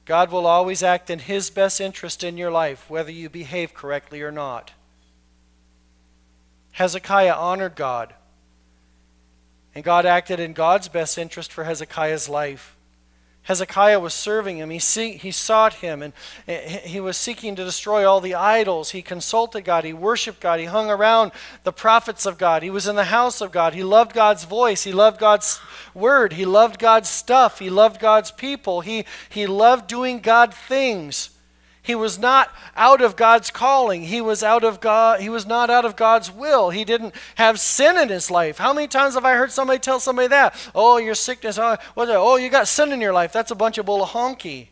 God 0.05 0.31
will 0.31 0.47
always 0.47 0.81
act 0.81 1.11
in 1.11 1.19
his 1.19 1.51
best 1.51 1.79
interest 1.79 2.23
in 2.23 2.35
your 2.35 2.49
life, 2.49 2.89
whether 2.89 3.11
you 3.11 3.29
behave 3.29 3.75
correctly 3.75 4.23
or 4.23 4.31
not. 4.31 4.71
Hezekiah 6.71 7.35
honored 7.35 7.75
God. 7.75 8.15
And 9.75 9.83
God 9.83 10.05
acted 10.05 10.39
in 10.39 10.53
God's 10.53 10.87
best 10.87 11.17
interest 11.17 11.51
for 11.51 11.65
Hezekiah's 11.65 12.29
life. 12.29 12.75
Hezekiah 13.45 13.99
was 13.99 14.15
serving 14.15 14.57
him. 14.57 14.71
He, 14.71 14.79
see, 14.79 15.17
he 15.17 15.29
sought 15.29 15.75
him 15.75 16.01
and 16.01 16.13
he 16.47 16.99
was 16.99 17.15
seeking 17.15 17.55
to 17.55 17.63
destroy 17.63 18.03
all 18.03 18.19
the 18.19 18.33
idols. 18.33 18.89
He 18.89 19.03
consulted 19.03 19.61
God. 19.61 19.83
He 19.83 19.93
worshiped 19.93 20.39
God. 20.39 20.59
He 20.59 20.65
hung 20.65 20.89
around 20.89 21.31
the 21.63 21.71
prophets 21.71 22.25
of 22.25 22.39
God. 22.39 22.63
He 22.63 22.71
was 22.71 22.87
in 22.87 22.95
the 22.95 23.03
house 23.03 23.41
of 23.41 23.51
God. 23.51 23.75
He 23.75 23.83
loved 23.83 24.13
God's 24.13 24.45
voice. 24.45 24.83
He 24.83 24.91
loved 24.91 25.19
God's 25.19 25.59
word. 25.93 26.33
He 26.33 26.45
loved 26.45 26.79
God's 26.79 27.07
stuff. 27.07 27.59
He 27.59 27.69
loved 27.69 27.99
God's 27.99 28.31
people. 28.31 28.81
He, 28.81 29.05
he 29.29 29.45
loved 29.45 29.85
doing 29.85 30.21
God 30.21 30.51
things. 30.51 31.29
He 31.85 31.93
was 31.93 32.17
not 32.17 32.51
out 32.75 32.99
of 32.99 33.15
God's 33.15 33.51
calling. 33.51 34.03
He 34.03 34.19
was 34.19 34.41
out 34.41 34.63
of 34.63 34.79
God. 34.79 35.21
He 35.21 35.29
was 35.29 35.45
not 35.45 35.69
out 35.69 35.85
of 35.85 35.95
God's 35.95 36.31
will. 36.31 36.71
He 36.71 36.83
didn't 36.83 37.13
have 37.35 37.59
sin 37.59 37.95
in 37.95 38.09
his 38.09 38.31
life. 38.31 38.57
How 38.57 38.73
many 38.73 38.87
times 38.87 39.13
have 39.13 39.23
I 39.23 39.35
heard 39.35 39.51
somebody 39.51 39.77
tell 39.77 39.99
somebody 39.99 40.27
that? 40.29 40.55
Oh, 40.73 40.97
your 40.97 41.13
sickness. 41.13 41.59
Oh, 41.59 41.77
oh 41.95 42.35
you 42.37 42.49
got 42.49 42.67
sin 42.67 42.91
in 42.91 43.01
your 43.01 43.13
life. 43.13 43.31
That's 43.31 43.51
a 43.51 43.55
bunch 43.55 43.77
of 43.77 43.85
bull 43.85 44.05
honky. 44.05 44.69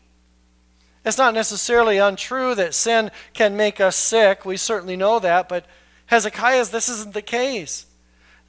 It's 1.04 1.18
not 1.18 1.34
necessarily 1.34 1.98
untrue 1.98 2.54
that 2.54 2.74
sin 2.74 3.10
can 3.32 3.56
make 3.56 3.80
us 3.80 3.94
sick. 3.94 4.44
We 4.44 4.56
certainly 4.56 4.96
know 4.96 5.18
that, 5.20 5.48
but 5.48 5.66
Hezekiah's 6.06 6.70
this 6.70 6.88
isn't 6.88 7.14
the 7.14 7.22
case. 7.22 7.86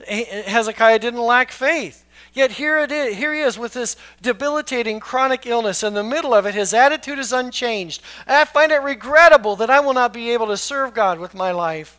Hezekiah 0.08 1.00
didn't 1.00 1.22
lack 1.22 1.52
faith. 1.52 2.05
Yet 2.36 2.52
here 2.52 2.78
it 2.80 2.92
is, 2.92 3.16
here 3.16 3.34
he 3.34 3.40
is 3.40 3.58
with 3.58 3.74
this 3.74 3.96
debilitating 4.22 5.00
chronic 5.00 5.46
illness. 5.46 5.84
In 5.84 5.94
the 5.94 6.04
middle 6.04 6.34
of 6.34 6.46
it, 6.46 6.54
his 6.54 6.74
attitude 6.74 7.18
is 7.18 7.32
unchanged. 7.32 8.02
I 8.28 8.44
find 8.44 8.74
it 8.74 8.82
regrettable 8.82 9.56
that 9.56 9.70
I 9.70 9.80
will 9.80 9.94
not 9.94 10.12
be 10.12 10.32
able 10.32 10.48
to 10.48 10.58
serve 10.58 10.94
God 10.94 11.18
with 11.18 11.34
my 11.34 11.52
life. 11.52 11.98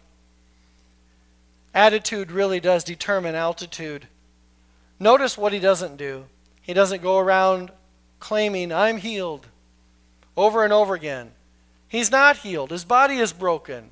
Attitude 1.74 2.30
really 2.30 2.60
does 2.60 2.84
determine 2.84 3.34
altitude. 3.34 4.08
Notice 5.00 5.38
what 5.38 5.54
he 5.54 5.58
doesn't 5.58 5.96
do. 5.96 6.26
He 6.60 6.74
doesn't 6.74 7.02
go 7.02 7.16
around 7.16 7.70
claiming, 8.20 8.72
I'm 8.72 8.98
healed, 8.98 9.46
over 10.36 10.64
and 10.64 10.72
over 10.72 10.94
again. 10.94 11.30
He's 11.88 12.10
not 12.10 12.38
healed. 12.38 12.70
His 12.70 12.84
body 12.84 13.16
is 13.16 13.32
broken. 13.32 13.90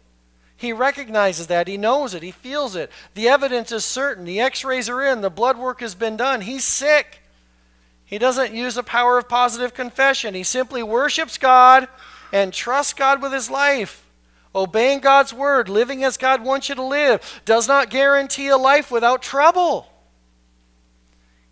He 0.56 0.72
recognizes 0.72 1.48
that. 1.48 1.68
He 1.68 1.76
knows 1.76 2.14
it. 2.14 2.22
He 2.22 2.30
feels 2.30 2.76
it. 2.76 2.90
The 3.14 3.28
evidence 3.28 3.72
is 3.72 3.84
certain. 3.84 4.24
The 4.24 4.40
x 4.40 4.64
rays 4.64 4.88
are 4.88 5.02
in. 5.02 5.20
The 5.20 5.30
blood 5.30 5.58
work 5.58 5.80
has 5.80 5.94
been 5.94 6.16
done. 6.16 6.42
He's 6.42 6.64
sick. 6.64 7.20
He 8.04 8.18
doesn't 8.18 8.54
use 8.54 8.76
the 8.76 8.82
power 8.82 9.18
of 9.18 9.28
positive 9.28 9.74
confession. 9.74 10.34
He 10.34 10.44
simply 10.44 10.82
worships 10.82 11.38
God 11.38 11.88
and 12.32 12.52
trusts 12.52 12.92
God 12.92 13.20
with 13.22 13.32
his 13.32 13.50
life. 13.50 14.06
Obeying 14.54 15.00
God's 15.00 15.34
word, 15.34 15.68
living 15.68 16.04
as 16.04 16.16
God 16.16 16.44
wants 16.44 16.68
you 16.68 16.76
to 16.76 16.82
live, 16.82 17.42
does 17.44 17.66
not 17.66 17.90
guarantee 17.90 18.48
a 18.48 18.56
life 18.56 18.90
without 18.90 19.20
trouble. 19.20 19.88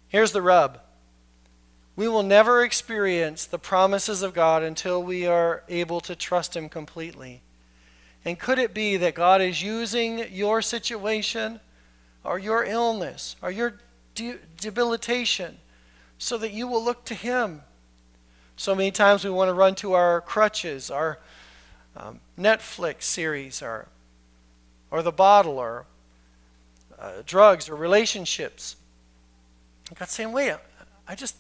Here's 0.09 0.33
the 0.33 0.43
rub 0.43 0.79
we 1.95 2.09
will 2.09 2.23
never 2.23 2.63
experience 2.63 3.45
the 3.45 3.59
promises 3.59 4.23
of 4.23 4.33
God 4.33 4.63
until 4.63 5.03
we 5.03 5.27
are 5.27 5.63
able 5.69 6.01
to 6.03 6.15
trust 6.15 6.57
Him 6.57 6.69
completely. 6.69 7.43
And 8.25 8.39
could 8.39 8.59
it 8.59 8.73
be 8.73 8.97
that 8.99 9.15
God 9.15 9.41
is 9.41 9.63
using 9.63 10.33
your 10.33 10.63
situation 10.63 11.61
or 12.25 12.39
your 12.39 12.65
illness 12.65 13.37
or 13.43 13.51
your 13.51 13.81
de- 14.15 14.39
debilitation 14.59 15.59
so 16.19 16.39
that 16.39 16.53
you 16.53 16.69
will 16.69 16.85
look 16.85 17.05
to 17.07 17.15
Him? 17.15 17.63
So 18.57 18.75
many 18.75 18.93
times 18.93 19.25
we 19.25 19.31
want 19.31 19.49
to 19.49 19.55
run 19.55 19.75
to 19.77 19.95
our 19.95 20.21
crutches, 20.21 20.91
our 20.91 21.19
um, 21.97 22.21
Netflix 22.39 23.03
series, 23.03 23.61
or, 23.61 23.89
or 24.91 25.03
the 25.03 25.11
bottle, 25.11 25.59
or 25.59 25.87
uh, 26.99 27.23
drugs, 27.27 27.69
or 27.69 27.75
relationships. 27.75 28.77
God's 29.95 30.13
saying, 30.13 30.33
wait, 30.33 30.55
I 31.09 31.15
just 31.15 31.35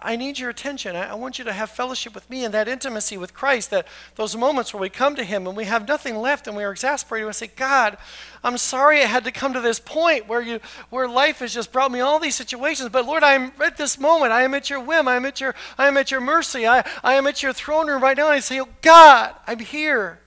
I 0.00 0.16
need 0.16 0.38
your 0.38 0.48
attention. 0.48 0.96
I 0.96 1.14
want 1.14 1.38
you 1.38 1.44
to 1.44 1.52
have 1.52 1.68
fellowship 1.68 2.14
with 2.14 2.28
me 2.30 2.44
and 2.44 2.54
that 2.54 2.68
intimacy 2.68 3.16
with 3.16 3.34
Christ, 3.34 3.70
that 3.70 3.86
those 4.14 4.36
moments 4.36 4.72
where 4.72 4.80
we 4.80 4.88
come 4.88 5.16
to 5.16 5.24
Him 5.24 5.46
and 5.46 5.56
we 5.56 5.64
have 5.64 5.88
nothing 5.88 6.16
left 6.16 6.46
and 6.46 6.56
we 6.56 6.62
are 6.62 6.70
exasperated. 6.70 7.26
We 7.26 7.32
say, 7.32 7.50
God, 7.54 7.98
I'm 8.44 8.56
sorry 8.58 9.02
I 9.02 9.06
had 9.06 9.24
to 9.24 9.32
come 9.32 9.52
to 9.52 9.60
this 9.60 9.80
point 9.80 10.28
where 10.28 10.40
you 10.40 10.60
where 10.90 11.08
life 11.08 11.40
has 11.40 11.52
just 11.52 11.72
brought 11.72 11.90
me 11.90 12.00
all 12.00 12.18
these 12.18 12.34
situations. 12.34 12.88
But 12.90 13.06
Lord, 13.06 13.22
I'm 13.22 13.52
at 13.60 13.76
this 13.76 13.98
moment. 13.98 14.32
I 14.32 14.42
am 14.42 14.54
at 14.54 14.70
your 14.70 14.80
whim. 14.80 15.08
I 15.08 15.16
am 15.16 15.24
at 15.24 15.40
your 15.40 15.54
I 15.76 15.88
am 15.88 15.96
at 15.96 16.10
your 16.10 16.20
mercy. 16.20 16.66
I, 16.66 16.88
I 17.02 17.14
am 17.14 17.26
at 17.26 17.42
your 17.42 17.52
throne 17.52 17.88
room 17.88 18.02
right 18.02 18.16
now. 18.16 18.26
And 18.26 18.34
I 18.34 18.40
say, 18.40 18.60
Oh 18.60 18.68
God, 18.80 19.34
I'm 19.46 19.58
here. 19.58 20.20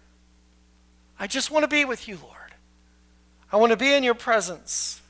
I 1.19 1.27
just 1.27 1.49
want 1.49 1.63
to 1.63 1.67
be 1.67 1.85
with 1.85 2.07
you, 2.07 2.17
Lord. 2.21 2.35
I 3.51 3.57
want 3.57 3.71
to 3.71 3.77
be 3.77 3.93
in 3.93 4.03
your 4.03 4.15
presence. 4.15 5.01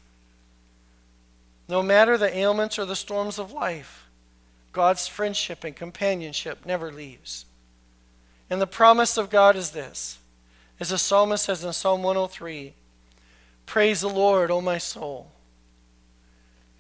No 1.68 1.82
matter 1.82 2.18
the 2.18 2.36
ailments 2.36 2.78
or 2.78 2.86
the 2.86 2.96
storms 2.96 3.40
of 3.40 3.52
life. 3.52 4.05
God's 4.76 5.08
friendship 5.08 5.64
and 5.64 5.74
companionship 5.74 6.66
never 6.66 6.92
leaves. 6.92 7.46
And 8.50 8.60
the 8.60 8.68
promise 8.68 9.18
of 9.18 9.30
God 9.30 9.56
is 9.56 9.72
this. 9.72 10.20
As 10.82 10.90
the 10.90 10.98
psalmist 10.98 11.46
says 11.46 11.64
in 11.64 11.72
Psalm 11.72 12.04
103 12.04 12.74
Praise 13.66 14.02
the 14.02 14.10
Lord, 14.10 14.52
O 14.52 14.60
my 14.60 14.78
soul, 14.78 15.32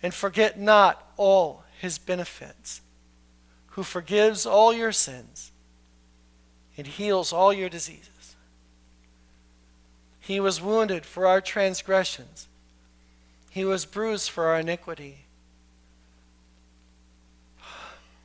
and 0.04 0.14
forget 0.14 0.60
not 0.60 1.10
all 1.16 1.64
his 1.80 1.98
benefits, 1.98 2.82
who 3.68 3.84
forgives 3.84 4.46
all 4.46 4.74
your 4.74 4.91
sins 4.91 5.54
and 6.78 6.86
heals 6.86 7.32
all 7.32 7.54
your 7.54 7.70
diseases. 7.70 8.36
He 10.20 10.41
was 10.41 10.62
wounded 10.62 11.06
for 11.06 11.26
our 11.28 11.39
transgressions, 11.39 12.50
he 13.50 13.64
was 13.64 13.86
bruised 13.86 14.30
for 14.30 14.48
our 14.48 14.60
iniquity. 14.60 15.24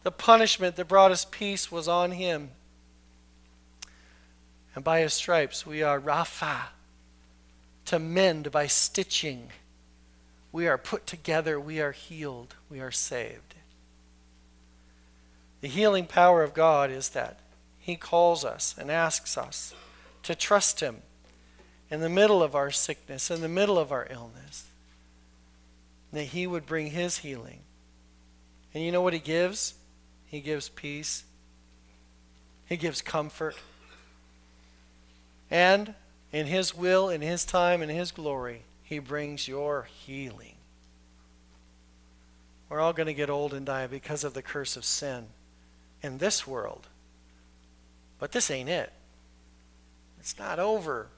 The 0.03 0.11
punishment 0.11 0.77
that 0.77 0.89
brought 0.89 1.11
us 1.11 1.27
peace 1.31 1.71
was 1.71 1.89
on 1.89 2.13
him. 2.13 2.51
And 4.75 4.85
by 4.85 5.01
his 5.01 5.13
stripes 5.13 5.67
we 5.67 5.83
are 5.83 6.01
Rapha, 6.01 6.69
to 7.87 7.99
mend 7.99 8.51
by 8.51 8.67
stitching. 8.67 9.49
We 10.53 10.69
are 10.69 10.79
put 10.79 11.07
together, 11.07 11.59
we 11.61 11.81
are 11.81 11.93
healed, 11.93 12.55
we 12.71 12.81
are 12.81 12.91
saved. 12.91 13.55
The 15.61 15.69
healing 15.69 16.07
power 16.07 16.43
of 16.43 16.55
God 16.55 16.91
is 16.91 17.11
that 17.11 17.41
he 17.79 17.97
calls 17.97 18.45
us 18.45 18.75
and 18.79 18.91
asks 18.91 19.37
us 19.37 19.75
to 20.23 20.35
trust 20.35 20.81
him 20.81 21.03
in 21.91 22.01
the 22.01 22.09
middle 22.09 22.43
of 22.43 22.55
our 22.55 22.71
sickness, 22.71 23.31
in 23.31 23.41
the 23.41 23.49
middle 23.49 23.79
of 23.79 23.93
our 23.93 24.07
illness, 24.09 24.67
that 26.13 26.25
he 26.25 26.47
would 26.47 26.65
bring 26.65 26.89
his 26.89 27.19
healing. 27.19 27.61
And 28.73 28.85
you 28.85 28.93
know 28.93 29.03
what 29.03 29.13
he 29.13 29.19
gives? 29.19 29.75
He 30.31 30.41
gives 30.41 30.69
peace, 30.69 31.25
He 32.67 32.77
gives 32.77 33.03
comfort. 33.03 33.57
And 35.51 35.95
in 36.33 36.47
His 36.47 36.77
will, 36.77 37.09
in 37.09 37.21
His 37.21 37.45
time, 37.45 37.83
in 37.83 37.89
His 37.89 38.13
glory, 38.13 38.63
He 38.85 39.01
brings 39.01 39.49
your 39.49 39.89
healing. 40.07 40.55
We're 42.69 42.79
all 42.79 42.93
going 42.93 43.09
to 43.09 43.15
get 43.15 43.29
old 43.29 43.53
and 43.53 43.67
die 43.67 43.89
because 43.89 44.23
of 44.23 44.33
the 44.33 44.43
curse 44.43 44.77
of 44.77 44.85
sin 44.85 45.27
in 46.05 46.19
this 46.19 46.47
world. 46.47 46.87
But 48.21 48.31
this 48.31 48.49
ain't 48.49 48.69
it. 48.69 48.93
It's 50.21 50.39
not 50.39 50.61
over. 50.61 51.09